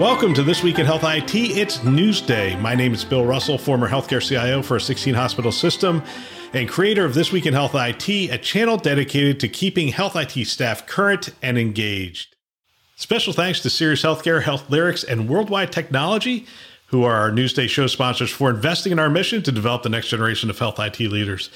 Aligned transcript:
Welcome 0.00 0.34
to 0.34 0.42
This 0.42 0.64
Week 0.64 0.80
in 0.80 0.86
Health 0.86 1.04
IT. 1.04 1.36
It's 1.36 1.78
Newsday. 1.78 2.60
My 2.60 2.74
name 2.74 2.94
is 2.94 3.04
Bill 3.04 3.24
Russell, 3.24 3.56
former 3.56 3.88
healthcare 3.88 4.20
CIO 4.20 4.60
for 4.60 4.74
a 4.74 4.80
16 4.80 5.14
hospital 5.14 5.52
system 5.52 6.02
and 6.52 6.68
creator 6.68 7.04
of 7.04 7.14
This 7.14 7.30
Week 7.30 7.46
in 7.46 7.54
Health 7.54 7.76
IT, 7.76 8.08
a 8.08 8.36
channel 8.38 8.76
dedicated 8.76 9.38
to 9.38 9.48
keeping 9.48 9.88
health 9.88 10.16
IT 10.16 10.48
staff 10.48 10.84
current 10.88 11.30
and 11.42 11.56
engaged. 11.56 12.34
Special 12.96 13.32
thanks 13.32 13.60
to 13.60 13.70
Sirius 13.70 14.02
Healthcare, 14.02 14.42
Health 14.42 14.68
Lyrics, 14.68 15.04
and 15.04 15.28
Worldwide 15.28 15.70
Technology, 15.70 16.44
who 16.86 17.04
are 17.04 17.14
our 17.14 17.30
Newsday 17.30 17.68
show 17.68 17.86
sponsors, 17.86 18.32
for 18.32 18.50
investing 18.50 18.90
in 18.90 18.98
our 18.98 19.08
mission 19.08 19.44
to 19.44 19.52
develop 19.52 19.84
the 19.84 19.88
next 19.88 20.08
generation 20.08 20.50
of 20.50 20.58
health 20.58 20.80
IT 20.80 20.98
leaders. 20.98 21.50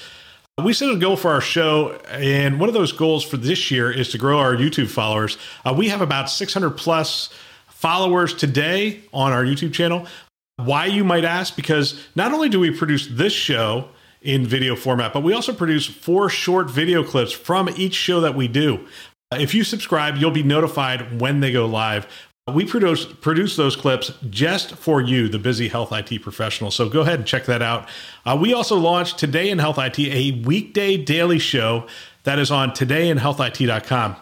We 0.63 0.71
set 0.71 0.89
a 0.89 0.95
goal 0.95 1.17
for 1.17 1.31
our 1.31 1.41
show, 1.41 1.99
and 2.07 2.57
one 2.57 2.69
of 2.69 2.73
those 2.73 2.93
goals 2.93 3.25
for 3.25 3.35
this 3.35 3.69
year 3.69 3.91
is 3.91 4.09
to 4.11 4.17
grow 4.17 4.39
our 4.39 4.55
YouTube 4.55 4.89
followers. 4.89 5.37
Uh, 5.65 5.73
we 5.77 5.89
have 5.89 5.99
about 5.99 6.29
600 6.29 6.69
plus 6.71 7.29
followers 7.79 8.33
today 8.33 8.99
on 9.13 9.31
our 9.31 9.45
YouTube 9.45 9.73
channel. 9.73 10.05
Why, 10.57 10.87
you 10.87 11.05
might 11.05 11.23
ask? 11.23 11.55
Because 11.55 12.05
not 12.13 12.33
only 12.33 12.49
do 12.49 12.59
we 12.59 12.71
produce 12.71 13.07
this 13.07 13.31
show 13.31 13.87
in 14.21 14.45
video 14.45 14.75
format, 14.75 15.13
but 15.13 15.23
we 15.23 15.31
also 15.31 15.53
produce 15.53 15.85
four 15.85 16.29
short 16.29 16.69
video 16.69 17.05
clips 17.05 17.31
from 17.31 17.69
each 17.77 17.93
show 17.93 18.19
that 18.19 18.35
we 18.35 18.49
do. 18.49 18.85
If 19.31 19.55
you 19.55 19.63
subscribe, 19.63 20.17
you'll 20.17 20.29
be 20.29 20.43
notified 20.43 21.21
when 21.21 21.39
they 21.39 21.53
go 21.53 21.65
live. 21.65 22.05
We 22.53 22.65
produce 22.65 23.05
produce 23.05 23.55
those 23.55 23.77
clips 23.77 24.11
just 24.29 24.75
for 24.75 24.99
you, 24.99 25.29
the 25.29 25.39
busy 25.39 25.69
health 25.69 25.93
IT 25.93 26.21
professional. 26.21 26.71
So 26.71 26.89
go 26.89 27.01
ahead 27.01 27.19
and 27.19 27.25
check 27.25 27.45
that 27.45 27.61
out. 27.61 27.87
Uh, 28.25 28.37
we 28.41 28.53
also 28.53 28.75
launched 28.75 29.19
Today 29.19 29.49
in 29.49 29.59
Health 29.59 29.77
IT, 29.77 29.99
a 29.99 30.43
weekday 30.43 30.97
daily 30.97 31.39
show 31.39 31.87
that 32.23 32.39
is 32.39 32.51
on 32.51 32.71
todayinhealthit.com 32.71 34.17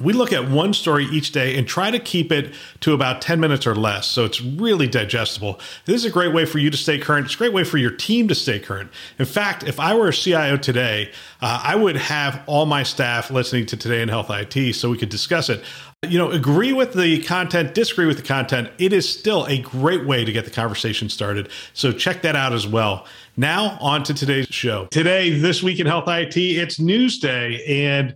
we 0.00 0.12
look 0.12 0.32
at 0.32 0.48
one 0.48 0.72
story 0.72 1.04
each 1.06 1.32
day 1.32 1.56
and 1.56 1.66
try 1.66 1.90
to 1.90 1.98
keep 1.98 2.32
it 2.32 2.54
to 2.80 2.92
about 2.92 3.20
10 3.20 3.40
minutes 3.40 3.66
or 3.66 3.74
less 3.74 4.06
so 4.06 4.24
it's 4.24 4.40
really 4.40 4.86
digestible. 4.86 5.60
This 5.84 5.96
is 5.96 6.04
a 6.04 6.10
great 6.10 6.32
way 6.32 6.44
for 6.44 6.58
you 6.58 6.70
to 6.70 6.76
stay 6.76 6.98
current. 6.98 7.26
It's 7.26 7.34
a 7.34 7.38
great 7.38 7.52
way 7.52 7.64
for 7.64 7.78
your 7.78 7.90
team 7.90 8.28
to 8.28 8.34
stay 8.34 8.58
current. 8.58 8.90
In 9.18 9.26
fact 9.26 9.64
if 9.64 9.80
i 9.80 9.94
were 9.94 10.08
a 10.08 10.12
cio 10.12 10.56
today 10.56 11.10
uh, 11.40 11.60
i 11.62 11.74
would 11.74 11.96
have 11.96 12.42
all 12.46 12.66
my 12.66 12.82
staff 12.82 13.30
listening 13.30 13.66
to 13.66 13.76
today 13.76 14.02
in 14.02 14.08
health 14.08 14.30
it 14.30 14.74
so 14.74 14.90
we 14.90 14.98
could 14.98 15.08
discuss 15.08 15.48
it. 15.48 15.62
You 16.06 16.18
know 16.18 16.30
agree 16.30 16.72
with 16.72 16.94
the 16.94 17.22
content 17.22 17.74
disagree 17.74 18.06
with 18.06 18.16
the 18.16 18.22
content 18.22 18.70
it 18.78 18.92
is 18.92 19.08
still 19.08 19.46
a 19.46 19.58
great 19.58 20.06
way 20.06 20.24
to 20.24 20.32
get 20.32 20.44
the 20.44 20.50
conversation 20.50 21.08
started 21.08 21.48
so 21.72 21.92
check 21.92 22.22
that 22.22 22.36
out 22.36 22.52
as 22.52 22.66
well. 22.66 23.06
Now 23.36 23.76
on 23.80 24.02
to 24.04 24.14
today's 24.14 24.46
show. 24.46 24.86
Today 24.86 25.38
this 25.38 25.62
week 25.62 25.80
in 25.80 25.86
health 25.86 26.08
it 26.08 26.36
it's 26.36 26.78
newsday 26.78 27.68
and 27.68 28.14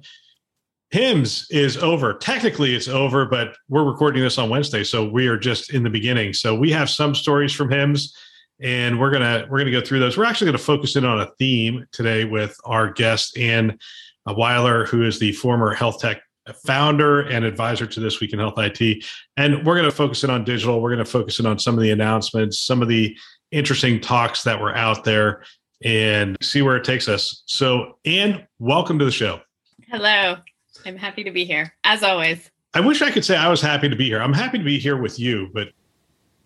HIMSS 0.93 1.47
is 1.51 1.77
over. 1.77 2.15
Technically, 2.15 2.75
it's 2.75 2.89
over, 2.89 3.25
but 3.25 3.57
we're 3.69 3.85
recording 3.85 4.23
this 4.23 4.39
on 4.39 4.51
Wednesday, 4.51 4.83
so 4.83 5.09
we 5.09 5.29
are 5.29 5.39
just 5.39 5.73
in 5.73 5.85
the 5.85 5.91
beginning. 5.91 6.33
So 6.33 6.55
we 6.55 6.73
have 6.73 6.91
some 6.91 7.15
stories 7.15 7.53
from 7.53 7.69
HIMSS, 7.69 8.13
and 8.61 8.99
we're 8.99 9.13
gonna 9.13 9.47
we're 9.49 9.59
gonna 9.59 9.71
go 9.71 9.81
through 9.81 10.01
those. 10.01 10.17
We're 10.17 10.25
actually 10.25 10.51
to 10.51 10.59
focus 10.59 10.97
in 10.97 11.05
on 11.05 11.21
a 11.21 11.31
theme 11.39 11.87
today 11.93 12.25
with 12.25 12.57
our 12.65 12.91
guest 12.93 13.39
Anne 13.39 13.79
Weiler, 14.27 14.85
who 14.85 15.05
is 15.05 15.21
the 15.21 15.31
former 15.33 15.75
health 15.75 16.01
tech 16.01 16.23
founder 16.67 17.21
and 17.21 17.45
advisor 17.45 17.87
to 17.87 18.00
this 18.00 18.21
week 18.21 18.33
in 18.33 18.41
health 18.41 18.59
IT. 18.59 19.05
And 19.37 19.65
we're 19.65 19.81
to 19.83 19.93
focus 19.93 20.25
in 20.25 20.31
on 20.31 20.43
digital. 20.43 20.81
We're 20.81 20.97
to 20.97 21.05
focus 21.05 21.39
in 21.39 21.47
on 21.47 21.61
some 21.61 21.77
of 21.77 21.83
the 21.83 21.93
announcements, 21.93 22.59
some 22.59 22.83
of 22.83 22.89
the 22.89 23.17
interesting 23.53 24.00
talks 24.00 24.43
that 24.43 24.61
were 24.61 24.75
out 24.75 25.05
there, 25.05 25.45
and 25.84 26.37
see 26.43 26.62
where 26.62 26.77
it 26.77 26.84
takes 26.84 27.09
us. 27.09 27.45
So, 27.47 27.99
Anne, 28.05 28.47
welcome 28.59 28.99
to 28.99 29.05
the 29.05 29.12
show. 29.12 29.41
Hello. 29.89 30.37
I'm 30.87 30.97
happy 30.97 31.25
to 31.25 31.31
be 31.31 31.45
here, 31.45 31.73
as 31.85 32.03
always. 32.03 32.51
I 32.75 32.81
wish 32.81 33.03
I 33.03 33.11
could 33.11 33.25
say 33.25 33.37
I 33.37 33.49
was 33.49 33.61
happy 33.61 33.89
to 33.89 33.97
be 33.97 34.07
here. 34.07 34.23
I'm 34.23 34.33
happy 34.33 34.59
to 34.59 34.65
be 34.65 34.79
here 34.79 34.97
with 34.97 35.19
you, 35.19 35.49
but 35.53 35.69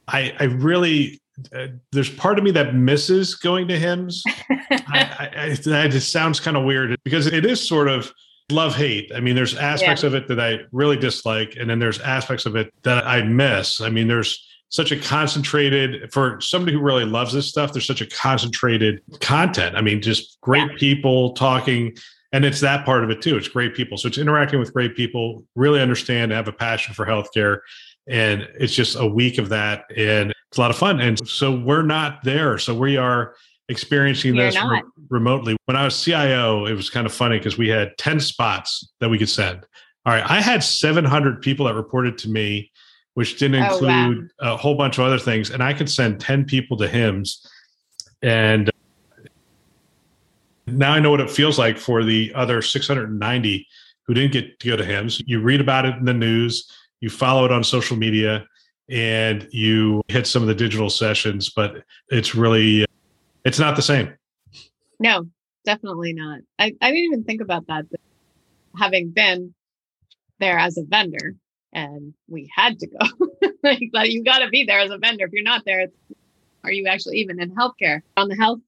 I, 0.09 0.35
I 0.39 0.45
really, 0.45 1.21
uh, 1.55 1.69
there's 1.93 2.11
part 2.11 2.39
of 2.39 2.45
me 2.45 2.51
that 2.53 2.75
misses 2.75 3.35
going 3.35 3.69
to 3.69 3.79
HIMSS. 3.79 4.23
I, 4.71 5.31
I, 5.37 5.55
that 5.65 5.91
just 5.91 6.13
sounds 6.13 6.41
kind 6.41 6.57
of 6.57 6.65
weird 6.65 6.97
because 7.05 7.27
it 7.27 7.45
is 7.45 7.67
sort 7.67 7.89
of 7.89 8.13
love 8.51 8.75
hate. 8.75 9.11
I 9.15 9.21
mean, 9.21 9.35
there's 9.35 9.57
aspects 9.57 10.03
yeah. 10.03 10.09
of 10.09 10.15
it 10.15 10.29
that 10.29 10.41
I 10.41 10.61
really 10.73 10.97
dislike, 10.97 11.57
and 11.59 11.69
then 11.69 11.79
there's 11.79 12.01
aspects 12.01 12.47
of 12.47 12.57
it 12.57 12.73
that 12.83 13.07
I 13.07 13.23
miss. 13.23 13.81
I 13.81 13.91
mean, 13.91 14.09
there's 14.09 14.47
such 14.71 14.93
a 14.93 14.99
concentrated 14.99 16.13
for 16.13 16.41
somebody 16.41 16.73
who 16.73 16.81
really 16.81 17.05
loves 17.05 17.33
this 17.33 17.49
stuff. 17.49 17.73
There's 17.73 17.87
such 17.87 18.01
a 18.01 18.07
concentrated 18.07 19.03
content. 19.21 19.77
I 19.77 19.81
mean, 19.81 20.03
just 20.03 20.41
great 20.41 20.71
yeah. 20.73 20.79
people 20.79 21.33
talking 21.35 21.97
and 22.35 22.45
it's 22.45 22.59
that 22.59 22.85
part 22.85 23.05
of 23.05 23.11
it 23.11 23.23
too. 23.23 23.37
It's 23.37 23.47
great 23.47 23.77
people. 23.77 23.97
So 23.97 24.09
it's 24.09 24.19
interacting 24.19 24.59
with 24.59 24.75
great 24.75 24.97
people 24.97 25.45
really 25.55 25.81
understand 25.81 26.33
have 26.33 26.49
a 26.49 26.53
passion 26.53 26.93
for 26.93 27.07
healthcare. 27.07 27.61
And 28.09 28.49
it's 28.59 28.75
just 28.75 28.97
a 28.99 29.07
week 29.07 29.39
of 29.39 29.51
that 29.51 29.85
and 29.97 30.33
it's 30.49 30.59
a 30.59 30.61
lot 30.61 30.73
of 30.73 30.77
fun. 30.77 31.01
And 31.01 31.17
so 31.29 31.57
we're 31.57 31.85
not 31.85 32.25
there. 32.25 32.59
So 32.59 32.75
we 32.75 32.97
are 32.97 33.37
experiencing 33.69 34.35
You're 34.35 34.47
this 34.47 34.57
re- 34.57 34.83
remotely. 35.11 35.57
When 35.67 35.77
i 35.77 35.85
was 35.85 35.95
cio 35.95 36.67
it 36.67 36.75
was 36.75 36.91
kind 36.91 37.07
of 37.07 37.15
funny 37.15 37.39
because 37.39 37.57
we 37.57 37.69
had 37.69 37.97
10 37.99 38.19
spots 38.19 38.93
that 38.99 39.09
we 39.09 39.17
could 39.17 39.29
send. 39.29 39.65
All 40.05 40.13
right. 40.13 40.29
I 40.29 40.41
had 40.41 40.65
700 40.65 41.41
people 41.41 41.67
that 41.67 41.75
reported 41.75 42.19
to 42.19 42.29
me 42.29 42.73
which 43.15 43.39
didn't 43.39 43.63
oh, 43.63 43.75
include 43.75 44.31
wow. 44.43 44.55
a 44.55 44.57
whole 44.57 44.75
bunch 44.75 44.99
of 44.99 45.05
other 45.05 45.21
things. 45.21 45.51
And 45.51 45.63
i 45.63 45.73
could 45.73 45.89
send 45.89 46.21
10 46.21 46.47
people 46.47 46.77
to 46.79 46.89
HIMSS 46.89 47.47
and 48.23 48.73
now 50.67 50.93
I 50.93 51.01
know 51.01 51.11
what 51.11 51.21
it 51.21 51.31
feels 51.31 51.59
like 51.59 51.79
for 51.79 52.05
the 52.05 52.33
other 52.35 52.63
690 52.63 53.67
who 54.07 54.15
didn't 54.15 54.33
get 54.33 54.59
to 54.61 54.69
go 54.69 54.77
to 54.77 54.85
HIMSS. 54.85 55.23
You 55.27 55.41
read 55.41 55.61
about 55.61 55.87
it 55.87 55.97
in 55.97 56.05
the 56.05 56.15
news, 56.15 56.71
you 57.01 57.11
follow 57.11 57.45
it 57.45 57.53
on 57.53 57.65
social 57.65 57.97
media, 57.97 58.47
and 58.89 59.49
you 59.51 60.03
hit 60.09 60.27
some 60.27 60.43
of 60.43 60.49
the 60.49 60.55
digital 60.55 60.91
sessions, 60.91 61.51
but 61.51 61.85
it's 62.09 62.35
really 62.35 62.85
it's 63.45 63.59
not 63.59 63.77
the 63.77 63.83
same. 63.83 64.13
No, 65.01 65.27
definitely 65.65 66.13
not. 66.13 66.41
I, 66.59 66.75
I 66.81 66.91
didn't 66.91 67.05
even 67.05 67.25
think 67.25 67.41
about 67.41 67.67
that. 67.67 67.87
Having 68.79 69.11
been 69.11 69.55
there 70.41 70.59
as 70.59 70.77
a 70.77 70.85
vendor 70.85 71.35
and 71.73 72.15
we 72.29 72.51
had 72.55 72.79
to 72.79 72.87
go. 72.87 72.99
like 73.93 74.11
you 74.11 74.25
got 74.25 74.39
to 74.39 74.49
be 74.49 74.65
there 74.65 74.81
as 74.81 74.91
a 74.91 74.99
vendor. 74.99 75.27
If 75.27 75.33
you're 75.33 75.43
not 75.43 75.65
there, 75.65 75.89
are 76.63 76.73
you 76.73 76.87
actually 76.87 77.19
even 77.19 77.41
in 77.41 77.55
healthcare? 77.55 78.03
On 78.17 78.29
the 78.29 78.37
health 78.37 78.61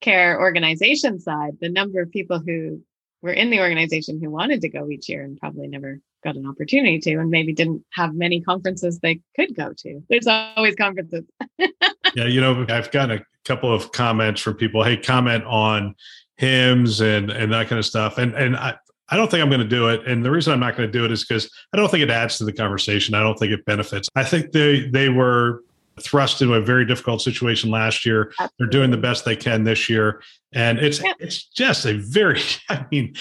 care 0.00 0.40
organization 0.40 1.20
side, 1.20 1.58
the 1.60 1.68
number 1.68 2.00
of 2.00 2.10
people 2.10 2.40
who 2.40 2.80
were 3.22 3.32
in 3.32 3.50
the 3.50 3.60
organization 3.60 4.20
who 4.22 4.30
wanted 4.30 4.62
to 4.62 4.68
go 4.68 4.88
each 4.88 5.08
year 5.08 5.22
and 5.22 5.38
probably 5.38 5.68
never 5.68 6.00
got 6.24 6.36
an 6.36 6.46
opportunity 6.46 6.98
to, 6.98 7.16
and 7.16 7.30
maybe 7.30 7.52
didn't 7.52 7.84
have 7.92 8.14
many 8.14 8.40
conferences 8.40 8.98
they 8.98 9.20
could 9.36 9.54
go 9.54 9.72
to. 9.76 10.02
There's 10.08 10.26
always 10.26 10.74
conferences. 10.74 11.24
yeah, 11.58 12.26
you 12.26 12.40
know, 12.40 12.66
I've 12.68 12.90
gotten 12.90 13.18
a 13.18 13.24
couple 13.44 13.72
of 13.72 13.92
comments 13.92 14.40
from 14.40 14.54
people. 14.54 14.82
Hey, 14.82 14.96
comment 14.96 15.44
on 15.44 15.94
HIMSS 16.40 17.00
and 17.00 17.30
and 17.30 17.52
that 17.52 17.68
kind 17.68 17.78
of 17.78 17.86
stuff. 17.86 18.18
And 18.18 18.34
and 18.34 18.56
I, 18.56 18.74
I 19.08 19.16
don't 19.16 19.30
think 19.30 19.42
I'm 19.42 19.48
going 19.48 19.60
to 19.60 19.68
do 19.68 19.88
it. 19.88 20.06
And 20.06 20.24
the 20.24 20.30
reason 20.30 20.52
I'm 20.52 20.60
not 20.60 20.76
going 20.76 20.90
to 20.90 20.98
do 20.98 21.04
it 21.04 21.10
is 21.10 21.24
because 21.24 21.50
I 21.72 21.76
don't 21.76 21.90
think 21.90 22.02
it 22.02 22.10
adds 22.10 22.38
to 22.38 22.44
the 22.44 22.52
conversation. 22.52 23.14
I 23.14 23.20
don't 23.20 23.38
think 23.38 23.52
it 23.52 23.64
benefits. 23.64 24.08
I 24.14 24.24
think 24.24 24.52
they 24.52 24.88
they 24.88 25.08
were 25.08 25.62
thrust 26.02 26.40
into 26.42 26.54
a 26.54 26.60
very 26.60 26.84
difficult 26.84 27.22
situation 27.22 27.70
last 27.70 28.04
year. 28.04 28.32
Absolutely. 28.38 28.54
They're 28.58 28.68
doing 28.68 28.90
the 28.90 28.96
best 28.96 29.24
they 29.24 29.36
can 29.36 29.64
this 29.64 29.88
year, 29.88 30.22
and 30.52 30.78
it's 30.78 31.02
yeah. 31.02 31.12
it's 31.18 31.44
just 31.44 31.86
a 31.86 31.94
very. 31.94 32.40
I 32.68 32.86
mean, 32.90 33.14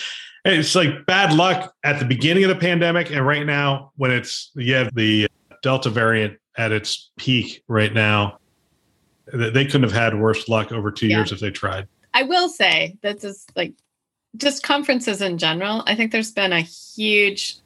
it's 0.45 0.75
like 0.75 1.05
bad 1.05 1.33
luck 1.33 1.73
at 1.83 1.99
the 1.99 2.05
beginning 2.05 2.43
of 2.43 2.49
the 2.49 2.55
pandemic, 2.55 3.11
and 3.11 3.25
right 3.25 3.45
now 3.45 3.91
when 3.97 4.11
it's 4.11 4.51
you 4.55 4.73
have 4.75 4.93
the 4.95 5.27
Delta 5.61 5.89
variant 5.89 6.37
at 6.57 6.71
its 6.71 7.11
peak 7.17 7.63
right 7.67 7.93
now, 7.93 8.39
they 9.33 9.65
couldn't 9.65 9.83
have 9.83 9.91
had 9.91 10.19
worse 10.19 10.47
luck 10.47 10.71
over 10.71 10.91
two 10.91 11.07
yeah. 11.07 11.17
years 11.17 11.31
if 11.31 11.39
they 11.39 11.51
tried. 11.51 11.87
I 12.13 12.23
will 12.23 12.49
say 12.49 12.97
that 13.01 13.21
just 13.21 13.51
like 13.55 13.73
just 14.37 14.63
conferences 14.63 15.21
in 15.21 15.37
general. 15.37 15.83
I 15.85 15.95
think 15.95 16.11
there's 16.11 16.31
been 16.31 16.53
a 16.53 16.61
huge 16.61 17.57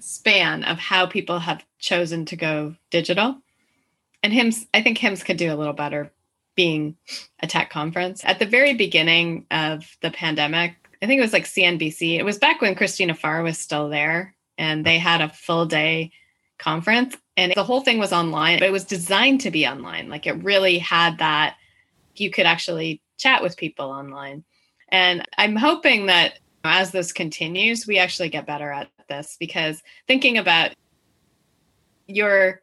span 0.00 0.64
of 0.64 0.78
how 0.78 1.06
people 1.06 1.38
have 1.38 1.64
chosen 1.78 2.24
to 2.26 2.36
go 2.36 2.74
digital. 2.90 3.36
And 4.22 4.32
HIMSS, 4.32 4.66
I 4.74 4.82
think 4.82 4.98
HIMSS 4.98 5.24
could 5.24 5.36
do 5.36 5.52
a 5.52 5.56
little 5.56 5.72
better 5.72 6.12
being 6.54 6.96
a 7.40 7.46
tech 7.46 7.70
conference. 7.70 8.24
At 8.24 8.38
the 8.38 8.46
very 8.46 8.74
beginning 8.74 9.46
of 9.50 9.84
the 10.02 10.10
pandemic, 10.10 10.76
I 11.02 11.06
think 11.06 11.18
it 11.18 11.22
was 11.22 11.32
like 11.32 11.44
CNBC. 11.44 12.18
It 12.18 12.24
was 12.24 12.38
back 12.38 12.60
when 12.60 12.74
Christina 12.74 13.14
Farr 13.14 13.42
was 13.42 13.58
still 13.58 13.88
there, 13.88 14.34
and 14.58 14.84
they 14.84 14.98
had 14.98 15.22
a 15.22 15.30
full 15.30 15.64
day 15.64 16.12
conference 16.58 17.16
and 17.40 17.54
the 17.56 17.64
whole 17.64 17.80
thing 17.80 17.98
was 17.98 18.12
online, 18.12 18.58
but 18.58 18.68
it 18.68 18.72
was 18.72 18.84
designed 18.84 19.40
to 19.40 19.50
be 19.50 19.66
online. 19.66 20.10
Like 20.10 20.26
it 20.26 20.44
really 20.44 20.78
had 20.78 21.18
that 21.18 21.56
you 22.14 22.30
could 22.30 22.44
actually 22.44 23.00
chat 23.16 23.42
with 23.42 23.56
people 23.56 23.86
online. 23.86 24.44
And 24.90 25.26
I'm 25.38 25.56
hoping 25.56 26.06
that 26.06 26.38
as 26.64 26.90
this 26.90 27.12
continues, 27.12 27.86
we 27.86 27.98
actually 27.98 28.28
get 28.28 28.46
better 28.46 28.70
at 28.70 28.88
this 29.08 29.36
because 29.38 29.82
thinking 30.06 30.38
about 30.38 30.72
your 32.06 32.60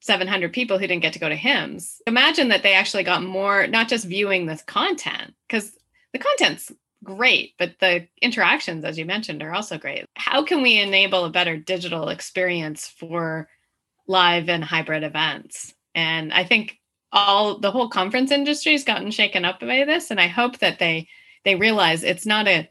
700 0.00 0.52
people 0.52 0.78
who 0.78 0.86
didn't 0.86 1.02
get 1.02 1.12
to 1.12 1.18
go 1.18 1.28
to 1.28 1.36
HIMSS, 1.36 2.00
imagine 2.06 2.48
that 2.48 2.62
they 2.62 2.74
actually 2.74 3.04
got 3.04 3.22
more, 3.22 3.66
not 3.66 3.88
just 3.88 4.04
viewing 4.04 4.46
this 4.46 4.62
content, 4.62 5.34
because 5.46 5.76
the 6.12 6.18
content's 6.18 6.72
great, 7.04 7.54
but 7.58 7.74
the 7.80 8.06
interactions, 8.20 8.84
as 8.84 8.98
you 8.98 9.04
mentioned, 9.04 9.42
are 9.42 9.54
also 9.54 9.78
great. 9.78 10.06
How 10.16 10.44
can 10.44 10.62
we 10.62 10.80
enable 10.80 11.24
a 11.24 11.30
better 11.30 11.56
digital 11.56 12.08
experience 12.08 12.88
for 12.88 13.48
live 14.06 14.48
and 14.48 14.62
hybrid 14.62 15.02
events? 15.02 15.74
And 15.94 16.32
I 16.32 16.44
think 16.44 16.78
all 17.12 17.58
the 17.58 17.70
whole 17.70 17.88
conference 17.88 18.30
industry 18.30 18.72
has 18.72 18.84
gotten 18.84 19.10
shaken 19.10 19.44
up 19.44 19.60
by 19.60 19.84
this, 19.84 20.10
and 20.10 20.20
I 20.20 20.28
hope 20.28 20.58
that 20.58 20.78
they 20.78 21.08
they 21.44 21.56
realize 21.56 22.04
it's 22.04 22.26
not 22.26 22.46
a 22.46 22.68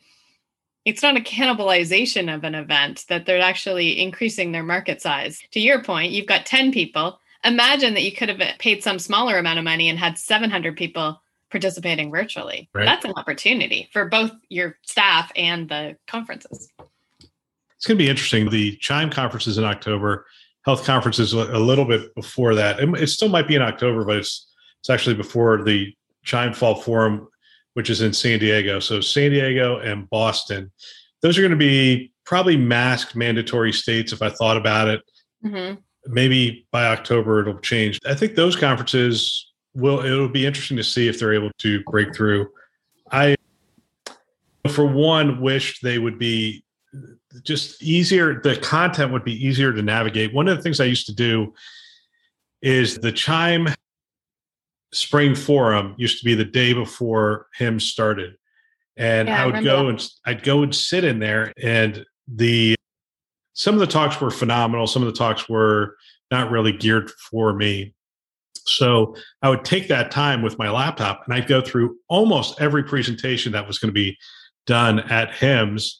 it's 0.86 1.04
not 1.04 1.18
a 1.18 1.22
cannibalization 1.22 2.34
of 2.34 2.44
an 2.44 2.56
event 2.56 3.06
that 3.10 3.26
they're 3.26 3.42
actually 3.42 4.02
increasing 4.02 4.52
their 4.52 4.64
market 4.64 5.02
size. 5.02 5.42
To 5.52 5.60
your 5.60 5.84
point, 5.84 6.12
you've 6.12 6.28
got 6.28 6.46
10 6.46 6.72
people. 6.72 7.20
Imagine 7.44 7.94
that 7.94 8.04
you 8.04 8.12
could 8.12 8.30
have 8.30 8.58
paid 8.60 8.84
some 8.84 9.00
smaller 9.00 9.38
amount 9.38 9.60
of 9.60 9.66
money 9.66 9.90
and 9.90 10.00
had 10.00 10.18
700 10.18 10.76
people 10.76 11.22
participating 11.50 12.10
virtually. 12.12 12.70
Right. 12.74 12.86
That's 12.86 13.06
an 13.06 13.14
opportunity 13.16 13.90
for 13.92 14.06
both 14.06 14.32
your 14.50 14.78
staff 14.84 15.32
and 15.36 15.68
the 15.70 15.98
conferences. 16.08 16.70
It's 17.76 17.86
going 17.86 17.98
to 17.98 18.04
be 18.04 18.10
interesting. 18.10 18.50
The 18.50 18.76
Chime 18.78 19.10
conferences 19.10 19.58
in 19.58 19.64
October, 19.64 20.26
health 20.64 20.86
conferences 20.86 21.34
a 21.34 21.60
little 21.60 21.86
bit 21.86 22.14
before 22.16 22.56
that. 22.56 22.80
It 22.80 23.08
still 23.08 23.30
might 23.30 23.48
be 23.48 23.56
in 23.56 23.62
October, 23.62 24.06
but 24.06 24.18
it's 24.18 24.48
it's 24.80 24.90
actually 24.90 25.16
before 25.16 25.64
the 25.64 25.96
Chime 26.24 26.54
Fall 26.54 26.76
Forum, 26.76 27.28
which 27.74 27.90
is 27.90 28.02
in 28.02 28.14
San 28.14 28.40
Diego. 28.40 28.80
So 28.80 29.02
San 29.02 29.32
Diego 29.32 29.80
and 29.80 30.10
Boston, 30.10 30.72
those 31.22 31.38
are 31.38 31.42
going 31.42 31.52
to 31.52 31.58
be 31.58 32.12
probably 32.26 32.58
masked 32.58 33.16
mandatory 33.16 33.74
states. 33.74 34.12
If 34.12 34.22
I 34.22 34.30
thought 34.30 34.58
about 34.58 34.88
it, 34.88 35.02
mm-hmm. 35.44 35.76
maybe 36.08 36.68
by 36.72 36.88
October 36.88 37.42
it'll 37.42 37.60
change. 37.60 38.00
I 38.08 38.16
think 38.16 38.36
those 38.36 38.56
conferences 38.56 39.52
will 39.74 40.04
it'll 40.06 40.30
be 40.30 40.46
interesting 40.46 40.78
to 40.78 40.84
see 40.84 41.08
if 41.08 41.20
they're 41.20 41.34
able 41.34 41.52
to 41.60 41.84
break 41.84 42.16
through. 42.16 42.50
I, 43.12 43.36
for 44.70 44.86
one, 44.86 45.42
wish 45.42 45.80
they 45.82 46.00
would 46.00 46.20
be 46.20 46.64
just 47.44 47.82
easier. 47.82 48.42
The 48.42 48.58
content 48.58 49.12
would 49.12 49.24
be 49.24 49.46
easier 49.46 49.72
to 49.74 49.82
navigate. 49.82 50.34
One 50.34 50.48
of 50.48 50.58
the 50.58 50.64
things 50.64 50.80
I 50.80 50.86
used 50.86 51.08
to 51.08 51.16
do 51.16 51.54
is 52.62 52.98
the 52.98 53.12
Chime 53.12 53.70
Spring 54.94 55.36
Forum 55.36 55.96
used 55.98 56.20
to 56.20 56.26
be 56.26 56.36
the 56.36 56.46
day 56.46 56.74
before 56.74 57.48
HIMSS 57.60 57.84
started, 57.84 58.36
and 58.98 59.28
yeah, 59.28 59.44
I 59.44 59.46
would 59.46 59.56
I 59.56 59.64
go 59.64 59.84
that. 59.84 59.90
and 59.90 60.10
I'd 60.26 60.44
go 60.44 60.64
and 60.64 60.76
sit 60.76 61.04
in 61.04 61.20
there, 61.20 61.54
and 61.62 62.06
the 62.28 62.76
some 63.54 63.74
of 63.74 63.80
the 63.80 63.88
talks 63.88 64.20
were 64.20 64.32
phenomenal. 64.32 64.88
Some 64.88 65.02
of 65.02 65.08
the 65.08 65.18
talks 65.18 65.50
were 65.50 65.98
not 66.30 66.52
really 66.52 66.72
geared 66.72 67.12
for 67.30 67.54
me. 67.54 67.94
So 68.66 69.16
I 69.42 69.50
would 69.50 69.66
take 69.66 69.88
that 69.90 70.12
time 70.12 70.42
with 70.42 70.58
my 70.58 70.70
laptop 70.70 71.24
and 71.26 71.34
I'd 71.34 71.48
go 71.48 71.62
through 71.62 71.98
almost 72.08 72.62
every 72.62 72.84
presentation 72.84 73.52
that 73.52 73.68
was 73.68 73.80
going 73.80 73.90
to 73.90 73.94
be 73.94 74.18
done 74.66 75.00
at 75.00 75.32
HIMSS 75.32 75.96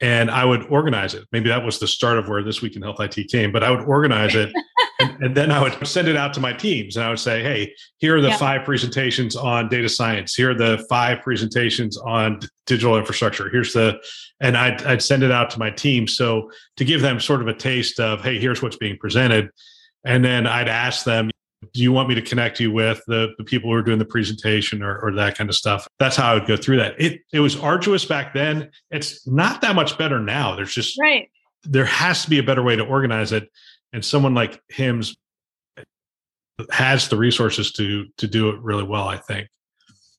and 0.00 0.30
I 0.30 0.44
would 0.44 0.64
organize 0.64 1.14
it. 1.14 1.24
Maybe 1.32 1.48
that 1.48 1.64
was 1.64 1.78
the 1.78 1.86
start 1.86 2.18
of 2.18 2.28
where 2.28 2.42
this 2.42 2.60
week 2.60 2.76
in 2.76 2.82
health 2.82 3.00
IT 3.00 3.28
came, 3.28 3.52
but 3.52 3.62
I 3.62 3.70
would 3.70 3.86
organize 3.86 4.34
it 4.34 4.52
and, 5.10 5.24
and, 5.24 5.36
then 5.36 5.50
I 5.50 5.62
would 5.62 5.86
send 5.86 6.08
it 6.08 6.16
out 6.16 6.34
to 6.34 6.40
my 6.40 6.52
teams 6.52 6.96
and 6.96 7.04
I 7.04 7.08
would 7.08 7.18
say, 7.18 7.42
Hey, 7.42 7.74
here 7.98 8.16
are 8.16 8.20
the 8.20 8.28
yeah. 8.28 8.36
five 8.36 8.64
presentations 8.64 9.36
on 9.36 9.68
data 9.68 9.88
science. 9.88 10.34
Here 10.34 10.50
are 10.50 10.54
the 10.54 10.84
five 10.88 11.22
presentations 11.22 11.96
on 11.96 12.40
digital 12.66 12.96
infrastructure. 12.96 13.48
Here's 13.48 13.72
the, 13.72 13.98
and 14.40 14.56
I'd, 14.56 14.82
I'd 14.84 15.02
send 15.02 15.22
it 15.22 15.30
out 15.30 15.50
to 15.50 15.58
my 15.58 15.70
team. 15.70 16.06
So 16.06 16.50
to 16.76 16.84
give 16.84 17.00
them 17.02 17.20
sort 17.20 17.40
of 17.40 17.48
a 17.48 17.54
taste 17.54 18.00
of, 18.00 18.22
Hey, 18.22 18.38
here's 18.38 18.62
what's 18.62 18.76
being 18.76 18.98
presented. 18.98 19.50
And 20.04 20.24
then 20.24 20.46
I'd 20.46 20.68
ask 20.68 21.04
them, 21.04 21.30
do 21.72 21.82
you 21.82 21.90
want 21.90 22.08
me 22.08 22.14
to 22.14 22.22
connect 22.22 22.60
you 22.60 22.70
with 22.70 23.02
the, 23.06 23.28
the 23.38 23.44
people 23.44 23.70
who 23.70 23.76
are 23.76 23.82
doing 23.82 23.98
the 23.98 24.04
presentation 24.04 24.82
or, 24.82 24.98
or 24.98 25.12
that 25.12 25.36
kind 25.36 25.48
of 25.48 25.56
stuff 25.56 25.88
that's 25.98 26.14
how 26.14 26.30
i 26.30 26.34
would 26.34 26.46
go 26.46 26.56
through 26.56 26.76
that 26.76 26.94
it 27.00 27.22
it 27.32 27.40
was 27.40 27.58
arduous 27.58 28.04
back 28.04 28.34
then 28.34 28.70
it's 28.90 29.26
not 29.26 29.62
that 29.62 29.74
much 29.74 29.96
better 29.98 30.20
now 30.20 30.54
there's 30.54 30.72
just 30.72 30.98
right 31.00 31.30
there 31.64 31.84
has 31.84 32.22
to 32.22 32.30
be 32.30 32.38
a 32.38 32.42
better 32.42 32.62
way 32.62 32.76
to 32.76 32.84
organize 32.84 33.32
it 33.32 33.50
and 33.92 34.04
someone 34.04 34.34
like 34.34 34.60
HIMSS 34.72 35.16
has 36.70 37.08
the 37.08 37.16
resources 37.16 37.72
to 37.72 38.06
to 38.16 38.26
do 38.26 38.48
it 38.48 38.58
really 38.60 38.82
well 38.82 39.06
i 39.06 39.18
think 39.18 39.46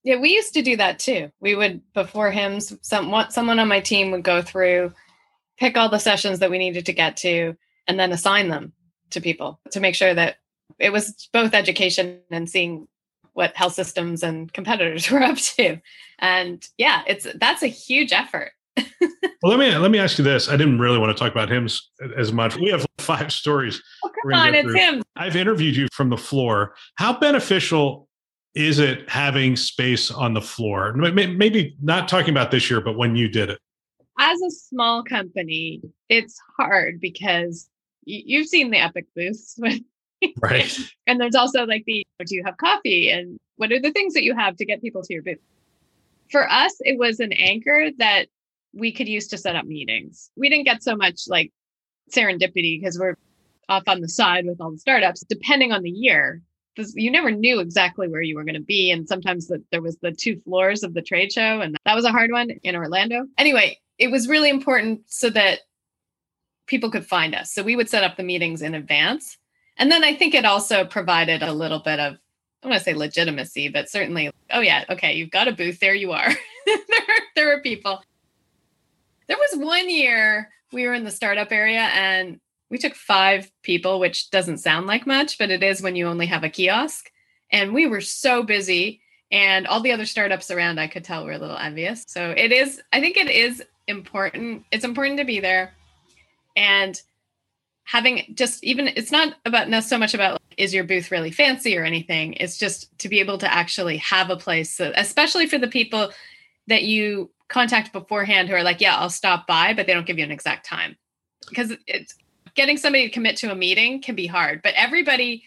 yeah 0.03 0.19
we 0.19 0.29
used 0.29 0.53
to 0.53 0.61
do 0.61 0.77
that 0.77 0.99
too 0.99 1.31
we 1.39 1.55
would 1.55 1.81
before 1.95 2.31
HIMSS 2.31 2.77
someone 2.81 3.31
someone 3.31 3.57
on 3.57 3.67
my 3.67 3.79
team 3.79 4.11
would 4.11 4.23
go 4.23 4.43
through 4.43 4.93
pick 5.57 5.75
all 5.75 5.89
the 5.89 5.97
sessions 5.97 6.37
that 6.37 6.51
we 6.51 6.59
needed 6.59 6.85
to 6.85 6.93
get 6.93 7.17
to 7.17 7.55
and 7.87 7.99
then 7.99 8.11
assign 8.11 8.49
them 8.49 8.71
to 9.09 9.19
people 9.19 9.59
to 9.71 9.79
make 9.79 9.95
sure 9.95 10.13
that 10.13 10.35
it 10.79 10.91
was 10.91 11.27
both 11.33 11.53
education 11.53 12.19
and 12.29 12.49
seeing 12.49 12.87
what 13.33 13.55
health 13.55 13.73
systems 13.73 14.23
and 14.23 14.51
competitors 14.51 15.11
were 15.11 15.21
up 15.21 15.37
to. 15.37 15.79
And 16.19 16.67
yeah, 16.77 17.03
it's 17.07 17.27
that's 17.35 17.63
a 17.63 17.67
huge 17.67 18.11
effort. 18.11 18.51
well, 19.41 19.55
let 19.55 19.59
me 19.59 19.75
let 19.77 19.91
me 19.91 19.99
ask 19.99 20.17
you 20.17 20.23
this. 20.23 20.49
I 20.49 20.57
didn't 20.57 20.79
really 20.79 20.97
want 20.97 21.15
to 21.15 21.21
talk 21.21 21.31
about 21.31 21.49
HIMSS 21.49 21.81
as 22.15 22.31
much. 22.31 22.55
We 22.55 22.69
have 22.69 22.85
five 22.99 23.31
stories. 23.31 23.81
Oh, 24.03 24.11
come 24.23 24.33
on, 24.33 24.53
it's 24.55 24.69
HIMSS. 24.69 25.03
I've 25.15 25.35
interviewed 25.35 25.75
you 25.75 25.87
from 25.93 26.09
the 26.09 26.17
floor. 26.17 26.75
How 26.95 27.17
beneficial 27.17 28.07
is 28.55 28.79
it 28.79 29.07
having 29.09 29.55
space 29.55 30.09
on 30.09 30.33
the 30.33 30.41
floor? 30.41 30.93
Maybe 30.93 31.75
not 31.81 32.07
talking 32.07 32.31
about 32.31 32.51
this 32.51 32.69
year, 32.69 32.81
but 32.81 32.97
when 32.97 33.15
you 33.15 33.27
did 33.27 33.49
it. 33.51 33.59
As 34.19 34.41
a 34.41 34.49
small 34.49 35.03
company, 35.03 35.81
it's 36.09 36.39
hard 36.57 36.99
because 36.99 37.69
you've 38.03 38.47
seen 38.47 38.71
the 38.71 38.79
epic 38.79 39.05
booths 39.15 39.55
with 39.59 39.81
Right. 40.41 40.75
and 41.05 41.21
there's 41.21 41.35
also 41.35 41.67
like 41.67 41.83
the 41.85 42.03
do 42.25 42.35
you 42.35 42.41
have 42.43 42.57
coffee 42.57 43.11
and 43.11 43.37
what 43.57 43.71
are 43.71 43.79
the 43.79 43.91
things 43.91 44.15
that 44.15 44.23
you 44.23 44.33
have 44.35 44.55
to 44.57 44.65
get 44.65 44.81
people 44.81 45.03
to 45.03 45.13
your 45.13 45.21
booth? 45.21 45.37
For 46.31 46.49
us, 46.51 46.75
it 46.79 46.97
was 46.97 47.19
an 47.19 47.33
anchor 47.33 47.89
that 47.99 48.27
we 48.77 48.91
could 48.91 49.07
use 49.07 49.27
to 49.29 49.37
set 49.37 49.55
up 49.55 49.65
meetings. 49.65 50.31
We 50.35 50.49
didn't 50.49 50.65
get 50.65 50.83
so 50.83 50.95
much 50.95 51.27
like 51.27 51.51
serendipity 52.15 52.79
because 52.79 52.97
we're 52.97 53.17
off 53.69 53.83
on 53.87 54.01
the 54.01 54.09
side 54.09 54.45
with 54.45 54.61
all 54.61 54.71
the 54.71 54.77
startups. 54.77 55.25
Depending 55.27 55.71
on 55.71 55.83
the 55.83 55.89
year, 55.89 56.41
you 56.93 57.11
never 57.11 57.31
knew 57.31 57.59
exactly 57.59 58.07
where 58.07 58.21
you 58.21 58.35
were 58.35 58.43
going 58.43 58.55
to 58.55 58.61
be. 58.61 58.91
And 58.91 59.07
sometimes 59.07 59.47
the, 59.47 59.63
there 59.71 59.81
was 59.81 59.97
the 59.97 60.11
two 60.11 60.39
floors 60.41 60.83
of 60.83 60.93
the 60.93 61.01
trade 61.01 61.33
show, 61.33 61.61
and 61.61 61.75
that 61.85 61.95
was 61.95 62.05
a 62.05 62.11
hard 62.11 62.31
one 62.31 62.51
in 62.63 62.75
Orlando. 62.75 63.25
Anyway, 63.37 63.79
it 63.97 64.11
was 64.11 64.27
really 64.27 64.49
important 64.49 65.01
so 65.07 65.29
that 65.31 65.61
people 66.67 66.91
could 66.91 67.05
find 67.05 67.33
us. 67.33 67.51
So 67.51 67.63
we 67.63 67.75
would 67.75 67.89
set 67.89 68.03
up 68.03 68.15
the 68.15 68.23
meetings 68.23 68.61
in 68.61 68.75
advance 68.75 69.37
and 69.77 69.91
then 69.91 70.03
I 70.03 70.13
think 70.15 70.33
it 70.33 70.45
also 70.45 70.85
provided 70.85 71.43
a 71.43 71.53
little 71.53 71.79
bit 71.79 71.99
of, 71.99 72.17
I 72.63 72.67
want 72.67 72.79
to 72.79 72.83
say 72.83 72.93
legitimacy, 72.93 73.69
but 73.69 73.89
certainly, 73.89 74.31
oh, 74.49 74.61
yeah, 74.61 74.83
okay, 74.89 75.13
you've 75.13 75.31
got 75.31 75.47
a 75.47 75.51
booth. 75.51 75.79
There 75.79 75.93
you 75.93 76.11
are. 76.11 76.29
there, 76.65 76.77
there 77.35 77.55
are 77.55 77.61
people. 77.61 78.01
There 79.27 79.37
was 79.37 79.65
one 79.65 79.89
year 79.89 80.49
we 80.71 80.87
were 80.87 80.93
in 80.93 81.03
the 81.03 81.11
startup 81.11 81.51
area 81.51 81.89
and 81.93 82.39
we 82.69 82.77
took 82.77 82.95
five 82.95 83.49
people, 83.63 83.99
which 83.99 84.29
doesn't 84.29 84.57
sound 84.57 84.87
like 84.87 85.07
much, 85.07 85.37
but 85.37 85.51
it 85.51 85.63
is 85.63 85.81
when 85.81 85.95
you 85.95 86.07
only 86.07 86.25
have 86.25 86.43
a 86.43 86.49
kiosk. 86.49 87.09
And 87.51 87.73
we 87.73 87.87
were 87.87 88.01
so 88.01 88.43
busy. 88.43 89.01
And 89.31 89.67
all 89.67 89.81
the 89.81 89.91
other 89.91 90.05
startups 90.05 90.51
around, 90.51 90.79
I 90.79 90.87
could 90.87 91.03
tell 91.03 91.25
were 91.25 91.31
a 91.31 91.37
little 91.37 91.57
envious. 91.57 92.03
So 92.07 92.31
it 92.31 92.51
is, 92.51 92.81
I 92.91 92.99
think 92.99 93.17
it 93.17 93.29
is 93.29 93.63
important. 93.87 94.63
It's 94.71 94.85
important 94.85 95.19
to 95.19 95.25
be 95.25 95.39
there. 95.39 95.73
And 96.55 97.01
having 97.87 98.33
just 98.33 98.63
even 98.65 98.89
it's 98.89 99.11
not 99.11 99.33
about 99.45 99.69
not 99.69 99.83
so 99.83 99.97
much 99.97 100.13
about 100.13 100.33
like, 100.33 100.55
is 100.57 100.73
your 100.73 100.83
booth 100.83 101.09
really 101.09 101.31
fancy 101.31 101.77
or 101.77 101.85
anything 101.85 102.33
it's 102.33 102.57
just 102.57 102.95
to 102.99 103.07
be 103.07 103.21
able 103.21 103.37
to 103.37 103.51
actually 103.51 103.95
have 103.95 104.29
a 104.29 104.35
place 104.35 104.69
so, 104.69 104.91
especially 104.97 105.47
for 105.47 105.57
the 105.57 105.69
people 105.69 106.11
that 106.67 106.83
you 106.83 107.29
contact 107.49 107.93
beforehand 107.93 108.49
who 108.49 108.55
are 108.55 108.63
like 108.63 108.81
yeah 108.81 108.97
i'll 108.97 109.09
stop 109.09 109.47
by 109.47 109.73
but 109.73 109.87
they 109.87 109.93
don't 109.93 110.05
give 110.05 110.17
you 110.17 110.23
an 110.23 110.31
exact 110.31 110.65
time. 110.65 110.97
Because 111.49 111.73
it's 111.85 112.15
getting 112.55 112.77
somebody 112.77 113.07
to 113.07 113.13
commit 113.13 113.37
to 113.37 113.51
a 113.51 113.55
meeting 113.55 114.01
can 114.01 114.15
be 114.15 114.27
hard 114.27 114.61
but 114.61 114.73
everybody 114.75 115.43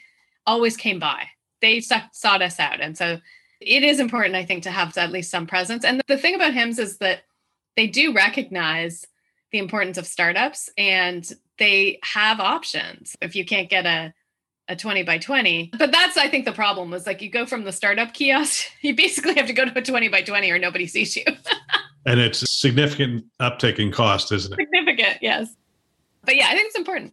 always 0.47 0.77
came 0.77 0.99
by. 0.99 1.25
They 1.61 1.81
sought 1.81 2.43
us 2.43 2.59
out 2.59 2.81
and 2.81 2.97
so 2.97 3.21
it 3.61 3.83
is 3.83 4.01
important 4.01 4.35
i 4.35 4.45
think 4.45 4.63
to 4.63 4.71
have 4.71 4.97
at 4.97 5.13
least 5.13 5.31
some 5.31 5.47
presence. 5.47 5.85
And 5.85 6.01
the 6.07 6.17
thing 6.17 6.35
about 6.35 6.53
HIMSS 6.53 6.79
is 6.79 6.99
that 6.99 7.23
they 7.77 7.87
do 7.87 8.13
recognize 8.13 9.07
the 9.53 9.59
importance 9.59 9.99
of 9.99 10.07
startups 10.07 10.71
and 10.79 11.31
they 11.59 11.99
have 12.03 12.41
options 12.41 13.17
if 13.21 13.35
you 13.35 13.45
can't 13.45 13.69
get 13.69 13.87
a 13.87 14.15
a 14.69 14.77
20 14.77 15.03
by 15.03 15.19
20 15.19 15.73
but 15.77 15.91
that's 15.91 16.17
i 16.17 16.29
think 16.29 16.45
the 16.45 16.53
problem 16.53 16.91
was 16.91 17.05
like 17.05 17.21
you 17.21 17.29
go 17.29 17.45
from 17.45 17.65
the 17.65 17.73
startup 17.73 18.15
kiosk 18.15 18.67
you 18.83 18.95
basically 18.95 19.35
have 19.35 19.47
to 19.47 19.53
go 19.53 19.65
to 19.65 19.77
a 19.77 19.83
20 19.83 20.09
by 20.09 20.23
20 20.23 20.51
or 20.51 20.59
nobody 20.59 20.87
sees 20.87 21.17
you 21.17 21.25
and 22.07 22.21
it's 22.21 22.43
a 22.43 22.47
significant 22.47 23.25
uptick 23.41 23.79
in 23.79 23.93
cost 23.93 24.33
isn't 24.33 24.53
it 24.53 24.57
significant 24.57 25.19
yes 25.21 25.55
but 26.25 26.37
yeah 26.37 26.47
i 26.49 26.53
think 26.53 26.67
it's 26.67 26.79
important 26.79 27.13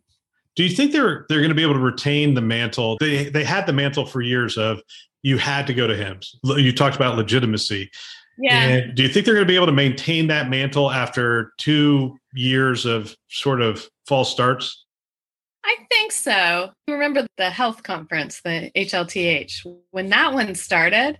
Do 0.56 0.64
you 0.64 0.76
think 0.76 0.92
they're 0.92 1.26
they're 1.30 1.40
going 1.40 1.50
to 1.50 1.56
be 1.56 1.62
able 1.62 1.76
to 1.76 1.80
retain 1.80 2.34
the 2.34 2.42
mantle? 2.42 2.98
They 3.00 3.30
they 3.30 3.44
had 3.44 3.68
the 3.68 3.74
mantle 3.74 4.08
for 4.08 4.22
years 4.22 4.58
of 4.58 4.82
you 5.22 5.38
had 5.38 5.68
to 5.68 5.74
go 5.74 5.86
to 5.88 5.94
HIMSS. 5.94 6.36
You 6.44 6.72
talked 6.72 6.96
about 6.96 7.16
legitimacy. 7.16 7.92
Yeah. 8.40 8.64
And 8.64 8.96
do 8.96 9.04
you 9.04 9.10
think 9.10 9.26
they're 9.26 9.36
going 9.36 9.46
to 9.46 9.52
be 9.52 9.56
able 9.56 9.68
to 9.68 9.72
maintain 9.72 10.28
that 10.28 10.50
mantle 10.50 10.92
after 10.92 11.54
two 11.58 12.18
years 12.34 12.86
of 12.86 13.16
sort 13.30 13.62
of 13.62 13.88
false 14.08 14.32
starts? 14.32 14.86
I 15.64 15.76
think 15.92 16.12
so. 16.12 16.72
Remember 16.88 17.28
the 17.38 17.50
health 17.50 17.84
conference, 17.84 18.42
the 18.42 18.72
HLTH, 18.76 19.66
when 19.92 20.10
that 20.10 20.34
one 20.34 20.56
started? 20.56 21.20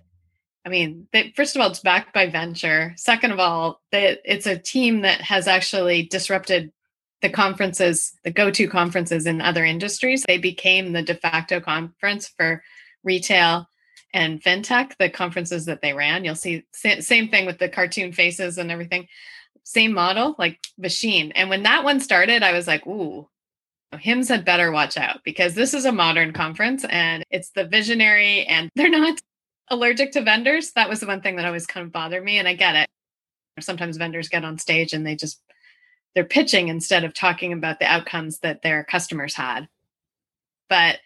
I 0.68 0.70
mean, 0.70 1.08
they, 1.14 1.32
first 1.34 1.56
of 1.56 1.62
all, 1.62 1.70
it's 1.70 1.80
backed 1.80 2.12
by 2.12 2.28
venture. 2.28 2.92
Second 2.98 3.32
of 3.32 3.40
all, 3.40 3.80
they, 3.90 4.18
it's 4.22 4.46
a 4.46 4.58
team 4.58 5.00
that 5.00 5.22
has 5.22 5.48
actually 5.48 6.02
disrupted 6.02 6.70
the 7.22 7.30
conferences, 7.30 8.12
the 8.22 8.30
go 8.30 8.50
to 8.50 8.68
conferences 8.68 9.24
in 9.24 9.40
other 9.40 9.64
industries. 9.64 10.24
They 10.24 10.36
became 10.36 10.92
the 10.92 11.00
de 11.00 11.14
facto 11.14 11.58
conference 11.58 12.28
for 12.28 12.62
retail 13.02 13.66
and 14.12 14.42
fintech, 14.42 14.92
the 14.98 15.08
conferences 15.08 15.64
that 15.64 15.80
they 15.80 15.94
ran. 15.94 16.26
You'll 16.26 16.34
see 16.34 16.64
same 16.74 17.30
thing 17.30 17.46
with 17.46 17.58
the 17.58 17.70
cartoon 17.70 18.12
faces 18.12 18.58
and 18.58 18.70
everything. 18.70 19.08
Same 19.64 19.94
model, 19.94 20.36
like 20.38 20.58
machine. 20.76 21.32
And 21.32 21.48
when 21.48 21.62
that 21.62 21.82
one 21.82 22.00
started, 22.00 22.42
I 22.42 22.52
was 22.52 22.66
like, 22.66 22.86
ooh, 22.86 23.26
HIMSS 23.94 24.28
had 24.28 24.44
better 24.44 24.70
watch 24.70 24.98
out 24.98 25.24
because 25.24 25.54
this 25.54 25.72
is 25.72 25.86
a 25.86 25.92
modern 25.92 26.34
conference 26.34 26.84
and 26.84 27.24
it's 27.30 27.52
the 27.52 27.64
visionary 27.64 28.44
and 28.44 28.68
they're 28.76 28.90
not 28.90 29.18
allergic 29.70 30.12
to 30.12 30.22
vendors. 30.22 30.72
That 30.72 30.88
was 30.88 31.00
the 31.00 31.06
one 31.06 31.20
thing 31.20 31.36
that 31.36 31.44
always 31.44 31.66
kind 31.66 31.86
of 31.86 31.92
bothered 31.92 32.24
me. 32.24 32.38
And 32.38 32.48
I 32.48 32.54
get 32.54 32.76
it. 32.76 32.88
Sometimes 33.60 33.96
vendors 33.96 34.28
get 34.28 34.44
on 34.44 34.58
stage 34.58 34.92
and 34.92 35.06
they 35.06 35.16
just 35.16 35.40
they're 36.14 36.24
pitching 36.24 36.68
instead 36.68 37.04
of 37.04 37.14
talking 37.14 37.52
about 37.52 37.78
the 37.78 37.86
outcomes 37.86 38.38
that 38.40 38.62
their 38.62 38.84
customers 38.84 39.34
had. 39.34 39.68
But 40.68 40.98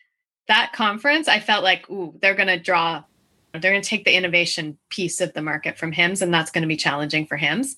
that 0.48 0.72
conference, 0.72 1.28
I 1.28 1.40
felt 1.40 1.64
like, 1.64 1.88
ooh, 1.90 2.14
they're 2.20 2.34
going 2.34 2.48
to 2.48 2.58
draw, 2.58 3.04
they're 3.52 3.72
going 3.72 3.82
to 3.82 3.88
take 3.88 4.04
the 4.04 4.16
innovation 4.16 4.78
piece 4.88 5.20
of 5.20 5.32
the 5.34 5.42
market 5.42 5.78
from 5.78 5.92
HIMSS, 5.92 6.22
and 6.22 6.32
that's 6.32 6.50
going 6.50 6.62
to 6.62 6.68
be 6.68 6.76
challenging 6.76 7.26
for 7.26 7.38
HIMSS. 7.38 7.76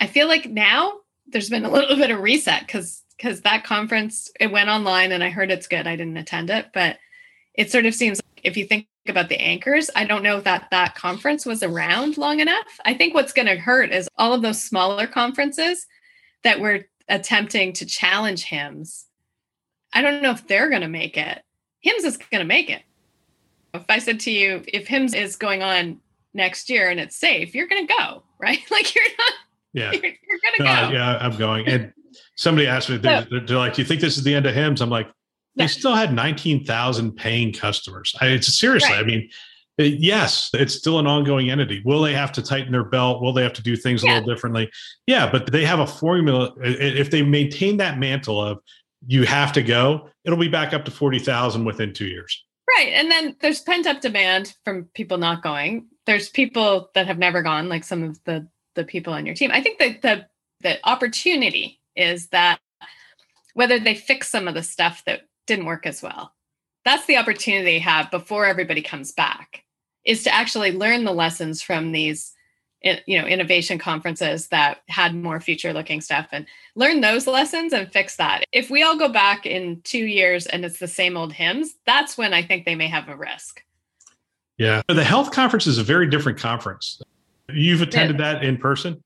I 0.00 0.06
feel 0.06 0.28
like 0.28 0.50
now 0.50 0.92
there's 1.26 1.50
been 1.50 1.64
a 1.64 1.70
little 1.70 1.96
bit 1.96 2.10
of 2.10 2.20
reset 2.20 2.66
because 2.66 3.02
because 3.16 3.40
that 3.40 3.64
conference 3.64 4.30
it 4.38 4.52
went 4.52 4.68
online 4.68 5.10
and 5.10 5.24
I 5.24 5.30
heard 5.30 5.50
it's 5.50 5.68
good. 5.68 5.86
I 5.86 5.96
didn't 5.96 6.18
attend 6.18 6.50
it, 6.50 6.66
but 6.74 6.98
it 7.54 7.70
sort 7.70 7.86
of 7.86 7.94
seems 7.94 8.18
like 8.18 8.44
if 8.44 8.56
you 8.58 8.66
think 8.66 8.86
about 9.08 9.28
the 9.28 9.40
anchors, 9.40 9.90
I 9.94 10.04
don't 10.04 10.22
know 10.22 10.40
that 10.40 10.68
that 10.70 10.94
conference 10.94 11.46
was 11.46 11.62
around 11.62 12.18
long 12.18 12.40
enough. 12.40 12.66
I 12.84 12.94
think 12.94 13.14
what's 13.14 13.32
going 13.32 13.46
to 13.46 13.56
hurt 13.56 13.90
is 13.92 14.08
all 14.16 14.32
of 14.32 14.42
those 14.42 14.62
smaller 14.62 15.06
conferences 15.06 15.86
that 16.42 16.60
were 16.60 16.86
attempting 17.08 17.72
to 17.74 17.86
challenge 17.86 18.44
HIMSS. 18.46 19.04
I 19.92 20.02
don't 20.02 20.22
know 20.22 20.32
if 20.32 20.46
they're 20.46 20.68
going 20.68 20.82
to 20.82 20.88
make 20.88 21.16
it. 21.16 21.42
HIMSS 21.84 22.04
is 22.04 22.16
going 22.16 22.40
to 22.40 22.44
make 22.44 22.70
it. 22.70 22.82
If 23.74 23.84
I 23.88 23.98
said 23.98 24.20
to 24.20 24.30
you, 24.30 24.62
if 24.68 24.86
HIMSS 24.86 25.14
is 25.14 25.36
going 25.36 25.62
on 25.62 26.00
next 26.34 26.70
year 26.70 26.90
and 26.90 27.00
it's 27.00 27.16
safe, 27.16 27.54
you're 27.54 27.66
going 27.66 27.86
to 27.86 27.94
go, 27.98 28.22
right? 28.38 28.60
Like 28.70 28.94
you're 28.94 29.04
not. 29.18 29.32
Yeah, 29.72 29.92
you're, 29.92 30.02
you're 30.02 30.40
going 30.42 30.54
to 30.58 30.62
go. 30.62 30.96
Yeah, 30.96 31.18
I'm 31.20 31.36
going. 31.36 31.68
And 31.68 31.92
somebody 32.36 32.66
asked 32.66 32.88
me, 32.88 32.96
they're, 32.96 33.26
they're, 33.30 33.56
like, 33.56 33.74
"Do 33.74 33.82
you 33.82 33.88
think 33.88 34.00
this 34.00 34.16
is 34.16 34.24
the 34.24 34.34
end 34.34 34.46
of 34.46 34.54
HIMSS?" 34.54 34.80
I'm 34.80 34.90
like, 34.90 35.08
they 35.56 35.64
no. 35.64 35.68
still 35.68 35.94
had 35.94 36.12
19,000 36.12 37.12
paying 37.12 37.52
customers. 37.52 38.14
I, 38.20 38.28
it's 38.28 38.58
seriously. 38.58 38.90
Right. 38.90 39.00
I 39.00 39.04
mean, 39.04 39.28
it, 39.78 40.00
yes, 40.00 40.50
it's 40.54 40.74
still 40.74 40.98
an 40.98 41.06
ongoing 41.06 41.50
entity. 41.50 41.82
Will 41.84 42.00
they 42.02 42.14
have 42.14 42.32
to 42.32 42.42
tighten 42.42 42.72
their 42.72 42.84
belt? 42.84 43.22
Will 43.22 43.32
they 43.32 43.42
have 43.42 43.52
to 43.54 43.62
do 43.62 43.76
things 43.76 44.02
yeah. 44.02 44.10
a 44.10 44.14
little 44.14 44.34
differently? 44.34 44.70
Yeah, 45.06 45.30
but 45.30 45.50
they 45.52 45.64
have 45.64 45.80
a 45.80 45.86
formula. 45.86 46.52
If 46.60 47.10
they 47.10 47.22
maintain 47.22 47.76
that 47.78 47.98
mantle 47.98 48.40
of 48.40 48.58
you 49.06 49.24
have 49.24 49.52
to 49.52 49.62
go, 49.62 50.08
it'll 50.24 50.38
be 50.38 50.48
back 50.48 50.72
up 50.72 50.84
to 50.86 50.90
40,000 50.90 51.64
within 51.64 51.92
two 51.92 52.06
years. 52.06 52.42
Right. 52.76 52.88
And 52.88 53.10
then 53.10 53.36
there's 53.40 53.60
pent 53.60 53.86
up 53.86 54.00
demand 54.00 54.54
from 54.64 54.88
people 54.94 55.18
not 55.18 55.42
going. 55.42 55.86
There's 56.06 56.28
people 56.28 56.90
that 56.94 57.06
have 57.06 57.18
never 57.18 57.42
gone, 57.42 57.68
like 57.68 57.84
some 57.84 58.02
of 58.02 58.18
the 58.24 58.48
the 58.74 58.84
people 58.84 59.12
on 59.14 59.24
your 59.24 59.34
team. 59.34 59.50
I 59.52 59.62
think 59.62 59.78
that 59.78 60.02
the 60.02 60.26
the 60.60 60.78
opportunity 60.88 61.80
is 61.94 62.28
that 62.28 62.60
whether 63.54 63.78
they 63.78 63.94
fix 63.94 64.28
some 64.30 64.48
of 64.48 64.54
the 64.54 64.62
stuff 64.62 65.02
that 65.06 65.22
didn't 65.46 65.66
work 65.66 65.86
as 65.86 66.02
well. 66.02 66.32
That's 66.84 67.06
the 67.06 67.16
opportunity 67.16 67.64
they 67.64 67.78
have 67.80 68.10
before 68.10 68.46
everybody 68.46 68.82
comes 68.82 69.12
back 69.12 69.64
is 70.04 70.22
to 70.22 70.34
actually 70.34 70.72
learn 70.72 71.04
the 71.04 71.12
lessons 71.12 71.62
from 71.62 71.92
these 71.92 72.32
you 73.06 73.20
know 73.20 73.26
innovation 73.26 73.78
conferences 73.78 74.48
that 74.48 74.82
had 74.88 75.14
more 75.14 75.40
future 75.40 75.72
looking 75.72 76.00
stuff 76.00 76.28
and 76.30 76.46
learn 76.76 77.00
those 77.00 77.26
lessons 77.26 77.72
and 77.72 77.90
fix 77.90 78.16
that. 78.16 78.44
If 78.52 78.70
we 78.70 78.82
all 78.82 78.96
go 78.96 79.08
back 79.08 79.46
in 79.46 79.80
two 79.82 80.06
years 80.06 80.46
and 80.46 80.64
it's 80.64 80.78
the 80.78 80.86
same 80.86 81.16
old 81.16 81.32
HIMSS 81.32 81.70
that's 81.84 82.16
when 82.16 82.32
i 82.32 82.42
think 82.42 82.64
they 82.64 82.74
may 82.74 82.86
have 82.86 83.08
a 83.08 83.16
risk. 83.16 83.62
Yeah. 84.58 84.82
The 84.88 85.04
health 85.04 85.32
conference 85.32 85.66
is 85.66 85.78
a 85.78 85.82
very 85.82 86.08
different 86.08 86.38
conference. 86.38 87.02
You've 87.48 87.82
attended 87.82 88.18
that 88.18 88.42
in 88.44 88.56
person 88.56 89.02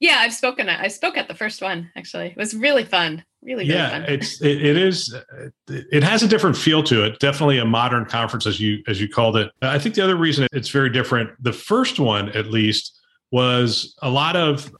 yeah 0.00 0.18
i've 0.20 0.32
spoken 0.32 0.68
i 0.68 0.88
spoke 0.88 1.16
at 1.16 1.28
the 1.28 1.34
first 1.34 1.62
one 1.62 1.90
actually. 1.96 2.26
It 2.28 2.36
was 2.36 2.54
really 2.54 2.84
fun 2.84 3.24
really, 3.42 3.64
really 3.64 3.74
yeah 3.74 3.90
fun. 3.90 4.04
it's 4.08 4.40
it, 4.40 4.64
it 4.64 4.76
is 4.76 5.14
it 5.68 6.02
has 6.02 6.22
a 6.22 6.28
different 6.28 6.56
feel 6.56 6.82
to 6.84 7.04
it 7.04 7.18
definitely 7.20 7.58
a 7.58 7.64
modern 7.64 8.04
conference 8.04 8.46
as 8.46 8.60
you 8.60 8.82
as 8.88 9.00
you 9.00 9.08
called 9.08 9.36
it. 9.36 9.50
I 9.62 9.78
think 9.78 9.94
the 9.94 10.02
other 10.02 10.16
reason 10.16 10.46
it's 10.52 10.68
very 10.68 10.90
different 10.90 11.30
the 11.42 11.52
first 11.52 12.00
one 12.00 12.30
at 12.30 12.46
least 12.50 12.98
was 13.30 13.94
a 14.02 14.10
lot 14.10 14.36
of 14.36 14.72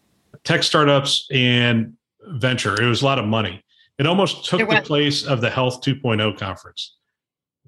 tech 0.45 0.63
startups 0.63 1.27
and 1.33 1.95
venture. 2.27 2.81
It 2.81 2.87
was 2.87 3.03
a 3.03 3.05
lot 3.05 3.19
of 3.19 3.27
money. 3.27 3.63
It 3.99 4.07
almost 4.07 4.45
took 4.45 4.69
the 4.69 4.83
place 4.83 5.25
of 5.25 5.41
the 5.41 5.51
health 5.51 5.83
2.0 5.83 6.39
conference 6.39 6.97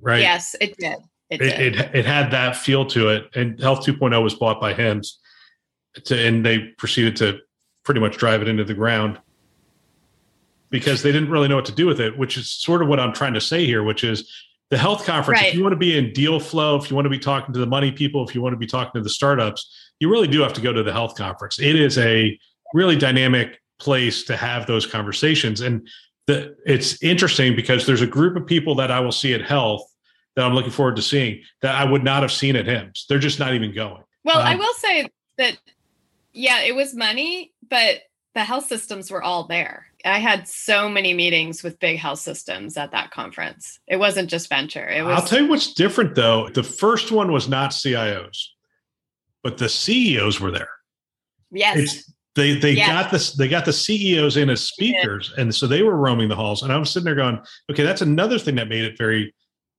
right? 0.01 0.21
Yes 0.21 0.55
it 0.61 0.77
did. 0.79 0.99
It, 1.29 1.43
it, 1.43 1.61
it, 1.61 1.95
it, 1.95 2.05
had 2.07 2.31
that 2.31 2.55
feel 2.55 2.87
to 2.87 3.09
it 3.09 3.29
and 3.35 3.59
health 3.61 3.85
2.0 3.85 4.23
was 4.23 4.35
bought 4.35 4.61
by 4.61 4.73
HIMSS 4.73 5.17
to, 6.05 6.27
and 6.27 6.45
they 6.45 6.59
proceeded 6.79 7.17
to 7.17 7.41
pretty 7.85 8.01
much 8.01 8.17
drive 8.17 8.43
it 8.43 8.49
into 8.49 8.65
the 8.65 8.75
ground 8.75 9.19
because 10.71 11.03
they 11.03 11.13
didn't 11.13 11.31
really 11.31 11.49
know 11.49 11.57
what 11.57 11.65
to 11.67 11.73
do 11.73 11.87
with 11.87 12.01
it, 12.01 12.19
which 12.19 12.37
is 12.37 12.51
sort 12.51 12.83
of 12.83 12.89
what 12.89 12.99
I'm 12.99 13.13
trying 13.13 13.35
to 13.35 13.41
say 13.41 13.65
here, 13.65 13.83
which 13.83 14.05
is 14.05 14.31
the 14.71 14.79
health 14.79 15.07
conference. 15.07 15.41
Right. 15.41 15.49
If 15.51 15.55
you 15.55 15.63
want 15.63 15.73
to 15.73 15.79
be 15.79 15.97
in 15.97 16.13
deal 16.13 16.41
flow, 16.41 16.77
if 16.77 16.91
you 16.91 16.97
want 16.97 17.07
to 17.07 17.11
be 17.11 17.19
talking 17.19 17.53
to 17.55 17.61
the 17.61 17.67
money 17.67 17.93
people, 17.93 18.27
if 18.27 18.35
you 18.35 18.43
want 18.43 18.53
to 18.53 18.59
be 18.59 18.67
talking 18.67 19.01
to 19.01 19.03
the 19.03 19.11
startups, 19.11 19.93
you 20.01 20.11
really 20.11 20.27
do 20.27 20.41
have 20.41 20.53
to 20.55 20.61
go 20.61 20.73
to 20.73 20.83
the 20.83 20.93
health 20.93 21.17
conference. 21.17 21.61
It 21.61 21.77
is 21.77 21.99
a 21.99 22.39
really 22.75 22.97
dynamic 22.97 23.61
place 23.79 24.25
to 24.25 24.37
have 24.37 24.67
those 24.67 24.87
conversations. 24.87 25.61
And 25.61 25.87
the, 26.27 26.57
it's 26.67 27.01
interesting 27.03 27.55
because 27.55 27.87
there's 27.87 28.03
a 28.03 28.07
group 28.07 28.37
of 28.37 28.47
people 28.47 28.75
that 28.77 28.91
I 28.91 29.01
will 29.01 29.13
see 29.13 29.35
at 29.35 29.43
health 29.43 29.83
that 30.35 30.45
I'm 30.45 30.53
looking 30.53 30.73
forward 30.73 30.97
to 30.97 31.03
seeing 31.03 31.43
that 31.63 31.75
I 31.75 31.85
would 31.85 32.03
not 32.03 32.23
have 32.23 32.33
seen 32.33 32.57
at 32.57 32.67
HIMSS. 32.67 33.07
They're 33.07 33.19
just 33.19 33.39
not 33.39 33.55
even 33.55 33.73
going. 33.73 34.03
Well, 34.25 34.39
um, 34.39 34.47
I 34.47 34.57
will 34.57 34.75
say 34.75 35.09
that, 35.39 35.57
yeah, 36.37 36.61
it 36.61 36.75
was 36.75 36.95
money, 36.95 37.53
but 37.69 38.03
the 38.35 38.45
health 38.45 38.67
systems 38.67 39.11
were 39.11 39.23
all 39.23 39.45
there. 39.45 39.87
I 40.05 40.19
had 40.19 40.47
so 40.47 40.89
many 40.89 41.15
meetings 41.15 41.63
with 41.63 41.81
big 41.81 41.99
health 41.99 42.19
systems 42.19 42.77
at 42.77 42.93
that 42.93 43.11
conference. 43.11 43.81
It 43.89 43.97
wasn't 43.97 44.29
just 44.29 44.49
venture. 44.49 44.87
It 44.87 45.03
was 45.03 45.19
I'll 45.19 45.27
tell 45.27 45.41
you 45.41 45.49
what's 45.49 45.73
different 45.73 46.15
though. 46.15 46.49
The 46.51 46.63
first 46.63 47.11
one 47.11 47.33
was 47.33 47.49
not 47.49 47.71
CIOs, 47.71 48.49
but 49.43 49.57
the 49.57 49.69
CEOs 49.69 50.39
were 50.39 50.51
there. 50.51 50.69
Yes. 51.51 51.79
It's, 51.79 52.13
they 52.35 52.59
they 52.59 52.73
yes. 52.73 52.89
got 52.89 53.11
this 53.11 53.33
they 53.33 53.49
got 53.49 53.65
the 53.65 53.73
CEOs 53.73 54.37
in 54.37 54.51
as 54.51 54.61
speakers 54.61 55.33
and 55.39 55.55
so 55.55 55.67
they 55.67 55.83
were 55.83 55.97
roaming 55.97 56.29
the 56.29 56.37
halls 56.37 56.63
and 56.63 56.71
I 56.71 56.77
was 56.77 56.91
sitting 56.91 57.07
there 57.07 57.15
going, 57.15 57.41
okay, 57.71 57.83
that's 57.83 58.03
another 58.03 58.39
thing 58.39 58.57
that 58.57 58.69
made 58.69 58.85
it 58.85 58.99
very 58.99 59.35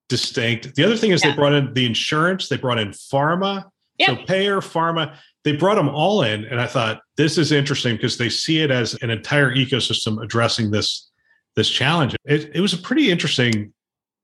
distinct. 0.09 0.73
The 0.73 0.83
other 0.83 0.97
thing 0.97 1.11
is 1.11 1.23
yeah. 1.23 1.29
they 1.29 1.35
brought 1.35 1.53
in 1.53 1.71
the 1.75 1.85
insurance, 1.85 2.49
they 2.49 2.57
brought 2.57 2.79
in 2.79 2.89
pharma, 2.89 3.65
so 4.01 4.15
payer, 4.15 4.57
pharma, 4.57 5.15
they 5.47 5.55
brought 5.55 5.75
them 5.75 5.87
all 5.87 6.23
in. 6.23 6.43
And 6.43 6.59
I 6.59 6.67
thought 6.67 6.99
this 7.15 7.37
is 7.37 7.53
interesting 7.53 7.95
because 7.95 8.17
they 8.17 8.27
see 8.27 8.59
it 8.59 8.69
as 8.69 8.95
an 8.95 9.09
entire 9.09 9.55
ecosystem 9.55 10.21
addressing 10.21 10.71
this, 10.71 11.09
this 11.55 11.69
challenge. 11.69 12.17
It, 12.25 12.51
it 12.53 12.59
was 12.59 12.73
a 12.73 12.77
pretty 12.77 13.09
interesting 13.09 13.71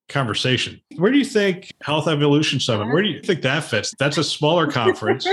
conversation. 0.10 0.82
Where 0.98 1.14
do 1.14 1.18
you 1.18 1.24
think 1.24 1.72
Health 1.82 2.10
Evolution 2.10 2.60
Summit, 2.60 2.88
where 2.88 3.02
do 3.02 3.08
you 3.08 3.22
think 3.22 3.42
that 3.44 3.64
fits? 3.64 3.94
That's 3.98 4.18
a 4.18 4.24
smaller 4.24 4.70
conference. 4.72 5.26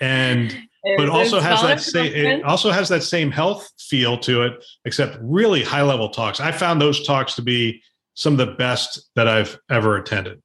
and 0.00 0.56
but 0.96 1.08
also 1.08 1.40
has 1.40 1.60
that 1.60 1.80
same 1.80 2.12
it 2.12 2.44
also 2.44 2.70
has 2.70 2.88
that 2.88 3.02
same 3.02 3.32
health 3.32 3.68
feel 3.80 4.16
to 4.18 4.42
it, 4.44 4.64
except 4.84 5.18
really 5.20 5.64
high 5.64 5.82
level 5.82 6.08
talks. 6.08 6.38
I 6.38 6.52
found 6.52 6.80
those 6.80 7.04
talks 7.04 7.34
to 7.34 7.42
be 7.42 7.82
some 8.14 8.34
of 8.34 8.38
the 8.38 8.54
best 8.54 9.10
that 9.16 9.26
I've 9.26 9.58
ever 9.68 9.96
attended. 9.96 10.40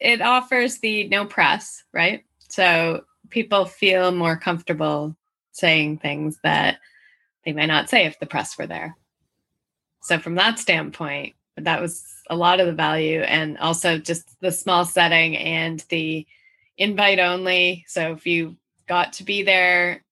It 0.00 0.20
offers 0.20 0.80
the 0.80 1.06
no 1.08 1.24
press, 1.24 1.84
right? 1.94 2.24
So 2.48 3.04
people 3.30 3.64
feel 3.64 4.12
more 4.12 4.36
comfortable 4.36 5.16
saying 5.52 5.98
things 5.98 6.38
that 6.42 6.78
they 7.44 7.52
might 7.52 7.66
not 7.66 7.88
say 7.88 8.04
if 8.06 8.18
the 8.18 8.26
press 8.26 8.56
were 8.58 8.66
there. 8.66 8.96
So, 10.02 10.18
from 10.18 10.36
that 10.36 10.58
standpoint, 10.58 11.34
that 11.56 11.80
was 11.80 12.04
a 12.30 12.36
lot 12.36 12.60
of 12.60 12.66
the 12.66 12.72
value, 12.72 13.20
and 13.20 13.58
also 13.58 13.98
just 13.98 14.40
the 14.40 14.52
small 14.52 14.84
setting 14.84 15.36
and 15.36 15.84
the 15.88 16.26
invite 16.76 17.18
only. 17.18 17.84
So, 17.88 18.12
if 18.12 18.26
you 18.26 18.56
got 18.86 19.12
to 19.14 19.24
be 19.24 19.42
there, 19.42 20.04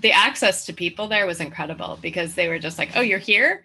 the 0.00 0.12
access 0.12 0.66
to 0.66 0.72
people 0.72 1.08
there 1.08 1.26
was 1.26 1.40
incredible 1.40 1.98
because 2.00 2.34
they 2.34 2.48
were 2.48 2.58
just 2.58 2.78
like, 2.78 2.90
oh, 2.96 3.00
you're 3.00 3.18
here? 3.18 3.64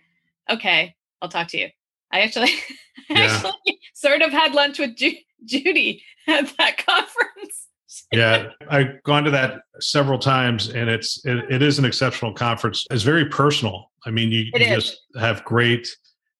Okay, 0.49 0.95
I'll 1.21 1.29
talk 1.29 1.49
to 1.49 1.57
you. 1.57 1.69
I 2.11 2.21
actually, 2.21 2.51
I 3.09 3.13
yeah. 3.13 3.25
actually 3.25 3.79
sort 3.93 4.21
of 4.21 4.31
had 4.31 4.53
lunch 4.53 4.79
with 4.79 4.95
Ju- 4.95 5.17
Judy 5.45 6.03
at 6.27 6.51
that 6.57 6.77
conference. 6.85 7.67
Yeah, 8.11 8.49
I've 8.69 9.01
gone 9.03 9.23
to 9.23 9.31
that 9.31 9.61
several 9.79 10.17
times, 10.17 10.69
and 10.69 10.89
it's 10.89 11.23
it, 11.25 11.51
it 11.51 11.61
is 11.61 11.79
an 11.79 11.85
exceptional 11.85 12.33
conference. 12.33 12.85
It's 12.89 13.03
very 13.03 13.25
personal. 13.25 13.91
I 14.05 14.11
mean, 14.11 14.31
you, 14.31 14.49
you 14.53 14.65
just 14.65 14.99
have 15.19 15.43
great, 15.45 15.87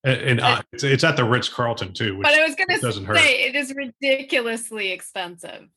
and, 0.04 0.40
uh, 0.40 0.62
it's, 0.72 0.84
it's, 0.84 1.04
at 1.04 1.16
the 1.16 1.24
Ritz 1.24 1.50
Carlton 1.50 1.94
too. 1.94 2.20
but 2.22 2.34
I 2.34 2.46
was 2.46 2.56
going 2.56 2.70
to 2.70 2.94
say 2.94 3.04
hurt. 3.04 3.18
it 3.18 3.56
is 3.56 3.74
ridiculously 3.76 4.92
expensive. 4.92 5.68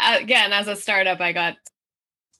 Again, 0.00 0.52
as 0.52 0.68
a 0.68 0.76
startup, 0.76 1.20
I 1.20 1.32
got 1.32 1.56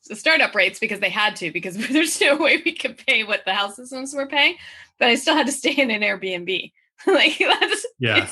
the 0.08 0.16
startup 0.16 0.54
rates 0.54 0.78
because 0.78 1.00
they 1.00 1.10
had 1.10 1.36
to 1.36 1.50
because 1.50 1.76
there's 1.88 2.20
no 2.20 2.36
way 2.36 2.62
we 2.64 2.72
could 2.72 2.98
pay 3.06 3.24
what 3.24 3.44
the 3.44 3.54
health 3.54 3.74
systems 3.74 4.14
were 4.14 4.26
paying 4.26 4.56
but 4.98 5.08
i 5.08 5.14
still 5.14 5.36
had 5.36 5.46
to 5.46 5.52
stay 5.52 5.72
in 5.72 5.90
an 5.90 6.02
airbnb 6.02 6.72
like 7.06 7.38
that's 7.38 7.86
yeah 7.98 8.30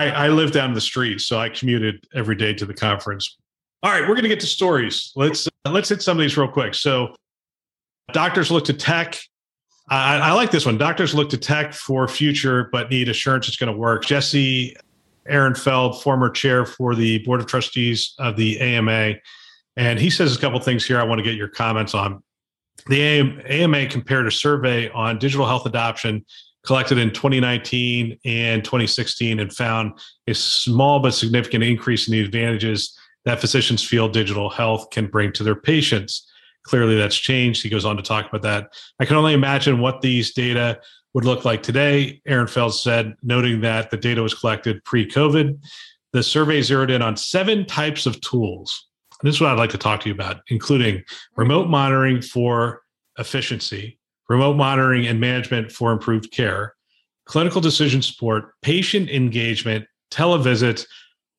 I, 0.00 0.10
I 0.10 0.28
live 0.28 0.52
down 0.52 0.74
the 0.74 0.80
street 0.80 1.20
so 1.20 1.38
i 1.38 1.48
commuted 1.48 2.06
every 2.14 2.36
day 2.36 2.52
to 2.54 2.66
the 2.66 2.74
conference. 2.74 3.36
All 3.82 3.90
right 3.90 4.02
we're 4.02 4.14
going 4.14 4.22
to 4.22 4.28
get 4.28 4.40
to 4.40 4.46
stories. 4.46 5.12
Let's 5.16 5.46
uh, 5.46 5.70
let's 5.70 5.88
hit 5.88 6.02
some 6.02 6.16
of 6.16 6.20
these 6.20 6.36
real 6.36 6.48
quick. 6.48 6.74
So 6.74 7.14
doctors 8.12 8.50
look 8.50 8.64
to 8.66 8.72
tech. 8.72 9.18
I, 9.88 10.18
I 10.18 10.32
like 10.32 10.50
this 10.50 10.66
one. 10.66 10.78
Doctors 10.78 11.14
look 11.14 11.30
to 11.30 11.38
tech 11.38 11.72
for 11.72 12.06
future 12.08 12.68
but 12.72 12.90
need 12.90 13.08
assurance 13.08 13.48
it's 13.48 13.56
going 13.56 13.72
to 13.72 13.78
work. 13.78 14.04
Jesse 14.04 14.76
ehrenfeld 15.28 16.02
former 16.02 16.30
chair 16.30 16.64
for 16.64 16.94
the 16.94 17.18
board 17.20 17.40
of 17.40 17.46
trustees 17.46 18.14
of 18.18 18.36
the 18.36 18.60
ama 18.60 19.14
and 19.76 19.98
he 19.98 20.08
says 20.08 20.36
a 20.36 20.40
couple 20.40 20.58
things 20.60 20.86
here 20.86 21.00
I 21.00 21.04
want 21.04 21.18
to 21.18 21.22
get 21.22 21.34
your 21.34 21.48
comments 21.48 21.94
on. 21.94 22.22
The 22.88 23.02
AMA 23.48 23.86
compared 23.88 24.26
a 24.26 24.30
survey 24.30 24.88
on 24.90 25.18
digital 25.18 25.46
health 25.46 25.66
adoption 25.66 26.24
collected 26.66 26.98
in 26.98 27.12
2019 27.12 28.18
and 28.24 28.64
2016 28.64 29.40
and 29.40 29.52
found 29.52 29.92
a 30.26 30.34
small 30.34 31.00
but 31.00 31.14
significant 31.14 31.64
increase 31.64 32.08
in 32.08 32.12
the 32.12 32.20
advantages 32.20 32.96
that 33.24 33.40
physicians 33.40 33.82
feel 33.82 34.08
digital 34.08 34.50
health 34.50 34.90
can 34.90 35.06
bring 35.06 35.32
to 35.32 35.42
their 35.42 35.54
patients. 35.54 36.30
Clearly, 36.64 36.96
that's 36.96 37.16
changed. 37.16 37.62
He 37.62 37.68
goes 37.68 37.84
on 37.84 37.96
to 37.96 38.02
talk 38.02 38.28
about 38.28 38.42
that. 38.42 38.72
I 39.00 39.04
can 39.04 39.16
only 39.16 39.34
imagine 39.34 39.80
what 39.80 40.00
these 40.00 40.32
data 40.32 40.80
would 41.14 41.24
look 41.24 41.44
like 41.44 41.62
today. 41.62 42.20
Aaron 42.26 42.46
Ehrenfeld 42.46 42.72
said, 42.72 43.14
noting 43.22 43.60
that 43.62 43.90
the 43.90 43.96
data 43.96 44.22
was 44.22 44.34
collected 44.34 44.84
pre 44.84 45.08
COVID. 45.08 45.58
The 46.12 46.22
survey 46.22 46.62
zeroed 46.62 46.90
in 46.90 47.02
on 47.02 47.16
seven 47.16 47.64
types 47.64 48.06
of 48.06 48.20
tools 48.20 48.86
this 49.22 49.36
is 49.36 49.40
what 49.40 49.50
I'd 49.50 49.58
like 49.58 49.70
to 49.70 49.78
talk 49.78 50.00
to 50.00 50.08
you 50.08 50.14
about, 50.14 50.42
including 50.48 51.02
remote 51.36 51.68
monitoring 51.68 52.20
for 52.20 52.82
efficiency, 53.18 53.98
remote 54.28 54.56
monitoring 54.56 55.06
and 55.06 55.20
management 55.20 55.70
for 55.72 55.92
improved 55.92 56.30
care, 56.30 56.74
clinical 57.24 57.60
decision 57.60 58.02
support, 58.02 58.52
patient 58.62 59.10
engagement, 59.10 59.86
televisits, 60.10 60.86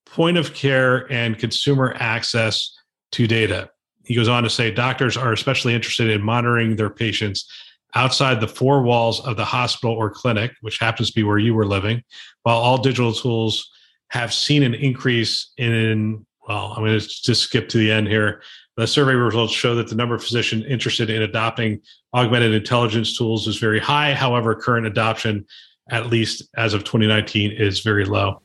point 0.06 0.38
of 0.38 0.54
care, 0.54 1.12
and 1.12 1.38
consumer 1.38 1.94
access 1.98 2.76
to 3.12 3.28
data. 3.28 3.70
He 4.06 4.16
goes 4.16 4.30
on 4.30 4.44
to 4.44 4.50
say 4.50 4.72
doctors 4.72 5.18
are 5.18 5.34
especially 5.34 5.74
interested 5.74 6.10
in 6.10 6.22
monitoring 6.22 6.76
their 6.76 6.90
patients 6.90 7.50
outside 7.96 8.40
the 8.40 8.48
four 8.48 8.84
walls 8.84 9.26
of 9.26 9.38
the 9.38 9.46
hospital 9.46 9.94
or 9.96 10.10
clinic, 10.10 10.52
which 10.62 10.80
happens 10.80 11.10
to 11.10 11.16
be 11.16 11.24
where 11.24 11.40
you 11.40 11.54
were 11.54 11.66
living, 11.66 12.04
while 12.44 12.58
all 12.58 12.78
digital 12.78 13.14
tools 13.14 13.70
have 14.10 14.34
seen 14.34 14.64
an 14.64 14.74
increase 14.74 15.52
in 15.58 16.26
well, 16.48 16.74
I'm 16.74 16.84
going 16.84 16.98
to 16.98 17.08
just 17.08 17.44
skip 17.44 17.68
to 17.70 17.78
the 17.78 17.92
end 17.92 18.08
here. 18.08 18.42
The 18.78 18.86
survey 18.86 19.14
results 19.14 19.54
show 19.54 19.74
that 19.74 19.88
the 19.88 19.96
number 19.96 20.14
of 20.14 20.24
physicians 20.24 20.64
interested 20.66 21.10
in 21.10 21.24
adopting 21.24 21.82
augmented 22.14 22.54
intelligence 22.54 23.18
tools 23.18 23.48
is 23.48 23.58
very 23.58 23.80
high. 23.80 24.14
However, 24.14 24.54
current 24.54 24.86
adoption, 24.86 25.48
at 25.90 26.08
least 26.08 26.44
as 26.58 26.76
of 26.76 26.84
2019, 26.84 27.54
is 27.54 27.80
very 27.80 28.06
low. 28.06 28.40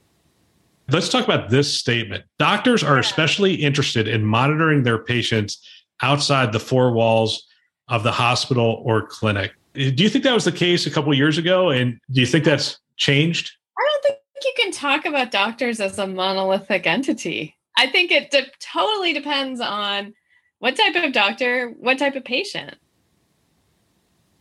Let's 0.90 1.10
talk 1.10 1.26
about 1.26 1.50
this 1.50 1.78
statement. 1.78 2.24
Doctors 2.38 2.82
are 2.82 2.98
especially 2.98 3.54
interested 3.54 4.08
in 4.08 4.24
monitoring 4.24 4.84
their 4.84 5.04
patients 5.04 5.68
outside 6.00 6.50
the 6.50 6.60
four 6.60 6.92
walls 6.92 7.46
of 7.88 8.02
the 8.02 8.12
hospital 8.12 8.82
or 8.86 9.06
clinic. 9.06 9.52
Do 9.74 10.02
you 10.02 10.08
think 10.08 10.24
that 10.24 10.32
was 10.32 10.46
the 10.46 10.52
case 10.52 10.86
a 10.86 10.90
couple 10.90 11.12
years 11.12 11.36
ago? 11.36 11.68
And 11.68 12.00
do 12.10 12.22
you 12.22 12.26
think 12.26 12.46
that's 12.46 12.78
changed? 12.96 13.52
I 13.78 13.86
don't 13.92 14.02
think 14.02 14.18
you 14.42 14.52
can 14.56 14.72
talk 14.72 15.04
about 15.04 15.30
doctors 15.30 15.78
as 15.78 15.98
a 15.98 16.06
monolithic 16.06 16.86
entity. 16.86 17.54
I 17.76 17.88
think 17.88 18.10
it 18.10 18.30
de- 18.30 18.50
totally 18.58 19.12
depends 19.12 19.60
on 19.60 20.14
what 20.62 20.76
type 20.76 20.94
of 20.94 21.12
doctor, 21.12 21.70
what 21.80 21.98
type 21.98 22.14
of 22.14 22.24
patient. 22.24 22.76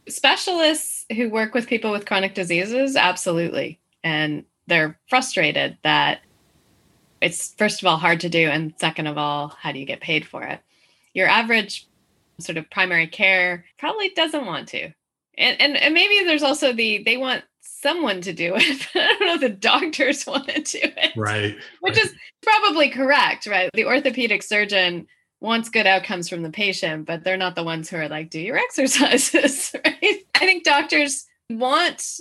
Specialists 0.07 1.07
who 1.15 1.31
work 1.31 1.55
with 1.55 1.65
people 1.65 1.91
with 1.91 2.05
chronic 2.05 2.35
diseases, 2.35 2.95
absolutely. 2.95 3.79
And 4.03 4.45
they're 4.67 4.99
frustrated 5.09 5.79
that 5.81 6.19
it's, 7.21 7.55
first 7.55 7.81
of 7.81 7.87
all, 7.87 7.97
hard 7.97 8.19
to 8.19 8.29
do. 8.29 8.47
And 8.51 8.71
second 8.77 9.07
of 9.07 9.17
all, 9.17 9.47
how 9.59 9.71
do 9.71 9.79
you 9.79 9.85
get 9.87 9.99
paid 9.99 10.27
for 10.27 10.43
it? 10.43 10.59
Your 11.15 11.27
average 11.27 11.87
sort 12.39 12.59
of 12.59 12.69
primary 12.69 13.07
care 13.07 13.65
probably 13.79 14.09
doesn't 14.09 14.45
want 14.45 14.67
to. 14.67 14.91
And, 15.39 15.59
and, 15.59 15.75
and 15.75 15.91
maybe 15.91 16.23
there's 16.23 16.43
also 16.43 16.71
the, 16.71 17.01
they 17.03 17.17
want 17.17 17.43
someone 17.61 18.21
to 18.21 18.31
do 18.31 18.53
it. 18.55 18.87
I 18.93 19.15
don't 19.17 19.25
know 19.25 19.33
if 19.33 19.41
the 19.41 19.49
doctors 19.49 20.23
want 20.27 20.49
to 20.49 20.61
do 20.61 20.79
it. 20.83 21.13
Right. 21.17 21.55
Which 21.79 21.95
right. 21.95 22.05
is 22.05 22.13
probably 22.43 22.89
correct, 22.89 23.47
right? 23.47 23.71
The 23.73 23.85
orthopedic 23.85 24.43
surgeon 24.43 25.07
wants 25.41 25.69
good 25.69 25.87
outcomes 25.87 26.29
from 26.29 26.43
the 26.43 26.49
patient, 26.49 27.05
but 27.05 27.23
they're 27.23 27.35
not 27.35 27.55
the 27.55 27.63
ones 27.63 27.89
who 27.89 27.97
are 27.97 28.07
like, 28.07 28.29
do 28.29 28.39
your 28.39 28.57
exercises, 28.69 29.75
right? 29.85 30.25
I 30.35 30.39
think 30.39 30.63
doctors 30.63 31.25
want 31.49 32.19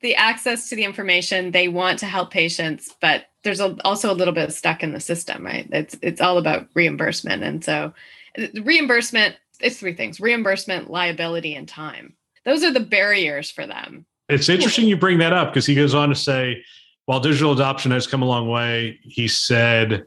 the 0.00 0.14
access 0.14 0.68
to 0.70 0.76
the 0.76 0.84
information. 0.84 1.50
They 1.50 1.68
want 1.68 1.98
to 1.98 2.06
help 2.06 2.30
patients, 2.30 2.94
but 3.00 3.26
there's 3.44 3.60
a, 3.60 3.76
also 3.84 4.10
a 4.10 4.14
little 4.14 4.34
bit 4.34 4.52
stuck 4.52 4.82
in 4.82 4.92
the 4.92 5.00
system, 5.00 5.44
right? 5.44 5.68
It's 5.72 5.96
it's 6.00 6.20
all 6.20 6.38
about 6.38 6.68
reimbursement. 6.74 7.42
And 7.42 7.64
so 7.64 7.92
uh, 8.38 8.46
reimbursement, 8.62 9.36
it's 9.60 9.78
three 9.78 9.94
things 9.94 10.20
reimbursement, 10.20 10.90
liability, 10.90 11.54
and 11.54 11.68
time. 11.68 12.14
Those 12.44 12.64
are 12.64 12.72
the 12.72 12.80
barriers 12.80 13.50
for 13.50 13.66
them 13.66 14.06
it's 14.32 14.48
interesting 14.48 14.86
you 14.86 14.96
bring 14.96 15.18
that 15.18 15.32
up 15.32 15.52
because 15.52 15.66
he 15.66 15.74
goes 15.74 15.94
on 15.94 16.08
to 16.08 16.14
say, 16.14 16.64
while 17.06 17.20
digital 17.20 17.52
adoption 17.52 17.90
has 17.90 18.06
come 18.06 18.22
a 18.22 18.26
long 18.26 18.48
way, 18.48 18.98
he 19.02 19.28
said, 19.28 20.04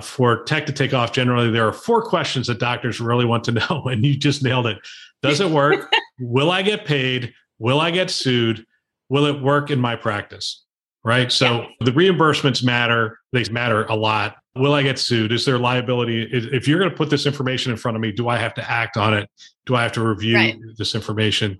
for 0.00 0.44
tech 0.44 0.66
to 0.66 0.72
take 0.72 0.92
off, 0.92 1.12
generally, 1.12 1.50
there 1.50 1.66
are 1.66 1.72
four 1.72 2.02
questions 2.02 2.46
that 2.48 2.58
doctors 2.58 3.00
really 3.00 3.24
want 3.24 3.44
to 3.44 3.52
know. 3.52 3.84
And 3.86 4.04
you 4.04 4.16
just 4.16 4.42
nailed 4.42 4.66
it. 4.66 4.78
Does 5.22 5.40
it 5.40 5.50
work? 5.50 5.92
Will 6.20 6.50
I 6.50 6.62
get 6.62 6.84
paid? 6.84 7.32
Will 7.58 7.80
I 7.80 7.90
get 7.90 8.10
sued? 8.10 8.66
Will 9.08 9.26
it 9.26 9.40
work 9.40 9.70
in 9.70 9.80
my 9.80 9.96
practice? 9.96 10.64
Right. 11.04 11.30
So 11.30 11.62
yeah. 11.62 11.68
the 11.80 11.92
reimbursements 11.92 12.64
matter. 12.64 13.20
They 13.32 13.44
matter 13.44 13.84
a 13.84 13.94
lot. 13.94 14.36
Will 14.56 14.72
I 14.72 14.82
get 14.82 14.98
sued? 14.98 15.30
Is 15.30 15.44
there 15.44 15.58
liability? 15.58 16.22
If 16.32 16.66
you're 16.66 16.78
going 16.78 16.90
to 16.90 16.96
put 16.96 17.10
this 17.10 17.26
information 17.26 17.70
in 17.70 17.78
front 17.78 17.96
of 17.96 18.00
me, 18.00 18.10
do 18.10 18.28
I 18.28 18.38
have 18.38 18.54
to 18.54 18.70
act 18.70 18.96
on 18.96 19.14
it? 19.14 19.30
Do 19.66 19.76
I 19.76 19.82
have 19.82 19.92
to 19.92 20.04
review 20.04 20.36
right. 20.36 20.56
this 20.76 20.94
information? 20.94 21.58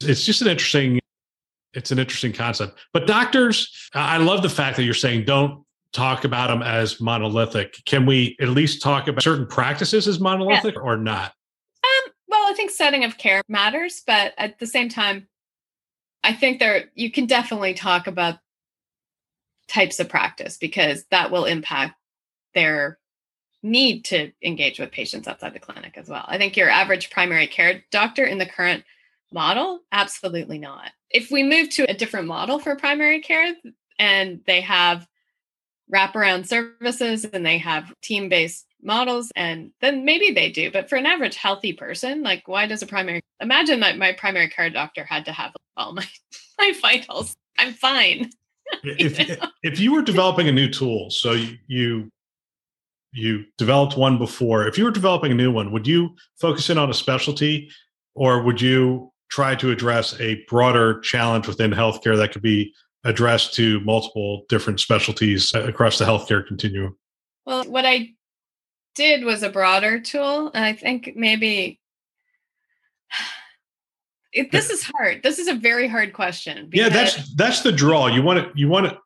It's 0.00 0.24
just 0.24 0.40
an 0.42 0.48
interesting 0.48 1.00
it's 1.74 1.90
an 1.90 1.98
interesting 1.98 2.32
concept. 2.32 2.78
But 2.94 3.06
doctors, 3.06 3.90
I 3.92 4.16
love 4.16 4.40
the 4.40 4.48
fact 4.48 4.78
that 4.78 4.84
you're 4.84 4.94
saying 4.94 5.26
don't 5.26 5.62
talk 5.96 6.24
about 6.24 6.48
them 6.48 6.62
as 6.62 7.00
monolithic. 7.00 7.82
Can 7.84 8.06
we 8.06 8.36
at 8.40 8.48
least 8.48 8.82
talk 8.82 9.08
about 9.08 9.22
certain 9.22 9.46
practices 9.46 10.06
as 10.06 10.20
monolithic 10.20 10.74
yeah. 10.74 10.80
or 10.80 10.96
not? 10.96 11.32
Um, 11.84 12.12
well, 12.28 12.44
I 12.46 12.54
think 12.54 12.70
setting 12.70 13.04
of 13.04 13.18
care 13.18 13.42
matters, 13.48 14.02
but 14.06 14.32
at 14.38 14.58
the 14.58 14.66
same 14.66 14.88
time, 14.88 15.28
I 16.22 16.32
think 16.32 16.58
there 16.58 16.86
you 16.94 17.10
can 17.10 17.26
definitely 17.26 17.74
talk 17.74 18.06
about 18.06 18.38
types 19.68 19.98
of 19.98 20.08
practice 20.08 20.56
because 20.56 21.04
that 21.10 21.30
will 21.30 21.44
impact 21.44 21.94
their 22.54 22.98
need 23.62 24.04
to 24.04 24.30
engage 24.42 24.78
with 24.78 24.92
patients 24.92 25.26
outside 25.26 25.54
the 25.54 25.58
clinic 25.58 25.96
as 25.96 26.08
well. 26.08 26.24
I 26.28 26.38
think 26.38 26.56
your 26.56 26.70
average 26.70 27.10
primary 27.10 27.46
care 27.46 27.84
doctor 27.90 28.24
in 28.24 28.38
the 28.38 28.46
current 28.46 28.84
model, 29.32 29.80
absolutely 29.90 30.58
not 30.58 30.90
if 31.10 31.30
we 31.30 31.42
move 31.42 31.70
to 31.70 31.88
a 31.88 31.94
different 31.94 32.26
model 32.26 32.58
for 32.58 32.76
primary 32.76 33.20
care 33.20 33.54
and 33.98 34.40
they 34.46 34.60
have 34.60 35.06
wraparound 35.92 36.46
services 36.46 37.24
and 37.24 37.44
they 37.44 37.58
have 37.58 37.92
team 38.02 38.28
based 38.28 38.66
models, 38.82 39.32
and 39.36 39.70
then 39.80 40.04
maybe 40.04 40.32
they 40.32 40.50
do. 40.50 40.70
But 40.70 40.88
for 40.88 40.96
an 40.96 41.06
average 41.06 41.36
healthy 41.36 41.72
person, 41.72 42.22
like 42.22 42.46
why 42.46 42.66
does 42.66 42.82
a 42.82 42.86
primary 42.86 43.22
imagine 43.40 43.80
that 43.80 43.98
my 43.98 44.12
primary 44.12 44.48
care 44.48 44.70
doctor 44.70 45.04
had 45.04 45.24
to 45.26 45.32
have 45.32 45.52
all 45.76 45.92
my 45.92 46.06
my 46.58 46.72
vitals? 46.80 47.36
I'm 47.58 47.72
fine. 47.72 48.30
if 48.82 49.38
if 49.62 49.78
you 49.78 49.92
were 49.92 50.02
developing 50.02 50.48
a 50.48 50.52
new 50.52 50.68
tool, 50.68 51.10
so 51.10 51.32
you, 51.32 51.56
you 51.66 52.10
you 53.12 53.44
developed 53.56 53.96
one 53.96 54.18
before, 54.18 54.66
if 54.66 54.76
you 54.76 54.84
were 54.84 54.90
developing 54.90 55.32
a 55.32 55.34
new 55.34 55.50
one, 55.50 55.72
would 55.72 55.86
you 55.86 56.14
focus 56.36 56.68
in 56.68 56.78
on 56.78 56.90
a 56.90 56.94
specialty 56.94 57.70
or 58.14 58.42
would 58.42 58.60
you 58.60 59.10
try 59.30 59.54
to 59.54 59.70
address 59.70 60.18
a 60.20 60.44
broader 60.48 61.00
challenge 61.00 61.46
within 61.46 61.70
healthcare 61.70 62.16
that 62.16 62.32
could 62.32 62.42
be 62.42 62.72
addressed 63.06 63.54
to 63.54 63.80
multiple 63.80 64.44
different 64.48 64.80
specialties 64.80 65.54
across 65.54 65.98
the 65.98 66.04
healthcare 66.04 66.46
continuum? 66.46 66.96
Well, 67.46 67.64
what 67.64 67.86
I 67.86 68.14
did 68.96 69.24
was 69.24 69.42
a 69.42 69.50
broader 69.50 70.00
tool. 70.00 70.50
And 70.52 70.64
I 70.64 70.72
think 70.72 71.12
maybe 71.14 71.78
it, 74.32 74.50
this 74.50 74.70
is 74.70 74.82
hard. 74.82 75.22
This 75.22 75.38
is 75.38 75.46
a 75.46 75.54
very 75.54 75.86
hard 75.86 76.12
question. 76.12 76.68
Yeah, 76.72 76.88
that's 76.88 77.32
that's 77.34 77.60
the 77.60 77.70
draw. 77.70 78.08
You 78.08 78.22
want 78.22 78.40
it. 78.40 78.50
You 78.56 78.68
want 78.68 78.86
it. 78.86 78.98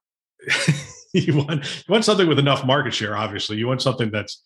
you 1.13 1.37
want 1.37 1.65
you 1.65 1.93
want 1.93 2.05
something 2.05 2.29
with 2.29 2.39
enough 2.39 2.65
market 2.65 2.95
share. 2.95 3.17
Obviously, 3.17 3.59
you 3.59 3.67
want 3.67 3.83
something 3.83 4.11
that's 4.11 4.43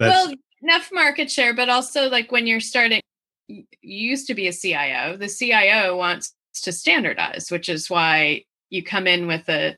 that's 0.00 0.26
well 0.26 0.34
enough 0.62 0.90
market 0.92 1.30
share, 1.30 1.54
but 1.54 1.68
also 1.68 2.08
like 2.08 2.32
when 2.32 2.46
you're 2.46 2.60
starting. 2.60 3.00
You 3.48 3.64
used 3.80 4.26
to 4.26 4.34
be 4.34 4.48
a 4.48 4.52
CIO. 4.52 5.16
The 5.16 5.28
CIO 5.28 5.96
wants 5.96 6.34
to 6.62 6.72
standardize, 6.72 7.48
which 7.48 7.68
is 7.68 7.88
why 7.88 8.42
you 8.70 8.82
come 8.82 9.06
in 9.06 9.26
with 9.26 9.48
a 9.48 9.76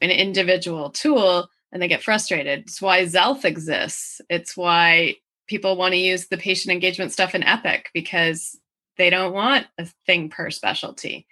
an 0.00 0.10
individual 0.10 0.90
tool 0.90 1.48
and 1.72 1.82
they 1.82 1.88
get 1.88 2.02
frustrated. 2.02 2.60
It's 2.60 2.80
why 2.80 3.04
Xealth 3.04 3.44
exists. 3.44 4.20
It's 4.28 4.56
why 4.56 5.16
people 5.46 5.76
want 5.76 5.92
to 5.92 5.98
use 5.98 6.28
the 6.28 6.36
patient 6.36 6.72
engagement 6.72 7.12
stuff 7.12 7.34
in 7.34 7.42
Epic 7.42 7.90
because 7.92 8.58
they 8.96 9.10
don't 9.10 9.32
want 9.32 9.66
a 9.78 9.86
thing 10.06 10.28
per 10.28 10.50
specialty. 10.50 11.26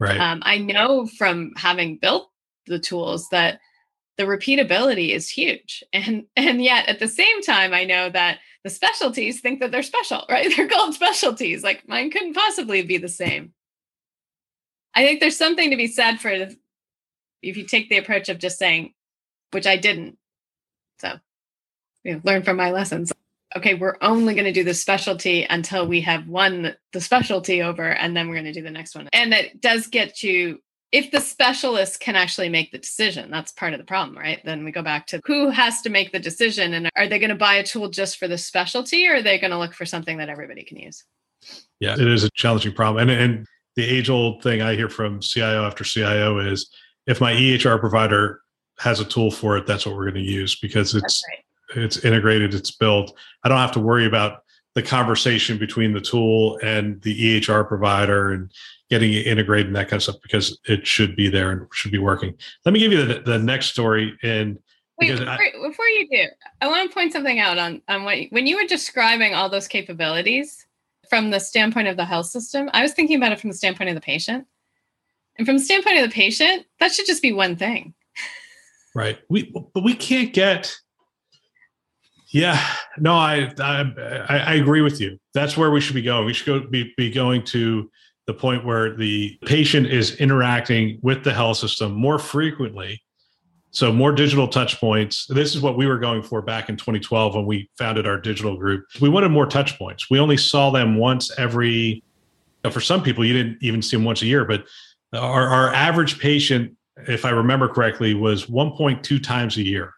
Right. 0.00 0.18
Um, 0.18 0.42
I 0.44 0.58
know 0.58 1.06
from 1.06 1.52
having 1.56 1.98
built 1.98 2.30
the 2.66 2.78
tools 2.78 3.28
that 3.30 3.60
the 4.16 4.24
repeatability 4.24 5.10
is 5.10 5.28
huge, 5.28 5.82
and 5.92 6.24
and 6.36 6.62
yet 6.62 6.88
at 6.88 6.98
the 6.98 7.08
same 7.08 7.42
time, 7.42 7.74
I 7.74 7.84
know 7.84 8.10
that 8.10 8.38
the 8.64 8.70
specialties 8.70 9.40
think 9.40 9.60
that 9.60 9.70
they're 9.70 9.82
special, 9.82 10.24
right? 10.30 10.54
They're 10.54 10.68
called 10.68 10.94
specialties. 10.94 11.62
Like 11.62 11.88
mine 11.88 12.10
couldn't 12.10 12.34
possibly 12.34 12.82
be 12.82 12.98
the 12.98 13.08
same. 13.08 13.52
I 14.98 15.04
think 15.04 15.20
there's 15.20 15.36
something 15.36 15.70
to 15.70 15.76
be 15.76 15.86
said 15.86 16.16
for 16.16 16.30
if 16.30 16.56
you 17.42 17.64
take 17.64 17.88
the 17.88 17.98
approach 17.98 18.28
of 18.28 18.38
just 18.38 18.58
saying, 18.58 18.94
which 19.52 19.66
I 19.66 19.76
didn't. 19.76 20.18
So, 21.00 21.14
you 22.04 22.14
know, 22.14 22.20
learn 22.24 22.42
from 22.42 22.56
my 22.56 22.70
lessons 22.72 23.12
okay, 23.56 23.74
we're 23.74 23.96
only 24.00 24.34
going 24.34 24.44
to 24.44 24.52
do 24.52 24.64
the 24.64 24.74
specialty 24.74 25.44
until 25.48 25.86
we 25.86 26.00
have 26.02 26.28
won 26.28 26.74
the 26.92 27.00
specialty 27.00 27.62
over, 27.62 27.90
and 27.90 28.16
then 28.16 28.28
we're 28.28 28.34
going 28.34 28.44
to 28.44 28.52
do 28.52 28.62
the 28.62 28.70
next 28.70 28.94
one. 28.94 29.08
And 29.12 29.32
it 29.32 29.60
does 29.60 29.86
get 29.86 30.22
you, 30.22 30.60
if 30.92 31.10
the 31.10 31.20
specialist 31.20 32.00
can 32.00 32.16
actually 32.16 32.48
make 32.48 32.72
the 32.72 32.78
decision, 32.78 33.30
that's 33.30 33.52
part 33.52 33.72
of 33.72 33.78
the 33.78 33.84
problem, 33.84 34.16
right? 34.16 34.40
Then 34.44 34.64
we 34.64 34.72
go 34.72 34.82
back 34.82 35.06
to 35.08 35.20
who 35.24 35.50
has 35.50 35.80
to 35.82 35.90
make 35.90 36.12
the 36.12 36.18
decision. 36.18 36.74
And 36.74 36.90
are 36.96 37.08
they 37.08 37.18
going 37.18 37.30
to 37.30 37.36
buy 37.36 37.54
a 37.54 37.64
tool 37.64 37.88
just 37.88 38.18
for 38.18 38.28
the 38.28 38.38
specialty, 38.38 39.08
or 39.08 39.16
are 39.16 39.22
they 39.22 39.38
going 39.38 39.50
to 39.50 39.58
look 39.58 39.74
for 39.74 39.86
something 39.86 40.18
that 40.18 40.28
everybody 40.28 40.64
can 40.64 40.78
use? 40.78 41.04
Yeah, 41.80 41.94
it 41.94 42.00
is 42.00 42.24
a 42.24 42.30
challenging 42.30 42.74
problem. 42.74 43.08
And, 43.08 43.20
and 43.20 43.46
the 43.78 43.88
age 43.88 44.10
old 44.10 44.42
thing 44.42 44.60
I 44.60 44.74
hear 44.74 44.88
from 44.88 45.20
CIO 45.20 45.64
after 45.64 45.84
CIO 45.84 46.40
is 46.40 46.68
if 47.06 47.20
my 47.20 47.32
EHR 47.32 47.78
provider 47.78 48.42
has 48.78 48.98
a 48.98 49.04
tool 49.04 49.30
for 49.30 49.56
it, 49.56 49.68
that's 49.68 49.86
what 49.86 49.94
we're 49.94 50.10
going 50.10 50.24
to 50.26 50.30
use 50.30 50.58
because 50.58 50.96
it's 50.96 51.22
right 51.30 51.44
it's 51.76 52.04
integrated, 52.04 52.54
it's 52.54 52.72
built. 52.72 53.16
I 53.44 53.48
don't 53.48 53.58
have 53.58 53.72
to 53.72 53.80
worry 53.80 54.06
about 54.06 54.42
the 54.74 54.82
conversation 54.82 55.58
between 55.58 55.92
the 55.92 56.00
tool 56.00 56.58
and 56.62 57.00
the 57.02 57.40
EHR 57.40 57.68
provider 57.68 58.32
and 58.32 58.50
getting 58.90 59.12
it 59.12 59.26
integrated 59.26 59.66
and 59.66 59.76
that 59.76 59.88
kind 59.88 59.98
of 59.98 60.02
stuff 60.02 60.16
because 60.22 60.58
it 60.64 60.84
should 60.84 61.14
be 61.14 61.28
there 61.28 61.52
and 61.52 61.68
should 61.72 61.92
be 61.92 61.98
working. 61.98 62.34
Let 62.64 62.72
me 62.72 62.80
give 62.80 62.90
you 62.90 63.04
the, 63.04 63.20
the 63.20 63.38
next 63.38 63.66
story. 63.66 64.18
And 64.24 64.58
Wait, 65.00 65.10
before, 65.10 65.28
I, 65.28 65.52
before, 65.62 65.86
you 65.86 66.08
do, 66.10 66.24
I 66.60 66.66
want 66.66 66.88
to 66.88 66.94
point 66.94 67.12
something 67.12 67.38
out 67.38 67.58
on, 67.58 67.80
on 67.86 68.02
what 68.02 68.18
when 68.30 68.48
you 68.48 68.56
were 68.56 68.66
describing 68.66 69.34
all 69.34 69.48
those 69.48 69.68
capabilities 69.68 70.66
from 71.10 71.30
the 71.30 71.40
standpoint 71.40 71.88
of 71.88 71.96
the 71.96 72.04
health 72.04 72.26
system, 72.26 72.70
I 72.72 72.82
was 72.82 72.92
thinking 72.92 73.16
about 73.16 73.32
it 73.32 73.40
from 73.40 73.50
the 73.50 73.56
standpoint 73.56 73.90
of 73.90 73.94
the 73.94 74.00
patient. 74.00 74.46
And 75.36 75.46
from 75.46 75.58
the 75.58 75.64
standpoint 75.64 75.98
of 75.98 76.08
the 76.08 76.14
patient, 76.14 76.66
that 76.80 76.92
should 76.92 77.06
just 77.06 77.22
be 77.22 77.32
one 77.32 77.56
thing. 77.56 77.94
Right. 78.94 79.18
We 79.28 79.52
but 79.74 79.84
we 79.84 79.94
can't 79.94 80.32
get 80.32 80.76
yeah, 82.30 82.62
no, 82.98 83.14
I, 83.14 83.50
I, 83.58 83.92
I 84.28 84.54
agree 84.54 84.82
with 84.82 85.00
you. 85.00 85.18
That's 85.32 85.56
where 85.56 85.70
we 85.70 85.80
should 85.80 85.94
be 85.94 86.02
going. 86.02 86.26
We 86.26 86.34
should 86.34 86.46
go 86.46 86.60
be, 86.68 86.92
be 86.96 87.10
going 87.10 87.42
to 87.46 87.90
the 88.26 88.34
point 88.34 88.66
where 88.66 88.94
the 88.94 89.38
patient 89.46 89.86
is 89.86 90.16
interacting 90.16 90.98
with 91.02 91.24
the 91.24 91.32
health 91.32 91.56
system 91.56 91.92
more 91.92 92.18
frequently. 92.18 93.02
So 93.70 93.92
more 93.92 94.12
digital 94.12 94.48
touch 94.48 94.80
points. 94.80 95.26
This 95.26 95.54
is 95.54 95.60
what 95.60 95.76
we 95.76 95.86
were 95.86 95.98
going 95.98 96.22
for 96.22 96.40
back 96.40 96.68
in 96.68 96.76
2012 96.76 97.34
when 97.34 97.46
we 97.46 97.68
founded 97.76 98.06
our 98.06 98.18
digital 98.18 98.56
group. 98.56 98.86
We 99.00 99.08
wanted 99.08 99.28
more 99.28 99.46
touch 99.46 99.78
points. 99.78 100.08
We 100.08 100.18
only 100.18 100.36
saw 100.36 100.70
them 100.70 100.96
once 100.96 101.30
every. 101.38 102.02
For 102.70 102.80
some 102.80 103.02
people, 103.02 103.24
you 103.24 103.32
didn't 103.32 103.58
even 103.60 103.80
see 103.82 103.96
them 103.96 104.04
once 104.04 104.20
a 104.22 104.26
year, 104.26 104.44
but 104.44 104.64
our, 105.14 105.48
our 105.48 105.72
average 105.72 106.18
patient, 106.18 106.76
if 107.06 107.24
I 107.24 107.30
remember 107.30 107.68
correctly, 107.68 108.14
was 108.14 108.46
1.2 108.46 109.22
times 109.22 109.56
a 109.56 109.62
year 109.62 109.94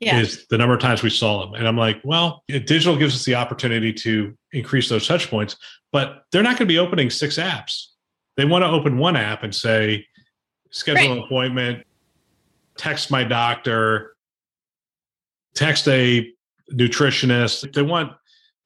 yeah. 0.00 0.20
is 0.20 0.46
the 0.48 0.58
number 0.58 0.74
of 0.74 0.80
times 0.80 1.02
we 1.02 1.10
saw 1.10 1.44
them. 1.44 1.54
And 1.54 1.66
I'm 1.66 1.76
like, 1.76 2.00
well, 2.04 2.42
digital 2.48 2.96
gives 2.96 3.14
us 3.14 3.24
the 3.24 3.34
opportunity 3.34 3.92
to 3.94 4.36
increase 4.52 4.88
those 4.88 5.06
touch 5.06 5.30
points, 5.30 5.56
but 5.92 6.24
they're 6.30 6.42
not 6.42 6.58
going 6.58 6.66
to 6.68 6.72
be 6.72 6.78
opening 6.78 7.10
six 7.10 7.38
apps. 7.38 7.86
They 8.36 8.44
want 8.44 8.62
to 8.62 8.68
open 8.68 8.98
one 8.98 9.16
app 9.16 9.42
and 9.42 9.54
say, 9.54 10.06
schedule 10.70 11.08
right. 11.08 11.18
an 11.18 11.24
appointment, 11.24 11.86
text 12.76 13.10
my 13.10 13.24
doctor, 13.24 14.16
text 15.54 15.88
a 15.88 16.26
nutritionist. 16.72 17.72
They 17.72 17.82
want 17.82 18.12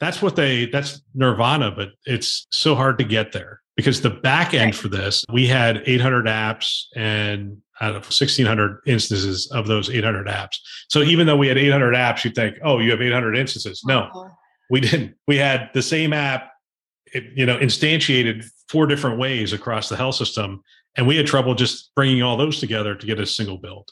that's 0.00 0.22
what 0.22 0.36
they 0.36 0.66
that's 0.66 1.02
nirvana, 1.14 1.70
but 1.70 1.90
it's 2.06 2.46
so 2.50 2.74
hard 2.74 2.98
to 2.98 3.04
get 3.04 3.32
there 3.32 3.60
because 3.76 4.00
the 4.00 4.10
back 4.10 4.54
end 4.54 4.66
right. 4.66 4.74
for 4.74 4.88
this, 4.88 5.24
we 5.32 5.46
had 5.46 5.82
800 5.86 6.26
apps 6.26 6.84
and 6.96 7.58
out 7.80 7.90
of 7.90 8.02
1600 8.02 8.80
instances 8.86 9.50
of 9.52 9.66
those 9.66 9.88
800 9.88 10.26
apps. 10.26 10.56
So 10.88 11.00
even 11.00 11.26
though 11.26 11.36
we 11.36 11.48
had 11.48 11.56
800 11.56 11.94
apps, 11.94 12.24
you 12.24 12.30
think, 12.30 12.56
oh, 12.62 12.78
you 12.78 12.90
have 12.90 13.00
800 13.00 13.36
instances. 13.36 13.82
No, 13.86 14.00
uh-huh. 14.00 14.28
we 14.68 14.80
didn't. 14.80 15.14
We 15.26 15.36
had 15.38 15.70
the 15.72 15.82
same 15.82 16.12
app, 16.12 16.50
you 17.34 17.46
know, 17.46 17.58
instantiated 17.58 18.44
four 18.68 18.86
different 18.86 19.18
ways 19.18 19.52
across 19.52 19.88
the 19.88 19.96
health 19.96 20.16
system. 20.16 20.62
And 20.96 21.06
we 21.06 21.16
had 21.16 21.26
trouble 21.26 21.54
just 21.54 21.90
bringing 21.94 22.22
all 22.22 22.36
those 22.36 22.60
together 22.60 22.94
to 22.94 23.06
get 23.06 23.18
a 23.18 23.26
single 23.26 23.58
build. 23.58 23.90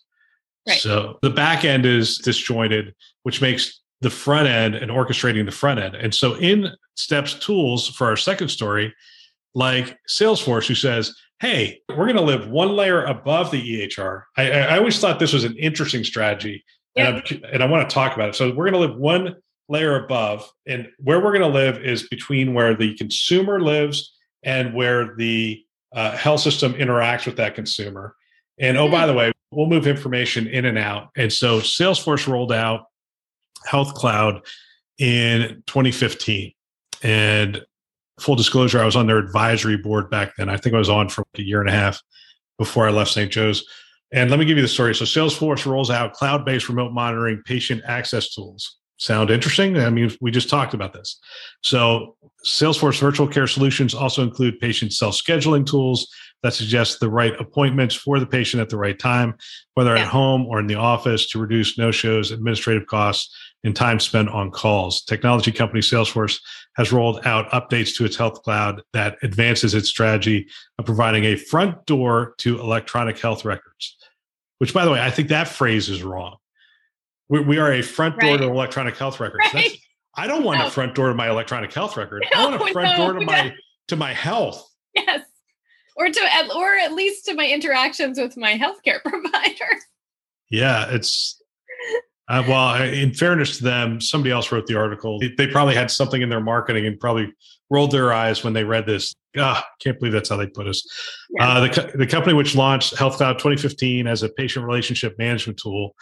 Right. 0.69 0.79
So 0.79 1.19
the 1.23 1.31
back 1.31 1.65
end 1.65 1.87
is 1.87 2.19
disjointed, 2.19 2.95
which 3.23 3.41
makes 3.41 3.81
the 4.01 4.11
front 4.11 4.49
end 4.49 4.75
and 4.75 4.91
orchestrating 4.91 5.45
the 5.45 5.51
front 5.51 5.81
end. 5.81 5.95
And 5.95 6.15
so 6.15 6.35
in 6.37 6.71
steps 6.95 7.35
tools 7.35 7.89
for 7.89 8.07
our 8.07 8.17
second 8.17 8.49
story, 8.49 8.95
like 9.55 9.99
Salesforce, 10.09 10.67
who 10.67 10.75
says, 10.75 11.17
hey, 11.41 11.81
we're 11.89 12.05
going 12.05 12.17
to 12.17 12.23
live 12.23 12.49
one 12.49 12.77
layer 12.77 13.05
above 13.05 13.51
the 13.51 13.89
EHR. 13.89 14.23
I, 14.37 14.51
I 14.51 14.79
always 14.79 14.99
thought 14.99 15.19
this 15.19 15.33
was 15.33 15.45
an 15.45 15.57
interesting 15.57 16.05
strategy, 16.05 16.65
and, 16.97 17.23
and 17.53 17.63
i 17.63 17.67
want 17.67 17.89
to 17.89 17.95
talk 17.95 18.15
about 18.15 18.29
it. 18.29 18.35
So 18.35 18.49
we're 18.49 18.71
going 18.71 18.73
to 18.73 18.89
live 18.89 18.97
one 18.97 19.37
layer 19.69 20.05
above, 20.05 20.51
and 20.67 20.89
where 20.99 21.21
we're 21.23 21.33
going 21.33 21.43
to 21.43 21.59
live 21.59 21.79
is 21.79 22.09
between 22.09 22.55
where 22.55 22.75
the 22.75 22.97
consumer 22.97 23.61
lives 23.61 24.15
and 24.43 24.75
where 24.75 25.15
the 25.17 25.65
uh, 25.95 26.17
health 26.17 26.41
system 26.41 26.75
interacts 26.75 27.27
with 27.27 27.37
that 27.37 27.55
consumer. 27.55 28.17
And 28.61 28.77
oh, 28.77 28.91
by 28.91 29.03
hmm. 29.03 29.09
the 29.09 29.15
way, 29.15 29.33
we'll 29.51 29.67
move 29.67 29.87
information 29.87 30.47
in 30.47 30.65
and 30.65 30.79
out. 30.79 31.11
And 31.17 31.33
so 31.33 31.61
Salesforce 31.61 32.27
rolled 32.27 32.53
out 32.53 32.87
Health 33.65 33.95
Cloud 33.95 34.43
in 34.99 35.63
2015. 35.67 36.53
And 37.03 37.65
full 38.21 38.37
disclosure, 38.37 38.81
I 38.81 38.85
was 38.85 38.97
on 38.97 39.07
their 39.07 39.19
advisory 39.19 39.77
board 39.77 40.11
back 40.11 40.35
then. 40.37 40.49
I 40.49 40.57
think 40.57 40.75
I 40.75 40.79
was 40.79 40.91
on 40.91 41.09
for 41.09 41.25
a 41.37 41.43
year 41.43 41.61
and 41.61 41.69
a 41.69 41.73
half 41.73 42.01
before 42.59 42.89
I 42.89 42.91
left 42.91 43.13
St. 43.13 43.31
Joe's. 43.31 43.65
And 44.13 44.31
let 44.31 44.39
me 44.39 44.47
give 44.47 44.57
you 44.57 44.63
the 44.63 44.69
story. 44.69 44.95
So 44.95 45.05
Salesforce 45.05 45.67
rolls 45.67 45.91
out 45.91 46.15
cloud-based 46.15 46.69
remote 46.69 46.93
monitoring 46.93 47.43
patient 47.45 47.83
access 47.87 48.35
tools. 48.35 48.79
Sound 48.97 49.31
interesting? 49.31 49.79
I 49.79 49.91
mean, 49.91 50.11
we 50.21 50.31
just 50.31 50.49
talked 50.49 50.75
about 50.75 50.93
this. 50.93 51.21
So 51.63 52.17
Salesforce 52.45 52.99
virtual 53.01 53.29
care 53.29 53.47
solutions 53.47 53.95
also 53.95 54.23
include 54.23 54.59
patient 54.59 54.93
self-scheduling 54.93 55.67
tools 55.67 56.13
that 56.43 56.55
suggests 56.55 56.99
the 56.99 57.11
right 57.11 57.39
appointments 57.41 57.95
for 57.95 58.21
the 58.21 58.27
patient 58.27 58.61
at 58.61 58.69
the 58.69 58.77
right 58.77 58.99
time, 58.99 59.35
whether 59.75 59.95
yeah. 59.95 60.03
at 60.03 60.09
home 60.09 60.47
or 60.47 60.61
in 60.61 60.67
the 60.67 60.75
office 60.75 61.29
to 61.31 61.39
reduce 61.39 61.79
no-shows, 61.79 62.31
administrative 62.31 62.87
costs, 62.87 63.35
and 63.65 63.75
time 63.75 63.99
spent 63.99 64.29
on 64.29 64.51
calls. 64.51 65.03
Technology 65.03 65.51
company 65.51 65.81
Salesforce 65.81 66.39
has 66.77 66.93
rolled 66.93 67.27
out 67.27 67.51
updates 67.51 67.97
to 67.97 68.05
its 68.05 68.17
health 68.17 68.43
cloud 68.43 68.83
that 68.93 69.19
advances 69.23 69.75
its 69.75 69.89
strategy 69.89 70.47
of 70.79 70.85
providing 70.85 71.25
a 71.25 71.37
front 71.37 71.85
door 71.87 72.35
to 72.39 72.61
electronic 72.61 73.19
health 73.19 73.45
records. 73.45 73.97
Which, 74.59 74.73
by 74.73 74.85
the 74.85 74.91
way, 74.91 75.01
I 75.01 75.11
think 75.11 75.29
that 75.29 75.49
phrase 75.49 75.89
is 75.89 76.03
wrong. 76.03 76.37
We, 77.29 77.41
we 77.41 77.59
are 77.59 77.73
a 77.73 77.83
front 77.83 78.19
door 78.19 78.33
right. 78.33 78.41
to 78.41 78.47
electronic 78.47 78.97
health 78.97 79.21
records. 79.21 79.45
Right. 79.53 79.77
I 80.15 80.27
don't 80.27 80.43
want 80.43 80.59
no. 80.59 80.67
a 80.67 80.71
front 80.71 80.95
door 80.95 81.09
to 81.09 81.15
my 81.15 81.29
electronic 81.29 81.73
health 81.73 81.97
record. 81.97 82.27
No, 82.35 82.41
I 82.41 82.51
want 82.51 82.71
a 82.71 82.73
front 82.73 82.99
no, 82.99 83.05
door 83.05 83.21
to 83.21 83.25
my 83.25 83.55
to 83.89 83.97
my 83.97 84.13
health. 84.13 84.69
Yes, 84.95 85.21
or 85.99 86.09
to 86.09 86.21
or 86.57 86.77
at 86.77 86.93
least 86.93 87.27
to 87.27 87.35
my 87.35 87.47
interactions 87.47 88.19
with 88.19 88.37
my 88.37 88.57
healthcare 88.57 89.03
provider. 89.05 89.79
Yeah, 90.51 90.87
it's 90.91 91.43
uh, 92.29 92.45
well, 92.47 92.83
in 92.83 93.13
fairness 93.15 93.57
to 93.59 93.65
them, 93.65 94.01
somebody 94.01 94.31
else 94.31 94.53
wrote 94.53 94.67
the 94.67 94.77
article. 94.77 95.19
They 95.39 95.47
probably 95.47 95.75
had 95.75 95.91
something 95.91 96.21
in 96.21 96.29
their 96.29 96.43
marketing 96.43 96.87
and 96.87 97.01
probably 97.01 97.33
rolled 97.71 97.91
their 97.91 98.13
eyes 98.13 98.45
when 98.45 98.53
they 98.53 98.65
read 98.65 98.87
this. 98.87 99.15
Ah, 99.39 99.65
can't 99.81 99.99
believe 99.99 100.13
that's 100.13 100.29
how 100.29 100.37
they 100.37 100.47
put 100.47 100.67
us. 100.67 100.87
Yeah. 101.31 101.49
Uh, 101.49 101.61
the, 101.61 101.93
the 101.97 102.07
company 102.07 102.35
which 102.35 102.55
launched 102.55 102.97
Health 102.97 103.17
Cloud 103.17 103.35
2015 103.39 104.07
as 104.07 104.23
a 104.23 104.29
patient 104.29 104.67
relationship 104.67 105.17
management 105.19 105.59
tool 105.59 105.95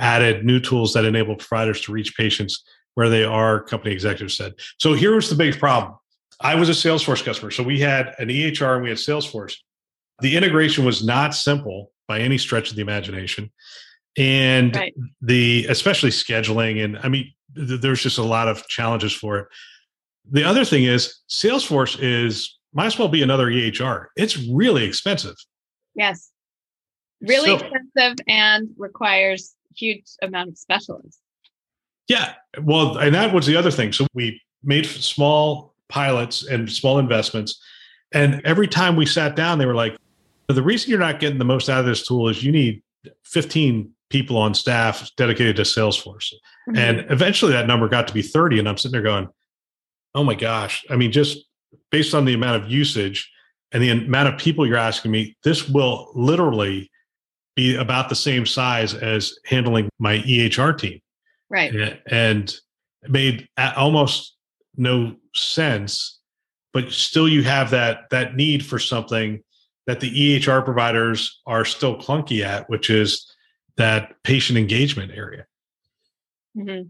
added 0.00 0.44
new 0.44 0.58
tools 0.58 0.94
that 0.94 1.04
enable 1.04 1.36
providers 1.36 1.82
to 1.82 1.92
reach 1.92 2.16
patients 2.16 2.64
where 2.94 3.10
they 3.10 3.24
are, 3.24 3.62
company 3.62 3.92
executives 3.92 4.36
said. 4.36 4.54
So 4.78 4.94
here 4.94 5.14
was 5.14 5.28
the 5.28 5.36
big 5.36 5.58
problem. 5.58 5.96
I 6.44 6.54
was 6.54 6.68
a 6.68 6.72
Salesforce 6.72 7.24
customer. 7.24 7.50
So 7.50 7.62
we 7.62 7.80
had 7.80 8.14
an 8.18 8.28
EHR 8.28 8.74
and 8.74 8.82
we 8.82 8.90
had 8.90 8.98
Salesforce. 8.98 9.56
The 10.20 10.36
integration 10.36 10.84
was 10.84 11.02
not 11.02 11.34
simple 11.34 11.90
by 12.06 12.20
any 12.20 12.36
stretch 12.36 12.70
of 12.70 12.76
the 12.76 12.82
imagination. 12.82 13.50
And 14.16 14.76
right. 14.76 14.94
the 15.22 15.66
especially 15.68 16.10
scheduling 16.10 16.84
and 16.84 16.98
I 16.98 17.08
mean 17.08 17.32
th- 17.56 17.80
there's 17.80 18.02
just 18.02 18.18
a 18.18 18.22
lot 18.22 18.46
of 18.46 18.68
challenges 18.68 19.12
for 19.12 19.38
it. 19.38 19.48
The 20.30 20.44
other 20.44 20.64
thing 20.64 20.84
is 20.84 21.22
Salesforce 21.28 21.98
is 22.00 22.56
might 22.74 22.86
as 22.86 22.98
well 22.98 23.08
be 23.08 23.22
another 23.22 23.46
EHR. 23.46 24.06
It's 24.14 24.36
really 24.36 24.84
expensive. 24.84 25.34
Yes. 25.94 26.30
Really 27.22 27.58
so, 27.58 27.64
expensive 27.64 28.24
and 28.28 28.68
requires 28.76 29.54
huge 29.74 30.04
amount 30.22 30.50
of 30.50 30.58
specialists. 30.58 31.18
Yeah. 32.06 32.34
Well, 32.60 32.98
and 32.98 33.14
that 33.14 33.32
was 33.32 33.46
the 33.46 33.56
other 33.56 33.70
thing. 33.70 33.92
So 33.92 34.06
we 34.12 34.40
made 34.62 34.86
small 34.86 35.73
pilots 35.94 36.44
and 36.44 36.68
small 36.70 36.98
investments. 36.98 37.62
And 38.10 38.42
every 38.44 38.66
time 38.66 38.96
we 38.96 39.06
sat 39.06 39.36
down, 39.36 39.58
they 39.58 39.66
were 39.66 39.76
like, 39.76 39.96
the 40.48 40.62
reason 40.62 40.90
you're 40.90 40.98
not 40.98 41.20
getting 41.20 41.38
the 41.38 41.44
most 41.44 41.68
out 41.68 41.78
of 41.78 41.86
this 41.86 42.04
tool 42.04 42.28
is 42.28 42.42
you 42.42 42.50
need 42.50 42.82
15 43.22 43.88
people 44.10 44.36
on 44.36 44.54
staff 44.54 45.08
dedicated 45.16 45.54
to 45.54 45.62
Salesforce. 45.62 46.32
Mm-hmm. 46.68 46.76
And 46.76 47.06
eventually 47.10 47.52
that 47.52 47.68
number 47.68 47.88
got 47.88 48.08
to 48.08 48.14
be 48.14 48.22
30. 48.22 48.58
And 48.58 48.68
I'm 48.68 48.76
sitting 48.76 48.92
there 48.92 49.02
going, 49.02 49.28
oh 50.16 50.24
my 50.24 50.34
gosh. 50.34 50.84
I 50.90 50.96
mean, 50.96 51.12
just 51.12 51.38
based 51.92 52.12
on 52.12 52.24
the 52.24 52.34
amount 52.34 52.64
of 52.64 52.68
usage 52.68 53.30
and 53.70 53.80
the 53.80 53.90
amount 53.90 54.28
of 54.28 54.38
people 54.38 54.66
you're 54.66 54.76
asking 54.76 55.12
me, 55.12 55.36
this 55.44 55.68
will 55.68 56.10
literally 56.16 56.90
be 57.54 57.76
about 57.76 58.08
the 58.08 58.16
same 58.16 58.46
size 58.46 58.94
as 58.94 59.38
handling 59.44 59.88
my 60.00 60.18
EHR 60.18 60.76
team. 60.76 61.00
Right. 61.48 62.00
And 62.08 62.52
made 63.08 63.46
almost 63.76 64.36
no 64.76 65.14
sense, 65.34 66.18
but 66.72 66.90
still 66.92 67.28
you 67.28 67.42
have 67.42 67.70
that 67.70 68.10
that 68.10 68.36
need 68.36 68.64
for 68.64 68.78
something 68.78 69.42
that 69.86 70.00
the 70.00 70.10
EHR 70.10 70.64
providers 70.64 71.40
are 71.46 71.64
still 71.64 71.96
clunky 71.98 72.44
at, 72.44 72.68
which 72.70 72.88
is 72.88 73.30
that 73.76 74.14
patient 74.22 74.58
engagement 74.58 75.12
area. 75.14 75.46
Mm-hmm. 76.56 76.88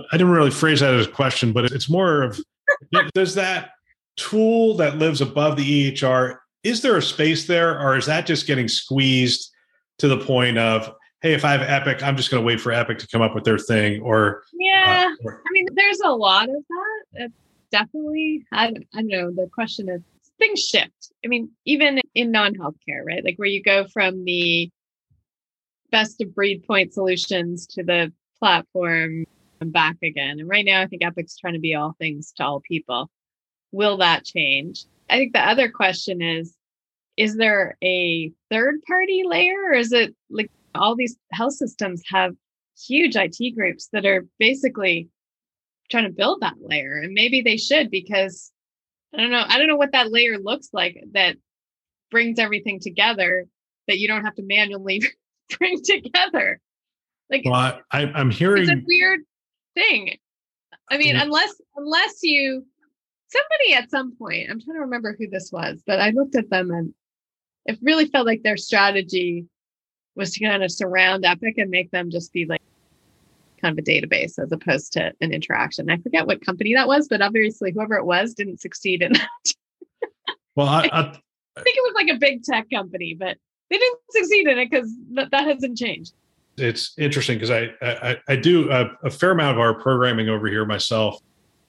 I 0.00 0.16
didn't 0.16 0.32
really 0.32 0.50
phrase 0.50 0.80
that 0.80 0.94
as 0.94 1.06
a 1.06 1.10
question, 1.10 1.52
but 1.52 1.66
it's 1.66 1.88
more 1.88 2.22
of 2.22 2.40
does 3.14 3.34
that 3.34 3.70
tool 4.16 4.76
that 4.76 4.98
lives 4.98 5.20
above 5.20 5.56
the 5.56 5.92
EHR, 5.92 6.38
is 6.62 6.80
there 6.82 6.96
a 6.96 7.02
space 7.02 7.46
there, 7.46 7.80
or 7.80 7.96
is 7.96 8.06
that 8.06 8.26
just 8.26 8.46
getting 8.46 8.68
squeezed 8.68 9.50
to 9.98 10.08
the 10.08 10.18
point 10.18 10.58
of, 10.58 10.92
hey, 11.20 11.34
if 11.34 11.44
I 11.44 11.52
have 11.52 11.62
Epic, 11.62 12.02
I'm 12.02 12.16
just 12.16 12.30
going 12.30 12.42
to 12.42 12.46
wait 12.46 12.60
for 12.60 12.72
Epic 12.72 12.98
to 12.98 13.08
come 13.08 13.22
up 13.22 13.34
with 13.34 13.44
their 13.44 13.58
thing? 13.58 14.00
Or 14.02 14.42
yeah, 14.54 15.10
uh, 15.10 15.24
or, 15.24 15.42
I 15.46 15.52
mean, 15.52 15.66
there's 15.74 16.00
a 16.00 16.10
lot 16.10 16.48
of 16.48 16.56
that. 16.68 17.24
It's 17.24 17.34
definitely, 17.74 18.46
I, 18.52 18.66
I 18.66 18.70
don't 19.00 19.08
know. 19.08 19.30
The 19.32 19.50
question 19.52 19.88
is, 19.88 20.00
things 20.38 20.60
shift. 20.60 21.12
I 21.24 21.28
mean, 21.28 21.50
even 21.64 22.00
in 22.14 22.30
non-healthcare, 22.30 23.04
right? 23.04 23.24
Like 23.24 23.36
where 23.36 23.48
you 23.48 23.62
go 23.64 23.86
from 23.92 24.24
the 24.24 24.70
best 25.90 26.20
of 26.20 26.32
breed 26.36 26.64
point 26.68 26.94
solutions 26.94 27.66
to 27.68 27.82
the 27.82 28.12
platform 28.38 29.24
and 29.60 29.72
back 29.72 29.96
again. 30.04 30.38
And 30.38 30.48
right 30.48 30.64
now, 30.64 30.82
I 30.82 30.86
think 30.86 31.02
Epic's 31.02 31.36
trying 31.36 31.54
to 31.54 31.60
be 31.60 31.74
all 31.74 31.96
things 31.98 32.32
to 32.36 32.44
all 32.44 32.60
people. 32.60 33.10
Will 33.72 33.96
that 33.96 34.24
change? 34.24 34.84
I 35.10 35.16
think 35.16 35.32
the 35.32 35.40
other 35.40 35.68
question 35.68 36.22
is 36.22 36.54
is 37.16 37.36
there 37.36 37.76
a 37.82 38.32
third 38.50 38.82
party 38.86 39.22
layer 39.24 39.70
or 39.70 39.74
is 39.74 39.92
it 39.92 40.14
like 40.30 40.50
all 40.74 40.96
these 40.96 41.16
health 41.32 41.54
systems 41.54 42.02
have 42.08 42.34
huge 42.76 43.14
IT 43.14 43.54
groups 43.54 43.88
that 43.92 44.04
are 44.04 44.26
basically 44.38 45.08
trying 45.90 46.04
to 46.04 46.10
build 46.10 46.40
that 46.40 46.54
layer 46.60 46.98
and 46.98 47.12
maybe 47.12 47.42
they 47.42 47.56
should 47.56 47.90
because 47.90 48.52
I 49.12 49.18
don't 49.18 49.30
know 49.30 49.44
I 49.46 49.58
don't 49.58 49.68
know 49.68 49.76
what 49.76 49.92
that 49.92 50.10
layer 50.10 50.38
looks 50.38 50.68
like 50.72 51.02
that 51.12 51.36
brings 52.10 52.38
everything 52.38 52.80
together 52.80 53.46
that 53.88 53.98
you 53.98 54.08
don't 54.08 54.24
have 54.24 54.34
to 54.36 54.42
manually 54.42 55.02
bring 55.58 55.82
together. 55.82 56.60
Like 57.30 57.42
well, 57.44 57.80
I, 57.90 58.02
am 58.20 58.30
hearing 58.30 58.62
it's 58.64 58.72
a 58.72 58.82
weird 58.86 59.20
thing. 59.74 60.16
I 60.90 60.98
mean, 60.98 61.16
yeah. 61.16 61.22
unless 61.22 61.54
unless 61.76 62.22
you 62.22 62.64
somebody 63.28 63.74
at 63.74 63.90
some 63.90 64.16
point, 64.16 64.50
I'm 64.50 64.60
trying 64.60 64.76
to 64.76 64.82
remember 64.82 65.16
who 65.18 65.28
this 65.28 65.50
was, 65.50 65.82
but 65.86 66.00
I 66.00 66.10
looked 66.10 66.36
at 66.36 66.50
them 66.50 66.70
and 66.70 66.94
it 67.66 67.78
really 67.82 68.06
felt 68.06 68.26
like 68.26 68.42
their 68.42 68.56
strategy 68.56 69.46
was 70.14 70.32
to 70.32 70.44
kind 70.44 70.62
of 70.62 70.70
surround 70.70 71.24
Epic 71.24 71.58
and 71.58 71.70
make 71.70 71.90
them 71.90 72.10
just 72.10 72.32
be 72.32 72.46
like 72.46 72.62
kind 73.64 73.78
of 73.78 73.82
a 73.82 73.86
database 73.86 74.38
as 74.38 74.52
opposed 74.52 74.92
to 74.92 75.12
an 75.20 75.32
interaction. 75.32 75.90
I 75.90 75.96
forget 75.96 76.26
what 76.26 76.44
company 76.44 76.74
that 76.74 76.86
was, 76.86 77.08
but 77.08 77.22
obviously 77.22 77.72
whoever 77.72 77.94
it 77.94 78.04
was 78.04 78.34
didn't 78.34 78.60
succeed 78.60 79.02
in 79.02 79.12
that. 79.14 79.54
well, 80.54 80.68
I, 80.68 80.82
I, 80.92 81.00
I 81.56 81.62
think 81.62 81.76
it 81.76 81.82
was 81.82 81.94
like 81.94 82.14
a 82.14 82.18
big 82.18 82.42
tech 82.42 82.68
company, 82.70 83.16
but 83.18 83.38
they 83.70 83.78
didn't 83.78 84.00
succeed 84.10 84.46
in 84.46 84.58
it 84.58 84.70
because 84.70 84.92
that, 85.14 85.30
that 85.30 85.46
hasn't 85.46 85.78
changed. 85.78 86.12
It's 86.58 86.92
interesting 86.98 87.38
because 87.38 87.50
I, 87.50 87.70
I, 87.82 88.16
I 88.28 88.36
do 88.36 88.70
a, 88.70 88.90
a 89.02 89.10
fair 89.10 89.30
amount 89.30 89.56
of 89.56 89.60
our 89.60 89.74
programming 89.74 90.28
over 90.28 90.46
here 90.46 90.64
myself. 90.64 91.20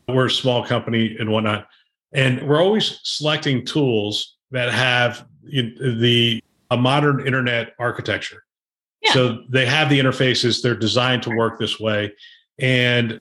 We're 0.08 0.28
a 0.28 0.32
small 0.32 0.64
company 0.64 1.16
and 1.18 1.32
whatnot, 1.32 1.68
and 2.14 2.48
we're 2.48 2.62
always 2.62 3.00
selecting 3.04 3.66
tools 3.66 4.36
that 4.52 4.72
have 4.72 5.26
the 5.44 6.44
a 6.70 6.78
modern 6.78 7.26
internet 7.26 7.74
architecture. 7.80 8.45
So 9.13 9.44
they 9.50 9.65
have 9.65 9.89
the 9.89 10.00
interfaces; 10.00 10.62
they're 10.62 10.76
designed 10.76 11.24
to 11.24 11.30
work 11.30 11.60
this 11.60 11.80
way. 11.80 12.13
And 12.60 13.20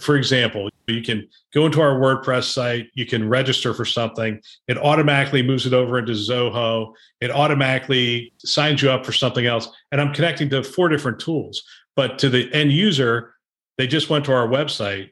for 0.00 0.16
example, 0.16 0.68
you 0.88 1.02
can 1.02 1.28
go 1.54 1.66
into 1.66 1.80
our 1.80 1.98
WordPress 1.98 2.44
site, 2.44 2.88
you 2.94 3.06
can 3.06 3.28
register 3.28 3.72
for 3.72 3.84
something, 3.84 4.40
it 4.66 4.78
automatically 4.78 5.42
moves 5.42 5.66
it 5.66 5.72
over 5.72 5.98
into 5.98 6.12
Zoho, 6.12 6.92
it 7.20 7.30
automatically 7.30 8.32
signs 8.38 8.82
you 8.82 8.90
up 8.90 9.06
for 9.06 9.12
something 9.12 9.46
else. 9.46 9.68
And 9.92 10.00
I'm 10.00 10.12
connecting 10.12 10.50
to 10.50 10.64
four 10.64 10.88
different 10.88 11.20
tools. 11.20 11.62
But 11.94 12.18
to 12.18 12.28
the 12.28 12.52
end 12.52 12.72
user, 12.72 13.34
they 13.78 13.86
just 13.86 14.10
went 14.10 14.24
to 14.26 14.32
our 14.32 14.48
website. 14.48 15.10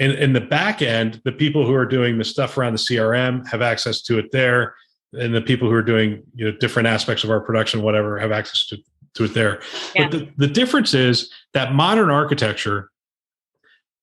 And 0.00 0.12
in 0.12 0.32
the 0.32 0.40
back 0.40 0.80
end, 0.80 1.20
the 1.24 1.32
people 1.32 1.66
who 1.66 1.74
are 1.74 1.86
doing 1.86 2.18
the 2.18 2.24
stuff 2.24 2.56
around 2.56 2.72
the 2.72 2.78
CRM 2.78 3.46
have 3.48 3.62
access 3.62 4.00
to 4.02 4.18
it 4.18 4.32
there. 4.32 4.74
And 5.12 5.34
the 5.34 5.40
people 5.40 5.68
who 5.68 5.74
are 5.74 5.82
doing 5.82 6.22
you 6.34 6.46
know 6.46 6.56
different 6.58 6.86
aspects 6.86 7.24
of 7.24 7.30
our 7.30 7.40
production, 7.40 7.82
whatever, 7.82 8.18
have 8.18 8.30
access 8.32 8.66
to, 8.66 8.78
to 9.18 9.24
it 9.24 9.34
there. 9.34 9.60
Yeah. 9.94 10.08
But 10.08 10.18
the, 10.18 10.28
the 10.38 10.46
difference 10.46 10.94
is 10.94 11.30
that 11.54 11.74
modern 11.74 12.10
architecture 12.10 12.90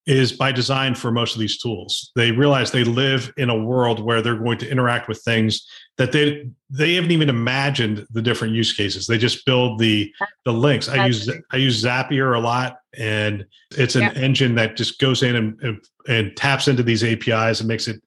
is 0.06 0.32
by 0.32 0.52
design 0.52 0.94
for 0.94 1.12
most 1.12 1.34
of 1.34 1.40
these 1.40 1.58
tools. 1.58 2.12
They 2.16 2.32
realize 2.32 2.72
they 2.72 2.84
live 2.84 3.34
in 3.38 3.50
a 3.50 3.58
world 3.58 4.04
where 4.04 4.22
they're 4.22 4.38
going 4.38 4.60
to 4.60 4.70
interact 4.70 5.08
with 5.08 5.22
things 5.24 5.68
that 5.98 6.12
they 6.12 6.48
they 6.70 6.94
haven't 6.94 7.12
even 7.12 7.30
imagined 7.30 8.06
the 8.12 8.22
different 8.22 8.54
use 8.54 8.74
cases. 8.74 9.08
They 9.08 9.18
just 9.18 9.46
build 9.46 9.80
the 9.80 10.14
the 10.44 10.54
links. 10.54 10.88
I 10.90 11.08
use 11.08 11.30
I 11.52 11.58
use 11.58 11.84
Zapier 11.84 12.36
a 12.36 12.40
lot, 12.40 12.78
and 12.96 13.46
it's 13.72 13.96
an 13.96 14.04
yeah. 14.04 14.14
engine 14.14 14.54
that 14.56 14.78
just 14.78 15.00
goes 15.00 15.24
in 15.24 15.36
and, 15.36 15.60
and 15.62 15.84
and 16.08 16.38
taps 16.38 16.68
into 16.68 16.84
these 16.84 17.04
APIs 17.04 17.60
and 17.60 17.68
makes 17.68 17.88
it 17.88 18.00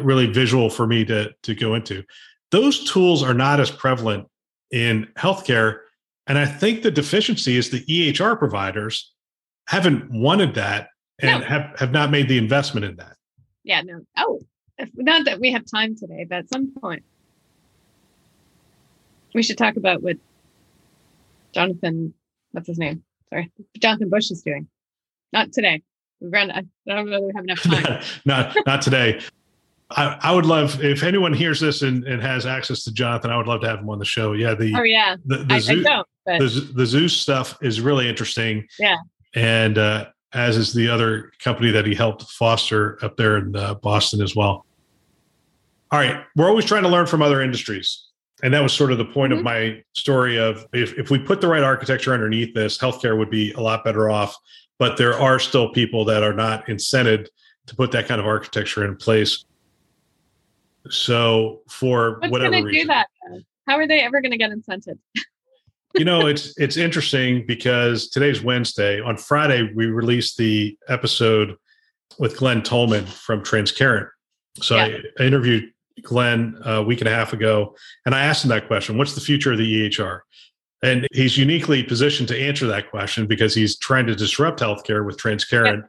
really 0.00 0.26
visual 0.26 0.70
for 0.70 0.86
me 0.86 1.04
to 1.04 1.32
to 1.42 1.54
go 1.54 1.74
into. 1.74 2.02
Those 2.50 2.90
tools 2.90 3.22
are 3.22 3.34
not 3.34 3.60
as 3.60 3.70
prevalent 3.70 4.26
in 4.70 5.06
healthcare, 5.18 5.80
and 6.32 6.38
I 6.38 6.46
think 6.46 6.80
the 6.80 6.90
deficiency 6.90 7.58
is 7.58 7.68
the 7.68 7.84
EHR 7.84 8.38
providers 8.38 9.12
haven't 9.66 10.10
wanted 10.10 10.54
that 10.54 10.88
and 11.20 11.42
no. 11.42 11.46
have, 11.46 11.78
have 11.78 11.92
not 11.92 12.10
made 12.10 12.26
the 12.26 12.38
investment 12.38 12.86
in 12.86 12.96
that. 12.96 13.18
Yeah, 13.64 13.82
no. 13.82 14.00
Oh, 14.16 14.40
not 14.94 15.26
that 15.26 15.40
we 15.40 15.52
have 15.52 15.66
time 15.66 15.94
today, 15.94 16.24
but 16.26 16.38
at 16.38 16.48
some 16.48 16.72
point 16.80 17.02
we 19.34 19.42
should 19.42 19.58
talk 19.58 19.76
about 19.76 20.02
what 20.02 20.16
Jonathan, 21.52 22.14
what's 22.52 22.66
his 22.66 22.78
name? 22.78 23.04
Sorry, 23.28 23.52
Jonathan 23.78 24.08
Bush 24.08 24.30
is 24.30 24.40
doing. 24.40 24.68
Not 25.34 25.52
today. 25.52 25.82
We've 26.18 26.32
run. 26.32 26.50
I 26.50 26.62
don't 26.86 27.10
know 27.10 27.20
we 27.20 27.32
have 27.36 27.44
enough 27.44 27.62
time. 27.62 28.02
not, 28.24 28.56
not 28.64 28.80
today. 28.80 29.20
I, 29.90 30.18
I, 30.22 30.34
would 30.34 30.46
love 30.46 30.82
if 30.82 31.02
anyone 31.02 31.34
hears 31.34 31.60
this 31.60 31.82
and, 31.82 32.04
and, 32.04 32.22
has 32.22 32.46
access 32.46 32.84
to 32.84 32.92
Jonathan. 32.92 33.30
I 33.30 33.36
would 33.36 33.46
love 33.46 33.60
to 33.60 33.68
have 33.68 33.80
him 33.80 33.90
on 33.90 33.98
the 33.98 34.06
show. 34.06 34.32
Yeah, 34.32 34.54
the 34.54 34.74
oh 34.74 34.82
yeah, 34.82 35.16
the, 35.26 35.44
the, 35.44 35.52
I, 35.52 35.98
I 35.98 36.04
but... 36.24 36.38
the, 36.38 36.72
the 36.74 36.86
Zus 36.86 37.12
stuff 37.12 37.58
is 37.62 37.80
really 37.80 38.08
interesting. 38.08 38.66
Yeah, 38.78 38.96
and 39.34 39.78
uh, 39.78 40.06
as 40.32 40.56
is 40.56 40.72
the 40.72 40.88
other 40.88 41.32
company 41.38 41.70
that 41.70 41.86
he 41.86 41.94
helped 41.94 42.22
foster 42.30 42.98
up 43.04 43.16
there 43.16 43.36
in 43.36 43.54
uh, 43.54 43.74
Boston 43.74 44.22
as 44.22 44.34
well. 44.34 44.66
All 45.90 45.98
right, 45.98 46.24
we're 46.36 46.48
always 46.48 46.64
trying 46.64 46.84
to 46.84 46.88
learn 46.88 47.06
from 47.06 47.20
other 47.22 47.42
industries. 47.42 48.06
And 48.42 48.52
that 48.54 48.62
was 48.62 48.72
sort 48.72 48.90
of 48.90 48.98
the 48.98 49.04
point 49.04 49.32
mm-hmm. 49.32 49.38
of 49.40 49.44
my 49.44 49.84
story 49.92 50.38
of 50.38 50.66
if, 50.72 50.98
if 50.98 51.10
we 51.10 51.18
put 51.18 51.40
the 51.40 51.48
right 51.48 51.62
architecture 51.62 52.12
underneath 52.12 52.54
this, 52.54 52.76
healthcare 52.78 53.16
would 53.16 53.30
be 53.30 53.52
a 53.52 53.60
lot 53.60 53.84
better 53.84 54.10
off. 54.10 54.34
But 54.78 54.96
there 54.96 55.14
are 55.14 55.38
still 55.38 55.70
people 55.70 56.04
that 56.06 56.22
are 56.22 56.32
not 56.32 56.66
incented 56.66 57.28
to 57.66 57.76
put 57.76 57.92
that 57.92 58.08
kind 58.08 58.20
of 58.20 58.26
architecture 58.26 58.84
in 58.84 58.96
place. 58.96 59.44
So 60.90 61.60
for 61.68 62.18
What's 62.18 62.32
whatever 62.32 62.64
reason, 62.64 62.72
do 62.72 62.86
that. 62.88 63.06
How 63.68 63.76
are 63.76 63.86
they 63.86 64.00
ever 64.00 64.20
going 64.20 64.32
to 64.32 64.38
get 64.38 64.50
incented? 64.50 64.98
you 65.94 66.04
know, 66.04 66.26
it's 66.26 66.56
it's 66.58 66.76
interesting 66.76 67.44
because 67.46 68.08
today's 68.08 68.42
Wednesday. 68.42 69.00
On 69.00 69.16
Friday, 69.16 69.70
we 69.74 69.86
released 69.86 70.36
the 70.36 70.76
episode 70.88 71.56
with 72.18 72.36
Glen 72.36 72.62
Tullman 72.62 73.06
from 73.06 73.42
Transcarent. 73.42 74.08
So 74.56 74.76
yeah. 74.76 74.84
I, 75.18 75.22
I, 75.22 75.26
interviewed 75.26 75.72
Glen 76.02 76.58
a 76.64 76.82
week 76.82 77.00
and 77.00 77.08
a 77.08 77.12
half 77.12 77.32
ago, 77.32 77.74
and 78.06 78.14
I 78.14 78.24
asked 78.24 78.44
him 78.44 78.50
that 78.50 78.66
question: 78.66 78.98
What's 78.98 79.14
the 79.14 79.20
future 79.20 79.52
of 79.52 79.58
the 79.58 79.88
EHR? 79.88 80.20
And 80.82 81.06
he's 81.12 81.38
uniquely 81.38 81.82
positioned 81.82 82.28
to 82.28 82.40
answer 82.40 82.66
that 82.66 82.90
question 82.90 83.26
because 83.26 83.54
he's 83.54 83.78
trying 83.78 84.06
to 84.06 84.16
disrupt 84.16 84.60
healthcare 84.60 85.06
with 85.06 85.16
Transcarent, 85.16 85.84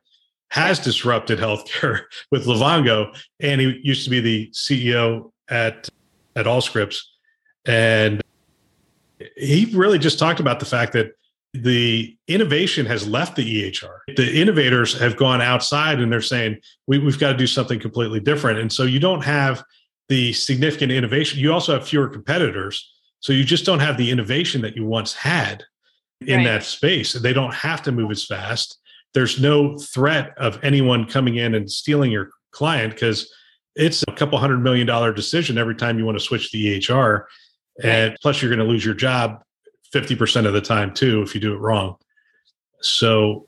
has 0.51 0.77
disrupted 0.77 1.39
healthcare 1.39 2.03
with 2.31 2.45
Livongo, 2.45 3.15
and 3.39 3.59
he 3.59 3.79
used 3.83 4.03
to 4.03 4.09
be 4.09 4.19
the 4.19 4.49
CEO 4.51 5.31
at 5.49 5.89
at 6.35 6.45
Allscripts, 6.45 6.99
and 7.65 8.22
he 9.35 9.71
really 9.75 9.99
just 9.99 10.19
talked 10.19 10.39
about 10.39 10.59
the 10.59 10.65
fact 10.65 10.93
that 10.93 11.11
the 11.53 12.17
innovation 12.27 12.85
has 12.85 13.07
left 13.07 13.35
the 13.35 13.71
EHR. 13.71 13.99
The 14.15 14.41
innovators 14.41 14.97
have 14.99 15.15
gone 15.15 15.41
outside 15.41 15.99
and 15.99 16.11
they're 16.11 16.21
saying, 16.21 16.59
we, 16.87 16.99
have 16.99 17.19
got 17.19 17.31
to 17.31 17.37
do 17.37 17.47
something 17.47 17.79
completely 17.79 18.19
different. 18.19 18.59
And 18.59 18.71
so 18.71 18.83
you 18.83 18.99
don't 18.99 19.23
have 19.23 19.63
the 20.09 20.33
significant 20.33 20.91
innovation. 20.91 21.39
You 21.39 21.53
also 21.53 21.73
have 21.73 21.87
fewer 21.87 22.07
competitors. 22.07 22.91
So 23.19 23.33
you 23.33 23.43
just 23.43 23.65
don't 23.65 23.79
have 23.79 23.97
the 23.97 24.09
innovation 24.09 24.61
that 24.61 24.75
you 24.75 24.85
once 24.85 25.13
had 25.13 25.63
in 26.21 26.37
right. 26.37 26.45
that 26.45 26.63
space. 26.63 27.13
They 27.13 27.33
don't 27.33 27.53
have 27.53 27.83
to 27.83 27.91
move 27.91 28.11
as 28.11 28.25
fast. 28.25 28.79
There's 29.13 29.39
no 29.39 29.77
threat 29.77 30.33
of 30.37 30.59
anyone 30.63 31.05
coming 31.05 31.35
in 31.35 31.53
and 31.53 31.69
stealing 31.69 32.11
your 32.11 32.31
client 32.51 32.93
because 32.93 33.31
it's 33.75 34.03
a 34.07 34.11
couple 34.11 34.37
hundred 34.39 34.59
million 34.59 34.87
dollar 34.87 35.13
decision 35.13 35.57
every 35.57 35.75
time 35.75 35.97
you 35.97 36.05
want 36.05 36.17
to 36.17 36.23
switch 36.23 36.51
the 36.51 36.79
EHR. 36.79 37.23
And 37.81 38.15
plus, 38.21 38.41
you're 38.41 38.53
going 38.53 38.65
to 38.65 38.71
lose 38.71 38.85
your 38.85 38.93
job 38.93 39.43
50% 39.93 40.45
of 40.45 40.53
the 40.53 40.61
time 40.61 40.93
too 40.93 41.21
if 41.21 41.33
you 41.33 41.41
do 41.41 41.53
it 41.53 41.59
wrong. 41.59 41.95
So 42.81 43.47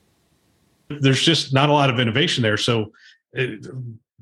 there's 0.88 1.22
just 1.22 1.52
not 1.52 1.68
a 1.68 1.72
lot 1.72 1.90
of 1.90 2.00
innovation 2.00 2.42
there. 2.42 2.56
So 2.56 2.92
it, 3.32 3.66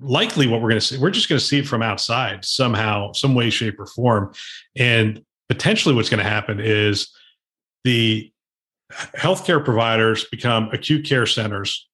likely 0.00 0.46
what 0.46 0.60
we're 0.60 0.70
going 0.70 0.80
to 0.80 0.86
see, 0.86 0.98
we're 0.98 1.10
just 1.10 1.28
going 1.28 1.38
to 1.38 1.44
see 1.44 1.60
it 1.60 1.68
from 1.68 1.82
outside 1.82 2.44
somehow, 2.44 3.12
some 3.12 3.34
way, 3.34 3.50
shape, 3.50 3.78
or 3.78 3.86
form. 3.86 4.32
And 4.76 5.22
potentially 5.48 5.94
what's 5.94 6.08
going 6.08 6.22
to 6.22 6.28
happen 6.28 6.60
is 6.60 7.08
the 7.84 8.32
healthcare 8.92 9.64
providers 9.64 10.24
become 10.30 10.68
acute 10.72 11.06
care 11.06 11.26
centers 11.26 11.86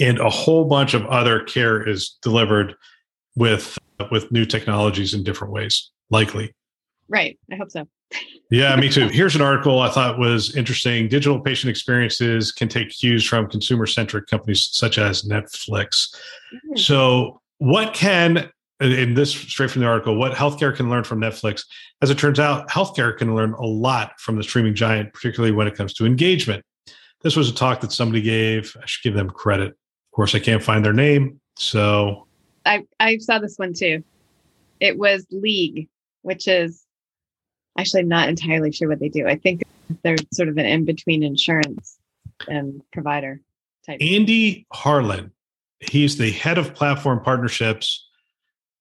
and 0.00 0.18
a 0.18 0.30
whole 0.30 0.64
bunch 0.66 0.94
of 0.94 1.06
other 1.06 1.40
care 1.40 1.86
is 1.86 2.18
delivered 2.22 2.74
with 3.36 3.78
with 4.10 4.30
new 4.30 4.44
technologies 4.44 5.14
in 5.14 5.22
different 5.22 5.52
ways 5.52 5.90
likely 6.10 6.52
right 7.08 7.38
i 7.52 7.56
hope 7.56 7.70
so 7.70 7.86
yeah, 8.50 8.76
me 8.76 8.88
too. 8.88 9.08
Here's 9.08 9.34
an 9.34 9.42
article 9.42 9.80
I 9.80 9.90
thought 9.90 10.18
was 10.18 10.56
interesting. 10.56 11.08
Digital 11.08 11.40
patient 11.40 11.70
experiences 11.70 12.52
can 12.52 12.68
take 12.68 12.90
cues 12.90 13.24
from 13.24 13.48
consumer 13.48 13.86
centric 13.86 14.26
companies 14.26 14.68
such 14.72 14.98
as 14.98 15.22
Netflix. 15.22 16.14
Mm-hmm. 16.54 16.76
So, 16.76 17.40
what 17.58 17.94
can, 17.94 18.50
in 18.80 19.14
this 19.14 19.32
straight 19.32 19.70
from 19.70 19.82
the 19.82 19.88
article, 19.88 20.16
what 20.16 20.32
healthcare 20.32 20.74
can 20.74 20.90
learn 20.90 21.04
from 21.04 21.20
Netflix? 21.20 21.64
As 22.02 22.10
it 22.10 22.18
turns 22.18 22.38
out, 22.38 22.68
healthcare 22.68 23.16
can 23.16 23.34
learn 23.34 23.54
a 23.54 23.64
lot 23.66 24.12
from 24.20 24.36
the 24.36 24.42
streaming 24.42 24.74
giant, 24.74 25.12
particularly 25.12 25.54
when 25.54 25.66
it 25.66 25.74
comes 25.74 25.94
to 25.94 26.06
engagement. 26.06 26.64
This 27.22 27.34
was 27.34 27.48
a 27.48 27.54
talk 27.54 27.80
that 27.80 27.92
somebody 27.92 28.20
gave. 28.20 28.76
I 28.80 28.86
should 28.86 29.02
give 29.02 29.14
them 29.14 29.30
credit. 29.30 29.68
Of 29.68 30.14
course, 30.14 30.34
I 30.34 30.38
can't 30.38 30.62
find 30.62 30.84
their 30.84 30.92
name. 30.92 31.40
So, 31.56 32.26
I, 32.64 32.84
I 33.00 33.18
saw 33.18 33.38
this 33.38 33.56
one 33.56 33.72
too. 33.72 34.04
It 34.78 34.98
was 34.98 35.26
League, 35.30 35.88
which 36.22 36.46
is 36.46 36.85
actually 37.78 38.00
I'm 38.00 38.08
not 38.08 38.28
entirely 38.28 38.72
sure 38.72 38.88
what 38.88 39.00
they 39.00 39.08
do. 39.08 39.26
I 39.26 39.36
think 39.36 39.62
they're 40.02 40.16
sort 40.32 40.48
of 40.48 40.56
an 40.58 40.66
in 40.66 40.84
between 40.84 41.22
insurance 41.22 41.98
and 42.48 42.82
provider 42.92 43.40
type. 43.84 43.98
Andy 44.00 44.66
Harlan, 44.72 45.32
he's 45.80 46.18
the 46.18 46.30
head 46.30 46.58
of 46.58 46.74
platform 46.74 47.20
partnerships 47.22 48.06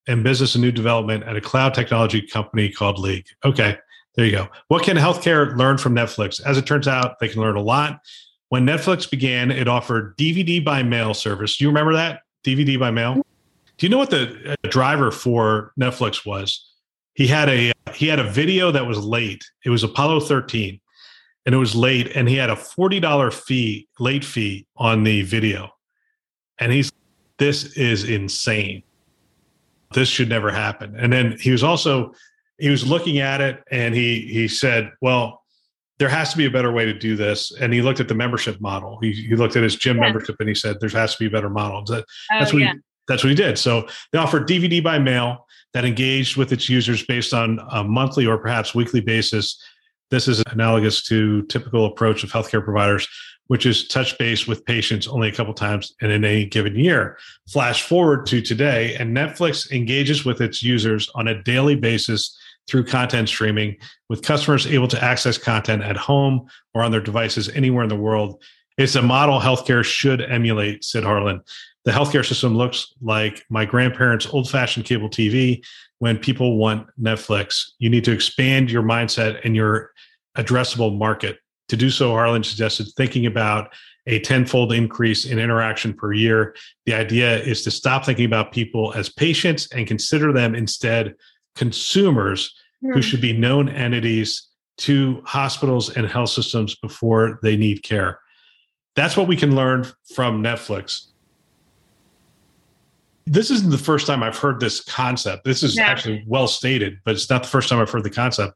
and 0.07 0.23
business 0.23 0.55
and 0.55 0.63
new 0.63 0.71
development 0.71 1.23
at 1.23 1.35
a 1.35 1.41
cloud 1.41 1.73
technology 1.73 2.21
company 2.21 2.69
called 2.69 2.99
League. 2.99 3.27
Okay, 3.43 3.77
there 4.15 4.25
you 4.25 4.31
go. 4.31 4.47
What 4.67 4.83
can 4.83 4.97
healthcare 4.97 5.55
learn 5.57 5.77
from 5.77 5.95
Netflix? 5.95 6.41
As 6.45 6.57
it 6.57 6.65
turns 6.65 6.87
out, 6.87 7.19
they 7.19 7.27
can 7.27 7.41
learn 7.41 7.55
a 7.55 7.61
lot. 7.61 7.99
When 8.49 8.65
Netflix 8.65 9.09
began, 9.09 9.51
it 9.51 9.67
offered 9.67 10.15
DVD 10.17 10.63
by 10.63 10.83
mail 10.83 11.13
service. 11.13 11.57
Do 11.57 11.63
you 11.63 11.69
remember 11.69 11.93
that? 11.93 12.21
DVD 12.43 12.79
by 12.79 12.91
mail? 12.91 13.15
Mm. 13.15 13.23
Do 13.77 13.85
you 13.85 13.89
know 13.89 13.97
what 13.97 14.11
the 14.11 14.55
driver 14.69 15.11
for 15.11 15.73
Netflix 15.79 16.25
was? 16.25 16.65
He 17.15 17.27
had 17.27 17.49
a 17.49 17.71
he 17.93 18.07
had 18.07 18.19
a 18.19 18.29
video 18.29 18.71
that 18.71 18.85
was 18.85 18.99
late. 18.99 19.43
It 19.63 19.69
was 19.69 19.83
Apollo 19.83 20.21
13 20.21 20.79
and 21.45 21.55
it 21.55 21.57
was 21.57 21.75
late 21.75 22.11
and 22.15 22.27
he 22.27 22.35
had 22.35 22.49
a 22.49 22.55
$40 22.55 23.33
fee 23.33 23.87
late 23.99 24.25
fee 24.25 24.67
on 24.75 25.03
the 25.03 25.21
video. 25.23 25.69
And 26.59 26.71
he's 26.71 26.91
this 27.37 27.77
is 27.77 28.07
insane. 28.07 28.83
This 29.93 30.09
should 30.09 30.29
never 30.29 30.51
happen. 30.51 30.95
And 30.97 31.11
then 31.11 31.37
he 31.39 31.51
was 31.51 31.63
also 31.63 32.13
he 32.59 32.69
was 32.69 32.85
looking 32.85 33.19
at 33.19 33.41
it 33.41 33.63
and 33.71 33.95
he 33.95 34.21
he 34.21 34.47
said, 34.47 34.91
well, 35.01 35.41
there 35.97 36.09
has 36.09 36.31
to 36.31 36.37
be 36.37 36.45
a 36.45 36.51
better 36.51 36.71
way 36.71 36.83
to 36.83 36.93
do 36.93 37.15
this. 37.15 37.53
And 37.61 37.73
he 37.73 37.81
looked 37.81 38.01
at 38.01 38.09
the 38.09 38.15
membership 38.15 38.59
model. 38.59 38.99
He, 39.01 39.13
he 39.13 39.35
looked 39.35 39.55
at 39.55 39.63
his 39.63 39.77
gym 39.77 39.97
yeah. 39.97 40.03
membership 40.03 40.35
and 40.39 40.49
he 40.49 40.55
said, 40.55 40.81
there 40.81 40.89
has 40.89 41.13
to 41.13 41.19
be 41.19 41.27
a 41.27 41.29
better 41.31 41.49
model. 41.49 41.85
That, 41.85 42.03
oh, 42.33 42.39
that's 42.39 42.51
what 42.51 42.61
yeah. 42.61 42.73
he, 42.73 42.79
that's 43.07 43.23
what 43.23 43.29
he 43.29 43.35
did. 43.35 43.57
So 43.57 43.87
they 44.11 44.19
offered 44.19 44.47
DVD 44.47 44.83
by 44.83 44.99
mail 44.99 45.45
that 45.73 45.85
engaged 45.85 46.37
with 46.37 46.51
its 46.51 46.69
users 46.69 47.05
based 47.05 47.33
on 47.33 47.59
a 47.71 47.83
monthly 47.83 48.25
or 48.25 48.37
perhaps 48.37 48.73
weekly 48.73 49.01
basis. 49.01 49.61
This 50.09 50.27
is 50.27 50.41
analogous 50.51 51.03
to 51.07 51.43
typical 51.43 51.85
approach 51.85 52.23
of 52.23 52.31
healthcare 52.31 52.63
providers, 52.63 53.07
which 53.47 53.65
is 53.65 53.87
touch 53.87 54.17
base 54.17 54.47
with 54.47 54.65
patients 54.65 55.07
only 55.07 55.27
a 55.27 55.33
couple 55.33 55.53
times 55.53 55.93
in 56.01 56.11
any 56.11 56.45
given 56.45 56.75
year. 56.75 57.17
Flash 57.51 57.83
forward 57.83 58.25
to 58.27 58.41
today, 58.41 58.95
and 58.95 59.15
Netflix 59.15 59.71
engages 59.71 60.25
with 60.25 60.41
its 60.41 60.63
users 60.63 61.09
on 61.15 61.27
a 61.27 61.43
daily 61.43 61.75
basis 61.75 62.37
through 62.67 62.85
content 62.85 63.29
streaming, 63.29 63.75
with 64.09 64.23
customers 64.23 64.65
able 64.65 64.87
to 64.87 65.03
access 65.03 65.37
content 65.37 65.83
at 65.83 65.97
home 65.97 66.47
or 66.73 66.81
on 66.81 66.91
their 66.91 67.01
devices 67.01 67.49
anywhere 67.49 67.83
in 67.83 67.89
the 67.89 67.95
world. 67.95 68.41
It's 68.77 68.95
a 68.95 69.01
model 69.01 69.39
healthcare 69.39 69.83
should 69.83 70.21
emulate, 70.21 70.83
said 70.83 71.03
Harlan 71.03 71.41
the 71.85 71.91
healthcare 71.91 72.25
system 72.25 72.57
looks 72.57 72.93
like 73.01 73.45
my 73.49 73.63
grandparents' 73.63 74.27
old 74.27 74.49
fashioned 74.49 74.85
cable 74.85 75.07
TV 75.07 75.63
when 75.99 76.17
people 76.17 76.57
want 76.57 76.87
Netflix. 76.99 77.71
You 77.77 77.91
need 77.91 78.03
to 78.05 78.11
expand 78.11 78.71
your 78.71 78.83
mindset 78.83 79.39
and 79.45 79.55
your 79.55 79.91
addressable 80.35 80.97
market. 80.97 81.37
To 81.69 81.77
do 81.77 81.91
so, 81.91 82.11
Harlan 82.11 82.43
suggested 82.43 82.87
thinking 82.97 83.27
about 83.27 83.73
a 84.07 84.19
tenfold 84.19 84.73
increase 84.73 85.25
in 85.25 85.39
interaction 85.39 85.93
per 85.93 86.11
year. 86.11 86.55
The 86.85 86.95
idea 86.95 87.39
is 87.39 87.63
to 87.63 87.71
stop 87.71 88.05
thinking 88.05 88.25
about 88.25 88.51
people 88.51 88.93
as 88.93 89.09
patients 89.09 89.67
and 89.71 89.87
consider 89.87 90.33
them 90.33 90.55
instead 90.55 91.15
consumers 91.55 92.53
mm. 92.83 92.89
who 92.89 92.95
hmm. 92.95 93.01
should 93.01 93.21
be 93.21 93.33
known 93.33 93.69
entities 93.69 94.49
to 94.77 95.21
hospitals 95.25 95.95
and 95.95 96.05
health 96.05 96.29
systems 96.29 96.75
before 96.75 97.39
they 97.41 97.55
need 97.55 97.81
care. 97.81 98.19
That's 98.95 99.17
what 99.17 99.27
we 99.27 99.37
can 99.37 99.55
learn 99.55 99.85
from 100.13 100.43
Netflix 100.43 101.07
this 103.25 103.49
isn't 103.49 103.71
the 103.71 103.77
first 103.77 104.05
time 104.05 104.21
I've 104.21 104.37
heard 104.37 104.59
this 104.59 104.81
concept. 104.81 105.45
This 105.45 105.63
is 105.63 105.75
yeah. 105.75 105.87
actually 105.87 106.23
well 106.27 106.47
stated, 106.47 106.99
but 107.03 107.15
it's 107.15 107.29
not 107.29 107.43
the 107.43 107.49
first 107.49 107.69
time 107.69 107.79
I've 107.79 107.89
heard 107.89 108.03
the 108.03 108.09
concept. 108.09 108.53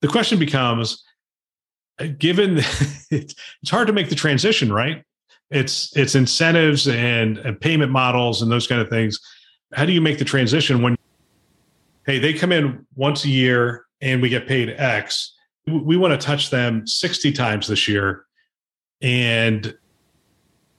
The 0.00 0.08
question 0.08 0.38
becomes 0.38 1.02
uh, 1.98 2.06
given 2.18 2.58
it's 3.10 3.34
hard 3.68 3.88
to 3.88 3.92
make 3.92 4.08
the 4.08 4.14
transition, 4.14 4.72
right? 4.72 5.04
It's 5.50 5.94
it's 5.96 6.14
incentives 6.14 6.88
and, 6.88 7.38
and 7.38 7.60
payment 7.60 7.92
models 7.92 8.42
and 8.42 8.50
those 8.50 8.66
kind 8.66 8.80
of 8.80 8.88
things. 8.88 9.18
How 9.74 9.84
do 9.84 9.92
you 9.92 10.00
make 10.00 10.18
the 10.18 10.24
transition 10.24 10.82
when 10.82 10.96
hey, 12.06 12.18
they 12.18 12.32
come 12.32 12.52
in 12.52 12.86
once 12.94 13.24
a 13.24 13.28
year 13.28 13.86
and 14.00 14.22
we 14.22 14.28
get 14.28 14.46
paid 14.46 14.70
X? 14.70 15.34
We 15.66 15.96
want 15.96 16.18
to 16.18 16.26
touch 16.26 16.50
them 16.50 16.86
60 16.86 17.32
times 17.32 17.68
this 17.68 17.86
year 17.86 18.24
and 19.00 19.76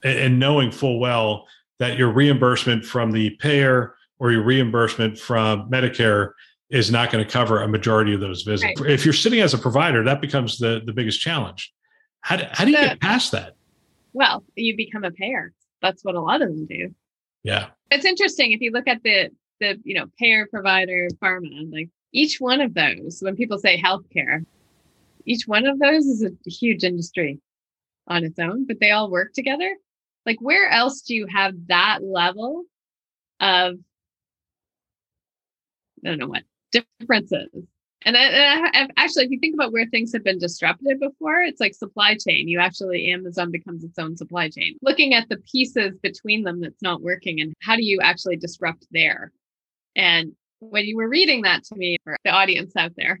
and 0.02 0.38
knowing 0.38 0.70
full 0.70 0.98
well 0.98 1.46
that 1.84 1.98
your 1.98 2.10
reimbursement 2.10 2.82
from 2.82 3.12
the 3.12 3.30
payer 3.40 3.94
or 4.18 4.32
your 4.32 4.42
reimbursement 4.42 5.18
from 5.18 5.70
Medicare 5.70 6.30
is 6.70 6.90
not 6.90 7.12
going 7.12 7.22
to 7.22 7.30
cover 7.30 7.62
a 7.62 7.68
majority 7.68 8.14
of 8.14 8.20
those 8.20 8.42
visits. 8.42 8.80
Right. 8.80 8.90
If 8.90 9.04
you're 9.04 9.12
sitting 9.12 9.40
as 9.40 9.52
a 9.52 9.58
provider, 9.58 10.02
that 10.02 10.22
becomes 10.22 10.56
the, 10.56 10.80
the 10.86 10.92
biggest 10.94 11.20
challenge. 11.20 11.72
How 12.22 12.36
do, 12.36 12.44
how 12.52 12.64
do 12.64 12.70
you 12.70 12.78
get 12.78 13.00
past 13.00 13.32
that? 13.32 13.56
Well, 14.14 14.44
you 14.56 14.74
become 14.76 15.04
a 15.04 15.10
payer. 15.10 15.52
That's 15.82 16.02
what 16.02 16.14
a 16.14 16.20
lot 16.20 16.40
of 16.40 16.48
them 16.48 16.64
do. 16.64 16.94
Yeah. 17.42 17.66
It's 17.90 18.06
interesting 18.06 18.52
if 18.52 18.62
you 18.62 18.70
look 18.70 18.88
at 18.88 19.02
the 19.02 19.30
the 19.60 19.78
you 19.84 19.94
know 19.94 20.06
payer 20.18 20.48
provider 20.48 21.06
pharma 21.22 21.72
like 21.72 21.88
each 22.12 22.40
one 22.40 22.60
of 22.60 22.74
those 22.74 23.18
when 23.20 23.36
people 23.36 23.56
say 23.56 23.80
healthcare 23.80 24.44
each 25.26 25.46
one 25.46 25.64
of 25.64 25.78
those 25.78 26.06
is 26.06 26.24
a 26.24 26.50
huge 26.50 26.82
industry 26.82 27.38
on 28.08 28.24
its 28.24 28.36
own 28.40 28.66
but 28.66 28.80
they 28.80 28.90
all 28.90 29.08
work 29.08 29.32
together 29.32 29.76
like, 30.26 30.38
where 30.40 30.68
else 30.68 31.02
do 31.02 31.14
you 31.14 31.26
have 31.26 31.54
that 31.68 32.00
level 32.02 32.64
of, 33.40 33.74
I 36.04 36.08
don't 36.08 36.18
know 36.18 36.28
what, 36.28 36.44
differences 36.72 37.50
And, 38.04 38.16
I, 38.16 38.70
I, 38.72 38.88
actually, 38.98 39.24
if 39.24 39.30
you 39.30 39.38
think 39.38 39.54
about 39.54 39.72
where 39.72 39.86
things 39.86 40.12
have 40.12 40.24
been 40.24 40.38
disrupted 40.38 41.00
before, 41.00 41.40
it's 41.40 41.60
like 41.60 41.74
supply 41.74 42.16
chain. 42.16 42.48
You 42.48 42.60
actually, 42.60 43.10
Amazon 43.10 43.50
becomes 43.50 43.82
its 43.82 43.98
own 43.98 44.16
supply 44.16 44.50
chain. 44.50 44.76
Looking 44.82 45.14
at 45.14 45.28
the 45.28 45.38
pieces 45.38 45.96
between 46.02 46.42
them 46.42 46.60
that's 46.60 46.82
not 46.82 47.00
working 47.00 47.40
and 47.40 47.54
how 47.62 47.76
do 47.76 47.84
you 47.84 48.00
actually 48.02 48.36
disrupt 48.36 48.86
there? 48.90 49.32
And 49.96 50.32
when 50.60 50.84
you 50.84 50.96
were 50.96 51.08
reading 51.08 51.42
that 51.42 51.64
to 51.64 51.76
me, 51.76 51.96
for 52.04 52.16
the 52.24 52.30
audience 52.30 52.76
out 52.76 52.92
there, 52.96 53.20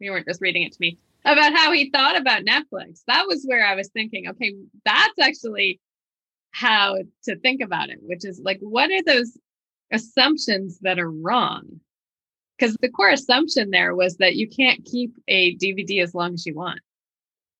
you 0.00 0.10
weren't 0.10 0.26
just 0.26 0.40
reading 0.40 0.64
it 0.64 0.72
to 0.72 0.78
me, 0.80 0.98
about 1.24 1.52
how 1.52 1.72
he 1.72 1.90
thought 1.90 2.16
about 2.16 2.44
Netflix, 2.44 3.02
that 3.06 3.26
was 3.28 3.44
where 3.44 3.64
I 3.64 3.74
was 3.74 3.88
thinking, 3.88 4.28
okay, 4.28 4.54
that's 4.84 5.18
actually 5.20 5.80
how 6.50 6.96
to 7.24 7.36
think 7.38 7.60
about 7.60 7.90
it, 7.90 7.98
which 8.02 8.24
is 8.24 8.40
like, 8.40 8.58
what 8.60 8.90
are 8.90 9.02
those 9.02 9.36
assumptions 9.92 10.78
that 10.80 10.98
are 10.98 11.10
wrong? 11.10 11.80
Because 12.58 12.76
the 12.80 12.88
core 12.88 13.10
assumption 13.10 13.70
there 13.70 13.94
was 13.94 14.16
that 14.16 14.36
you 14.36 14.48
can't 14.48 14.84
keep 14.84 15.14
a 15.28 15.56
DVD 15.56 16.02
as 16.02 16.14
long 16.14 16.34
as 16.34 16.44
you 16.44 16.54
want. 16.54 16.80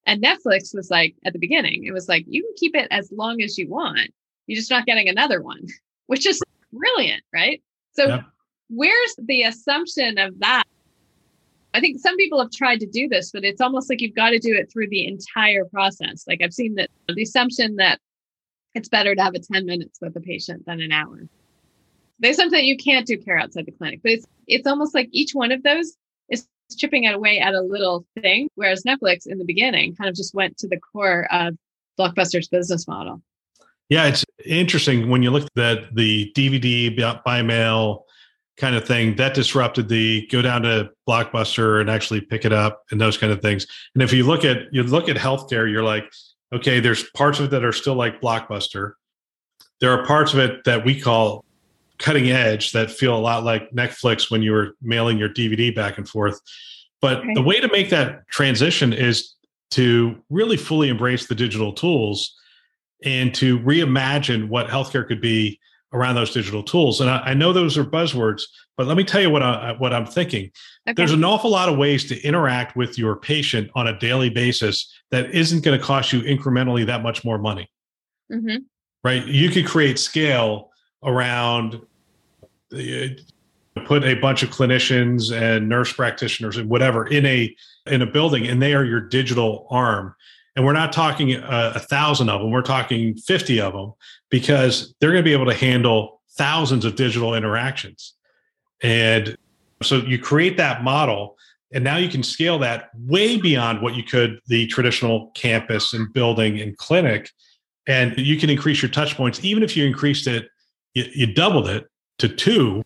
And 0.07 0.23
Netflix 0.23 0.75
was 0.75 0.91
like, 0.91 1.15
at 1.25 1.33
the 1.33 1.39
beginning, 1.39 1.85
it 1.85 1.93
was 1.93 2.09
like, 2.09 2.25
you 2.27 2.43
can 2.43 2.55
keep 2.57 2.75
it 2.75 2.89
as 2.91 3.13
long 3.13 3.43
as 3.43 3.59
you 3.59 3.69
want. 3.69 4.11
You're 4.47 4.57
just 4.57 4.71
not 4.71 4.87
getting 4.87 5.09
another 5.09 5.43
one, 5.43 5.67
which 6.07 6.27
is 6.27 6.41
brilliant, 6.73 7.23
right? 7.33 7.63
So, 7.93 8.21
where's 8.71 9.15
the 9.19 9.43
assumption 9.43 10.19
of 10.19 10.39
that? 10.41 10.65
I 11.75 11.81
think 11.81 12.01
some 12.01 12.17
people 12.17 12.41
have 12.41 12.51
tried 12.51 12.81
to 12.81 12.87
do 12.87 13.09
this, 13.09 13.31
but 13.31 13.45
it's 13.45 13.61
almost 13.61 13.91
like 13.91 14.01
you've 14.01 14.15
got 14.15 14.31
to 14.31 14.39
do 14.39 14.55
it 14.55 14.73
through 14.73 14.89
the 14.89 15.07
entire 15.07 15.65
process. 15.67 16.25
Like 16.27 16.41
I've 16.43 16.55
seen 16.55 16.75
that 16.77 16.91
the 17.09 17.23
assumption 17.23 17.77
that 17.77 18.01
it's 18.75 18.89
better 18.89 19.15
to 19.15 19.23
have 19.23 19.35
a 19.35 19.39
10 19.39 19.67
minutes 19.67 19.99
with 20.01 20.17
a 20.17 20.21
patient 20.21 20.67
than 20.67 20.81
an 20.81 20.93
hour. 20.93 21.29
There's 22.21 22.37
something 22.37 22.65
you 22.65 22.77
can't 22.77 23.07
do 23.07 23.17
care 23.17 23.39
outside 23.39 23.67
the 23.67 23.73
clinic, 23.73 24.01
but 24.03 24.13
it's 24.13 24.27
it's 24.47 24.67
almost 24.67 24.95
like 24.95 25.09
each 25.13 25.35
one 25.35 25.53
of 25.53 25.63
those 25.63 25.97
is 26.31 26.47
chipping 26.77 27.07
away 27.07 27.39
at 27.39 27.55
a 27.55 27.61
little 27.61 28.07
thing. 28.21 28.49
Whereas 28.55 28.83
Netflix 28.83 29.27
in 29.27 29.39
the 29.39 29.45
beginning 29.45 29.95
kind 29.95 30.09
of 30.09 30.17
just 30.17 30.35
went 30.35 30.57
to 30.59 30.69
the 30.69 30.79
core 30.79 31.27
of 31.31 31.55
Blockbuster's 31.99 32.49
business 32.49 32.89
model. 32.89 33.23
Yeah, 33.89 34.07
it's 34.07 34.25
interesting 34.45 35.09
when 35.09 35.23
you 35.23 35.31
look 35.31 35.49
at 35.57 35.95
the 35.95 36.33
DVD 36.37 37.23
by 37.25 37.43
mail 37.43 38.05
kind 38.59 38.75
of 38.75 38.85
thing 38.85 39.15
that 39.17 39.35
disrupted 39.35 39.89
the 39.89 40.27
go 40.27 40.43
down 40.43 40.63
to 40.63 40.91
Blockbuster 41.09 41.81
and 41.81 41.89
actually 41.89 42.21
pick 42.21 42.45
it 42.45 42.53
up 42.53 42.83
and 42.91 43.01
those 43.01 43.17
kind 43.17 43.33
of 43.33 43.41
things. 43.41 43.67
And 43.95 44.03
if 44.03 44.13
you 44.13 44.27
look 44.27 44.45
at 44.45 44.73
you 44.73 44.83
look 44.83 45.09
at 45.09 45.17
healthcare, 45.17 45.71
you're 45.71 45.85
like, 45.85 46.11
okay, 46.53 46.81
there's 46.81 47.09
parts 47.11 47.39
of 47.39 47.47
it 47.47 47.51
that 47.51 47.65
are 47.65 47.73
still 47.73 47.95
like 47.95 48.21
Blockbuster. 48.21 48.93
There 49.81 49.91
are 49.93 50.05
parts 50.07 50.33
of 50.33 50.39
it 50.41 50.65
that 50.65 50.85
we 50.85 51.01
call 51.01 51.45
cutting 51.99 52.31
edge 52.31 52.73
that 52.73 52.91
feel 52.91 53.17
a 53.17 53.19
lot 53.19 53.45
like 53.45 53.71
Netflix 53.71 54.31
when 54.31 54.43
you 54.43 54.53
were 54.53 54.77
mailing 54.81 55.19
your 55.19 55.29
DVD 55.29 55.75
back 55.75 55.99
and 55.99 56.09
forth. 56.09 56.41
But 57.01 57.19
okay. 57.19 57.35
the 57.35 57.43
way 57.43 57.61
to 57.61 57.69
make 57.69 57.91
that 57.91 58.27
transition 58.29 58.93
is 58.93 59.35
to 59.73 60.17
really 60.31 60.57
fully 60.57 60.89
embrace 60.89 61.27
the 61.27 61.35
digital 61.35 61.73
tools 61.73 62.35
and 63.05 63.35
to 63.35 63.59
reimagine 63.61 64.49
what 64.49 64.69
healthcare 64.69 65.07
could 65.07 65.21
be 65.21 65.61
around 65.93 66.15
those 66.15 66.33
digital 66.33 66.63
tools. 66.63 67.01
And 67.01 67.09
I, 67.09 67.19
I 67.19 67.35
know 67.35 67.53
those 67.53 67.79
are 67.79 67.85
buzzwords, 67.85 68.43
but 68.77 68.87
let 68.87 68.97
me 68.97 69.05
tell 69.05 69.21
you 69.21 69.31
what 69.31 69.43
I 69.43 69.73
what 69.79 69.93
I'm 69.93 70.07
thinking. 70.07 70.51
Okay. 70.89 70.95
There's 70.95 71.13
an 71.13 71.25
awful 71.25 71.51
lot 71.51 71.69
of 71.69 71.77
ways 71.77 72.05
to 72.07 72.21
interact 72.23 72.77
with 72.77 72.99
your 72.99 73.17
patient 73.17 73.71
on 73.75 73.89
a 73.89 73.99
daily 73.99 74.31
basis 74.31 74.93
that 75.11 75.31
isn't 75.31 75.65
going 75.65 75.79
to 75.79 75.85
cost 75.85 76.13
you 76.13 76.21
incrementally 76.23 76.87
that 76.87 77.03
much 77.03 77.25
more 77.25 77.39
money. 77.39 77.71
Mm-hmm. 78.33 78.63
Right? 79.05 79.25
You 79.27 79.51
could 79.51 79.67
create 79.67 79.99
scale 79.99 80.71
around 81.03 81.81
put 83.85 84.05
a 84.05 84.15
bunch 84.15 84.43
of 84.43 84.51
clinicians 84.51 85.33
and 85.33 85.69
nurse 85.69 85.93
practitioners 85.93 86.57
and 86.57 86.69
whatever 86.69 87.07
in 87.07 87.25
a 87.25 87.55
in 87.87 88.03
a 88.03 88.07
building 88.07 88.47
and 88.47 88.61
they 88.61 88.75
are 88.75 88.85
your 88.85 89.01
digital 89.01 89.67
arm 89.71 90.15
and 90.59 90.67
we're 90.67 90.73
not 90.73 90.93
talking 90.93 91.35
a, 91.35 91.73
a, 91.77 91.79
thousand 91.79 92.29
of 92.29 92.41
them 92.41 92.51
we're 92.51 92.63
talking 92.63 93.15
50 93.15 93.61
of 93.61 93.75
them 93.75 93.93
because 94.29 94.93
they're 94.99 95.13
going 95.13 95.23
to 95.23 95.25
be 95.25 95.33
able 95.33 95.47
to 95.47 95.55
handle 95.55 96.21
thousands 96.33 96.85
of 96.85 96.97
digital 96.97 97.33
interactions. 97.33 98.15
And 98.83 99.39
so 99.85 99.99
you 99.99 100.19
create 100.19 100.57
that 100.57 100.83
model 100.83 101.37
and 101.73 101.85
now 101.85 101.97
you 101.97 102.09
can 102.09 102.25
scale 102.25 102.59
that 102.59 102.91
way 102.97 103.41
beyond 103.41 103.83
what 103.83 103.95
you 103.95 104.03
could 104.03 104.41
the 104.49 104.67
traditional 104.67 105.31
campus 105.37 105.95
and 105.95 106.13
building 106.13 106.61
and 106.61 106.77
clinic. 106.77 107.31
And 107.87 108.19
you 108.19 108.37
can 108.37 108.51
increase 108.51 108.83
your 108.83 108.91
touch 108.91 109.17
points. 109.17 109.45
Even 109.45 109.63
if 109.63 109.77
you 109.77 109.87
increased 109.87 110.27
it 110.27 110.49
you, 110.93 111.05
you 111.15 111.33
doubled 111.33 111.69
it 111.69 111.87
to 112.19 112.29
two, 112.29 112.83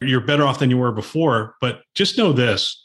you're 0.00 0.22
better 0.22 0.46
off 0.46 0.58
than 0.58 0.70
you 0.70 0.78
were 0.78 0.92
before. 0.92 1.54
But 1.60 1.82
just 1.94 2.16
know 2.16 2.32
this 2.32 2.81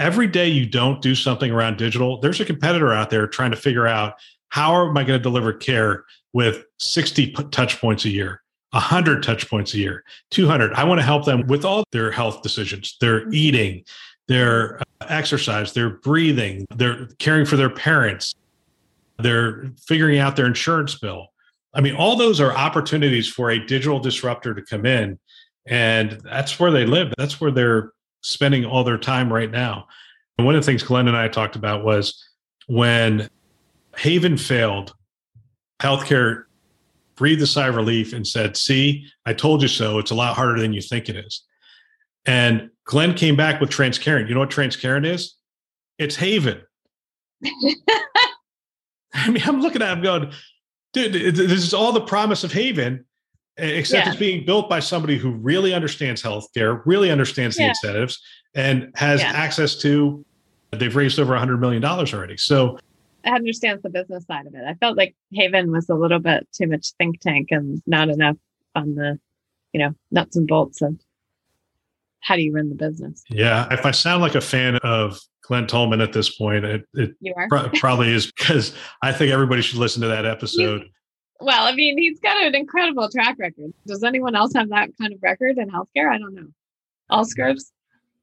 every 0.00 0.26
day 0.26 0.48
you 0.48 0.66
don't 0.66 1.00
do 1.02 1.14
something 1.14 1.52
around 1.52 1.76
digital, 1.76 2.18
there's 2.18 2.40
a 2.40 2.44
competitor 2.44 2.92
out 2.92 3.10
there 3.10 3.26
trying 3.26 3.50
to 3.50 3.56
figure 3.56 3.86
out 3.86 4.14
how 4.48 4.88
am 4.88 4.96
I 4.96 5.04
going 5.04 5.18
to 5.18 5.22
deliver 5.22 5.52
care 5.52 6.04
with 6.32 6.64
60 6.78 7.32
touch 7.52 7.78
points 7.80 8.04
a 8.06 8.08
year, 8.08 8.42
100 8.70 9.22
touch 9.22 9.48
points 9.48 9.74
a 9.74 9.78
year, 9.78 10.02
200. 10.30 10.72
I 10.72 10.84
want 10.84 11.00
to 11.00 11.04
help 11.04 11.26
them 11.26 11.46
with 11.46 11.64
all 11.64 11.84
their 11.92 12.10
health 12.10 12.42
decisions, 12.42 12.96
their 13.00 13.20
mm-hmm. 13.20 13.34
eating, 13.34 13.84
their 14.26 14.78
uh, 14.78 14.82
exercise, 15.08 15.74
their 15.74 15.90
breathing, 15.90 16.66
their 16.74 17.06
caring 17.18 17.44
for 17.44 17.56
their 17.56 17.70
parents, 17.70 18.34
they're 19.18 19.70
figuring 19.86 20.18
out 20.18 20.34
their 20.34 20.46
insurance 20.46 20.98
bill. 20.98 21.26
I 21.74 21.82
mean, 21.82 21.94
all 21.94 22.16
those 22.16 22.40
are 22.40 22.52
opportunities 22.52 23.28
for 23.28 23.50
a 23.50 23.64
digital 23.64 24.00
disruptor 24.00 24.54
to 24.54 24.62
come 24.62 24.86
in. 24.86 25.18
And 25.66 26.12
that's 26.24 26.58
where 26.58 26.70
they 26.70 26.86
live. 26.86 27.12
That's 27.18 27.40
where 27.40 27.50
they're 27.50 27.92
spending 28.22 28.64
all 28.64 28.84
their 28.84 28.98
time 28.98 29.32
right 29.32 29.50
now. 29.50 29.86
And 30.38 30.46
one 30.46 30.54
of 30.54 30.62
the 30.62 30.66
things 30.66 30.82
Glen 30.82 31.08
and 31.08 31.16
I 31.16 31.28
talked 31.28 31.56
about 31.56 31.84
was 31.84 32.22
when 32.66 33.28
Haven 33.96 34.36
failed, 34.36 34.94
healthcare 35.82 36.44
breathed 37.16 37.42
a 37.42 37.46
sigh 37.46 37.68
of 37.68 37.76
relief 37.76 38.12
and 38.12 38.26
said, 38.26 38.56
See, 38.56 39.06
I 39.26 39.34
told 39.34 39.62
you 39.62 39.68
so. 39.68 39.98
It's 39.98 40.10
a 40.10 40.14
lot 40.14 40.36
harder 40.36 40.60
than 40.60 40.72
you 40.72 40.80
think 40.80 41.08
it 41.08 41.16
is. 41.16 41.42
And 42.26 42.70
Glen 42.84 43.14
came 43.14 43.36
back 43.36 43.60
with 43.60 43.70
Transcarent. 43.70 44.28
You 44.28 44.34
know 44.34 44.40
what 44.40 44.50
Transcarent 44.50 45.06
is? 45.06 45.36
It's 45.98 46.16
Haven. 46.16 46.60
I 49.12 49.30
mean, 49.30 49.42
I'm 49.44 49.60
looking 49.60 49.82
at 49.82 49.92
him 49.92 50.02
going, 50.02 50.32
dude, 50.92 51.12
this 51.34 51.62
is 51.62 51.74
all 51.74 51.92
the 51.92 52.00
promise 52.00 52.44
of 52.44 52.52
Haven, 52.52 53.04
except 53.62 54.06
yeah. 54.06 54.12
it's 54.12 54.18
being 54.18 54.44
built 54.44 54.68
by 54.68 54.80
somebody 54.80 55.16
who 55.16 55.32
really 55.32 55.74
understands 55.74 56.22
healthcare, 56.22 56.82
really 56.84 57.10
understands 57.10 57.56
the 57.56 57.68
incentives, 57.68 58.20
and 58.54 58.90
has 58.94 59.20
yeah. 59.20 59.32
access 59.32 59.76
to. 59.76 60.24
They've 60.72 60.94
raised 60.94 61.18
over 61.18 61.34
a 61.34 61.38
hundred 61.38 61.60
million 61.60 61.82
dollars 61.82 62.14
already. 62.14 62.36
So 62.36 62.78
I 63.24 63.30
understands 63.30 63.82
the 63.82 63.90
business 63.90 64.24
side 64.26 64.46
of 64.46 64.54
it. 64.54 64.62
I 64.64 64.74
felt 64.74 64.96
like 64.96 65.16
Haven 65.32 65.72
was 65.72 65.88
a 65.88 65.94
little 65.94 66.20
bit 66.20 66.46
too 66.52 66.68
much 66.68 66.92
think 66.92 67.20
tank 67.20 67.48
and 67.50 67.82
not 67.86 68.08
enough 68.08 68.36
on 68.76 68.94
the, 68.94 69.18
you 69.72 69.80
know, 69.80 69.94
nuts 70.12 70.36
and 70.36 70.46
bolts 70.46 70.80
of 70.80 70.96
how 72.20 72.36
do 72.36 72.42
you 72.42 72.52
run 72.52 72.68
the 72.68 72.76
business. 72.76 73.24
Yeah, 73.28 73.66
if 73.72 73.84
I 73.84 73.90
sound 73.90 74.22
like 74.22 74.36
a 74.36 74.40
fan 74.40 74.76
of 74.76 75.18
Glen 75.50 75.66
Tullman 75.66 76.00
at 76.00 76.12
this 76.12 76.36
point. 76.36 76.64
It, 76.64 76.86
it 76.94 77.10
pro- 77.48 77.68
probably 77.70 78.14
is 78.14 78.30
because 78.30 78.72
I 79.02 79.12
think 79.12 79.32
everybody 79.32 79.62
should 79.62 79.80
listen 79.80 80.00
to 80.02 80.06
that 80.06 80.24
episode. 80.24 80.88
Well, 81.40 81.66
I 81.66 81.74
mean, 81.74 81.96
he's 81.96 82.20
got 82.20 82.42
an 82.42 82.54
incredible 82.54 83.08
track 83.08 83.36
record. 83.38 83.72
Does 83.86 84.02
anyone 84.04 84.34
else 84.34 84.52
have 84.54 84.68
that 84.70 84.90
kind 85.00 85.12
of 85.12 85.22
record 85.22 85.58
in 85.58 85.70
healthcare? 85.70 86.10
I 86.10 86.18
don't 86.18 86.34
know. 86.34 86.48
Allscripts, 87.10 87.70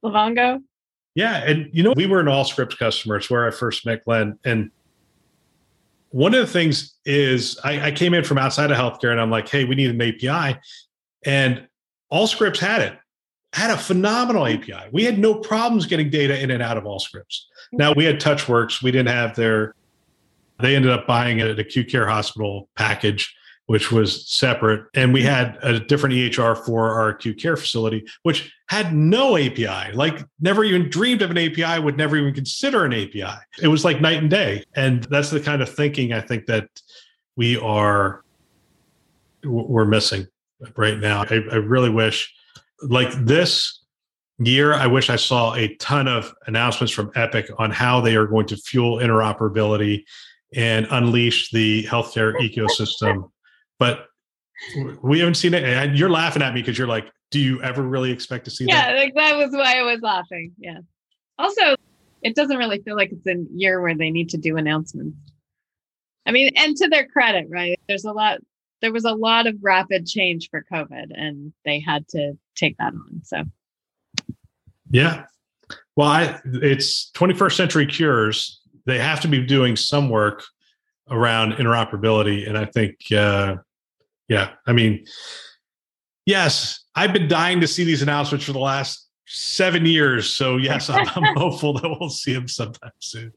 Livongo. 0.04 0.62
Yeah, 1.16 1.38
and 1.38 1.70
you 1.74 1.84
know, 1.84 1.94
we 1.96 2.06
were 2.06 2.20
an 2.20 2.28
Allscripts 2.28 2.78
customer. 2.78 3.18
It's 3.18 3.30
where 3.30 3.48
I 3.48 3.52
first 3.52 3.86
met 3.86 4.06
Glen, 4.06 4.38
and 4.46 4.70
one 6.10 6.34
of 6.34 6.42
the 6.42 6.52
things 6.52 6.96
is 7.06 7.60
I, 7.64 7.88
I 7.88 7.92
came 7.92 8.14
in 8.14 8.24
from 8.24 8.38
outside 8.38 8.72
of 8.72 8.78
healthcare, 8.78 9.12
and 9.12 9.20
I'm 9.20 9.32
like, 9.32 9.50
hey, 9.50 9.66
we 9.66 9.76
need 9.76 9.90
an 9.90 10.02
API, 10.02 10.60
and 11.26 11.68
Allscripts 12.12 12.60
had 12.60 12.82
it 12.82 12.98
had 13.54 13.72
a 13.72 13.78
phenomenal 13.78 14.46
API. 14.46 14.90
We 14.92 15.04
had 15.04 15.18
no 15.18 15.34
problems 15.34 15.86
getting 15.86 16.10
data 16.10 16.40
in 16.40 16.52
and 16.52 16.62
out 16.62 16.78
of 16.78 16.84
Allscripts. 16.84 17.42
Now 17.72 17.94
we 17.94 18.06
had 18.06 18.20
TouchWorks. 18.20 18.84
We 18.84 18.92
didn't 18.92 19.10
have 19.10 19.36
their. 19.36 19.74
They 20.60 20.76
ended 20.76 20.92
up 20.92 21.08
buying 21.08 21.42
an 21.42 21.60
acute 21.60 21.90
care 21.90 22.08
hospital 22.08 22.70
package, 22.76 23.34
which 23.68 23.92
was 23.92 24.30
separate, 24.30 24.86
and 24.94 25.14
we 25.14 25.22
had 25.22 25.58
a 25.62 25.80
different 25.80 26.16
EHR 26.16 26.58
for 26.66 26.92
our 26.92 27.10
acute 27.10 27.40
care 27.40 27.58
facility, 27.58 28.06
which 28.24 28.54
had 28.70 28.94
no 28.94 29.38
API. 29.38 29.92
Like 29.94 30.26
never 30.40 30.64
even 30.64 30.90
dreamed 30.90 31.22
of 31.22 31.32
an 31.32 31.38
API. 31.38 31.82
Would 31.82 31.98
never 31.98 32.18
even 32.18 32.34
consider 32.34 32.86
an 32.86 32.94
API. 32.94 33.38
It 33.62 33.68
was 33.68 33.86
like 33.86 34.02
night 34.02 34.20
and 34.20 34.30
day, 34.30 34.64
and 34.76 35.04
that's 35.06 35.30
the 35.30 35.40
kind 35.40 35.62
of 35.62 35.74
thinking 35.74 36.14
I 36.14 36.22
think 36.22 36.46
that 36.48 36.70
we 37.36 37.58
are 37.58 38.24
we're 39.44 39.86
missing 39.86 40.28
right 40.76 40.98
now. 40.98 41.24
I, 41.30 41.36
I 41.52 41.56
really 41.56 41.90
wish 41.90 42.34
like 42.82 43.12
this 43.26 43.82
year, 44.40 44.74
I 44.74 44.88
wish 44.88 45.10
I 45.10 45.16
saw 45.16 45.54
a 45.56 45.76
ton 45.76 46.08
of 46.08 46.34
announcements 46.46 46.94
from 46.94 47.12
Epic 47.16 47.50
on 47.58 47.72
how 47.72 48.02
they 48.02 48.16
are 48.16 48.28
going 48.28 48.46
to 48.48 48.58
fuel 48.58 48.98
interoperability 48.98 50.04
and 50.56 50.88
unleash 50.92 51.52
the 51.52 51.84
healthcare 51.84 52.34
ecosystem. 52.42 53.30
But 53.80 54.08
we 55.02 55.20
haven't 55.20 55.36
seen 55.36 55.54
it. 55.54 55.64
And 55.64 55.98
you're 55.98 56.10
laughing 56.10 56.42
at 56.42 56.54
me 56.54 56.62
because 56.62 56.78
you're 56.78 56.88
like, 56.88 57.12
do 57.30 57.40
you 57.40 57.62
ever 57.62 57.84
really 57.84 58.12
expect 58.12 58.46
to 58.46 58.52
see 58.52 58.66
yeah, 58.66 58.88
that? 58.88 58.96
Yeah, 58.96 59.02
like 59.02 59.16
that 59.16 59.38
was 59.38 59.52
why 59.52 59.80
I 59.80 59.84
was 59.84 60.02
laughing. 60.02 60.54
Yeah. 60.58 60.80
Also, 61.38 61.76
it 62.22 62.36
doesn't 62.36 62.58
really 62.58 62.82
feel 62.82 62.96
like 62.96 63.12
it's 63.12 63.28
a 63.28 63.46
year 63.54 63.82
where 63.82 63.96
they 63.96 64.10
need 64.10 64.30
to 64.30 64.38
do 64.38 64.58
announcements. 64.58 65.18
I 66.26 66.32
mean, 66.32 66.52
and 66.56 66.76
to 66.78 66.88
their 66.88 67.08
credit, 67.08 67.48
right? 67.50 67.80
There's 67.88 68.06
a 68.06 68.12
lot 68.12 68.40
there 68.82 68.94
was 68.94 69.06
a 69.06 69.14
lot 69.14 69.48
of 69.48 69.56
rapid 69.62 70.06
change 70.06 70.50
for 70.50 70.64
COVID 70.72 71.12
and 71.14 71.52
they 71.66 71.80
had 71.80 72.08
to 72.10 72.38
take 72.56 72.78
that 72.78 72.94
on. 72.94 73.22
So 73.24 73.44
Yeah. 74.92 75.26
Well, 75.96 76.08
I, 76.08 76.40
it's 76.46 77.12
21st 77.12 77.56
century 77.56 77.86
cures. 77.88 78.57
They 78.88 78.98
have 78.98 79.20
to 79.22 79.28
be 79.28 79.46
doing 79.46 79.76
some 79.76 80.10
work 80.10 80.44
around 81.10 81.54
interoperability. 81.54 82.48
And 82.48 82.58
I 82.58 82.66
think, 82.66 82.96
uh, 83.12 83.58
yeah, 84.30 84.52
I 84.66 84.72
mean, 84.74 85.06
yes, 86.26 86.86
I've 86.96 87.14
been 87.14 87.28
dying 87.28 87.62
to 87.62 87.68
see 87.68 87.84
these 87.84 88.02
announcements 88.02 88.46
for 88.46 88.54
the 88.54 88.60
last 88.60 89.08
seven 89.26 89.86
years. 89.86 90.30
So 90.30 90.56
yes, 90.56 90.90
I'm, 90.90 91.06
I'm 91.16 91.36
hopeful 91.38 91.74
that 91.74 91.98
we'll 92.00 92.10
see 92.10 92.34
them 92.34 92.48
sometime 92.48 92.92
soon. 93.00 93.34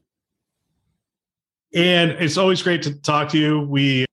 And 1.75 2.11
it's 2.11 2.37
always 2.37 2.63
great 2.63 2.81
to 2.83 2.95
talk 2.95 3.29
to 3.29 3.37
you. 3.37 3.61
We 3.61 4.05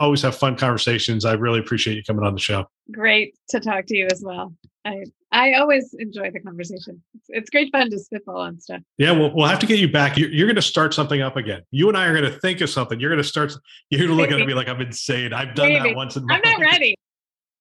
always 0.00 0.22
have 0.22 0.36
fun 0.36 0.56
conversations. 0.56 1.24
I 1.24 1.34
really 1.34 1.60
appreciate 1.60 1.96
you 1.96 2.02
coming 2.02 2.24
on 2.24 2.34
the 2.34 2.40
show. 2.40 2.68
Great 2.90 3.36
to 3.50 3.60
talk 3.60 3.86
to 3.86 3.96
you 3.96 4.08
as 4.10 4.22
well. 4.24 4.54
I 4.84 5.04
I 5.32 5.54
always 5.54 5.94
enjoy 5.94 6.30
the 6.30 6.40
conversation. 6.40 7.02
It's, 7.14 7.26
it's 7.28 7.50
great 7.50 7.70
fun 7.70 7.90
to 7.90 7.98
spitball 7.98 8.38
on 8.38 8.58
stuff. 8.58 8.82
Yeah, 8.98 9.12
we'll, 9.12 9.32
we'll 9.34 9.46
have 9.46 9.60
to 9.60 9.66
get 9.66 9.78
you 9.78 9.90
back. 9.90 10.16
You're, 10.16 10.30
you're 10.30 10.46
going 10.46 10.56
to 10.56 10.62
start 10.62 10.92
something 10.92 11.20
up 11.22 11.36
again. 11.36 11.62
You 11.70 11.88
and 11.88 11.96
I 11.96 12.06
are 12.06 12.18
going 12.18 12.30
to 12.30 12.38
think 12.40 12.60
of 12.60 12.70
something. 12.70 12.98
You're 12.98 13.10
going 13.10 13.22
to 13.22 13.28
start. 13.28 13.52
You're 13.90 14.06
going 14.06 14.10
to 14.10 14.16
look 14.16 14.30
at 14.32 14.46
me 14.46 14.54
like 14.54 14.68
I'm 14.68 14.80
insane. 14.80 15.32
I've 15.32 15.54
done 15.54 15.68
Maybe. 15.68 15.90
that 15.90 15.96
once 15.96 16.16
in 16.16 16.26
my 16.26 16.34
I'm 16.34 16.40
not 16.44 16.58
life. 16.58 16.72
ready. 16.72 16.96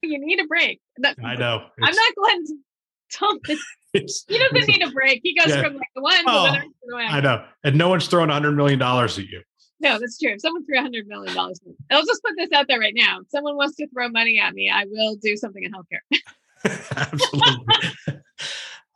You 0.02 0.18
need 0.20 0.40
a 0.40 0.48
break. 0.48 0.82
I 1.24 1.36
know. 1.36 1.66
I'm 1.82 1.94
not 1.94 2.16
Glen 2.16 2.46
Tullman. 3.14 3.58
he 3.94 4.00
doesn't 4.38 4.68
need 4.68 4.84
a 4.84 4.92
break. 4.92 5.22
He 5.24 5.36
goes 5.36 5.50
yeah. 5.50 5.62
from 5.62 5.76
like 5.76 5.90
the 5.96 6.02
one 6.02 6.14
oh, 6.28 6.46
to 6.48 6.62
the 6.88 6.96
other. 6.96 7.04
I 7.04 7.20
know. 7.20 7.46
And 7.64 7.78
no 7.78 7.90
one's 7.90 8.08
throwing 8.08 8.30
$100 8.30 8.56
million 8.56 8.82
at 8.82 9.18
you. 9.18 9.42
No, 9.82 9.98
that's 9.98 10.18
true. 10.18 10.32
If 10.32 10.42
someone 10.42 10.66
threw 10.66 10.78
a 10.78 10.82
hundred 10.82 11.08
million 11.08 11.34
dollars, 11.34 11.60
I'll 11.90 12.06
just 12.06 12.22
put 12.22 12.36
this 12.38 12.52
out 12.52 12.68
there 12.68 12.80
right 12.80 12.94
now. 12.94 13.22
If 13.22 13.30
someone 13.30 13.56
wants 13.56 13.78
to 13.78 13.88
throw 13.88 14.10
money 14.10 14.40
at 14.40 14.54
me, 14.54 14.70
I 14.70 14.86
will 14.90 15.16
do 15.16 15.38
something 15.38 15.64
in 15.64 15.72
healthcare. 15.72 16.02
Absolutely. 16.96 17.76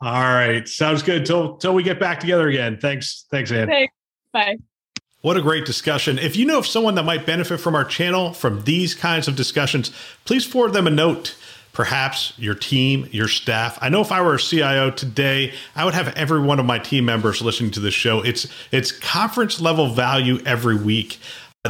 All 0.00 0.12
right, 0.12 0.68
sounds 0.68 1.02
good. 1.02 1.24
Till 1.24 1.56
till 1.56 1.74
we 1.74 1.82
get 1.82 1.98
back 1.98 2.20
together 2.20 2.48
again. 2.48 2.78
Thanks, 2.78 3.26
thanks, 3.30 3.50
Anne. 3.50 3.68
Thanks. 3.68 3.94
Bye. 4.32 4.56
What 5.22 5.38
a 5.38 5.42
great 5.42 5.64
discussion. 5.64 6.18
If 6.18 6.36
you 6.36 6.44
know 6.44 6.58
of 6.58 6.66
someone 6.66 6.96
that 6.96 7.04
might 7.04 7.24
benefit 7.24 7.58
from 7.58 7.74
our 7.74 7.84
channel 7.84 8.34
from 8.34 8.64
these 8.64 8.94
kinds 8.94 9.26
of 9.28 9.36
discussions, 9.36 9.90
please 10.26 10.44
forward 10.44 10.74
them 10.74 10.86
a 10.86 10.90
note 10.90 11.36
perhaps 11.74 12.32
your 12.38 12.54
team, 12.54 13.08
your 13.10 13.28
staff. 13.28 13.76
I 13.82 13.90
know 13.90 14.00
if 14.00 14.12
I 14.12 14.22
were 14.22 14.34
a 14.34 14.38
CIO 14.38 14.90
today, 14.90 15.52
I 15.76 15.84
would 15.84 15.92
have 15.92 16.08
every 16.16 16.40
one 16.40 16.58
of 16.60 16.64
my 16.64 16.78
team 16.78 17.04
members 17.04 17.42
listening 17.42 17.72
to 17.72 17.80
this 17.80 17.92
show. 17.92 18.22
It's 18.22 18.46
it's 18.70 18.92
conference 18.92 19.60
level 19.60 19.88
value 19.88 20.38
every 20.46 20.76
week. 20.76 21.18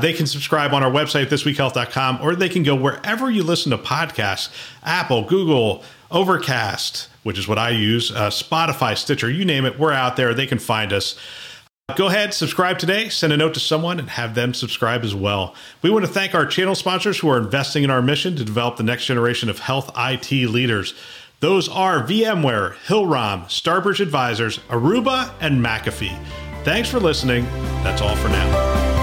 They 0.01 0.13
can 0.13 0.27
subscribe 0.27 0.75
on 0.75 0.83
our 0.83 0.91
website, 0.91 1.27
thisweekhealth.com, 1.27 2.19
or 2.21 2.35
they 2.35 2.49
can 2.49 2.65
go 2.65 2.75
wherever 2.75 3.31
you 3.31 3.45
listen 3.45 3.71
to 3.71 3.79
podcasts 3.79 4.49
Apple, 4.83 5.23
Google, 5.23 5.85
Overcast, 6.11 7.09
which 7.23 7.39
is 7.39 7.47
what 7.47 7.59
I 7.59 7.71
use, 7.71 8.11
uh, 8.11 8.29
Spotify, 8.29 8.97
Stitcher, 8.97 9.31
you 9.31 9.45
name 9.45 9.65
it. 9.65 9.79
We're 9.79 9.93
out 9.93 10.17
there. 10.17 10.35
They 10.35 10.49
can 10.49 10.59
find 10.59 10.93
us. 10.93 11.17
Go 11.97 12.07
ahead, 12.07 12.35
subscribe 12.35 12.79
today, 12.79 13.09
send 13.09 13.33
a 13.33 13.37
note 13.37 13.55
to 13.55 13.61
someone, 13.61 14.01
and 14.01 14.09
have 14.11 14.35
them 14.35 14.53
subscribe 14.55 15.05
as 15.05 15.15
well. 15.15 15.55
We 15.83 15.91
want 15.91 16.05
to 16.05 16.11
thank 16.11 16.35
our 16.35 16.47
channel 16.47 16.75
sponsors 16.75 17.19
who 17.19 17.29
are 17.29 17.39
investing 17.39 17.85
in 17.85 17.91
our 17.91 18.03
mission 18.03 18.37
to 18.37 18.45
develop 18.45 18.77
the 18.79 18.83
next 18.83 19.05
generation 19.05 19.49
of 19.49 19.59
health 19.61 19.93
IT 19.97 20.31
leaders. 20.31 20.95
Those 21.41 21.69
are 21.69 22.03
VMware, 22.03 22.75
Hillrom, 22.87 23.45
Starbridge 23.45 24.01
Advisors, 24.01 24.59
Aruba, 24.71 25.31
and 25.41 25.65
McAfee. 25.65 26.19
Thanks 26.65 26.89
for 26.89 26.99
listening. 26.99 27.45
That's 27.85 28.01
all 28.01 28.17
for 28.17 28.29
now. 28.29 28.94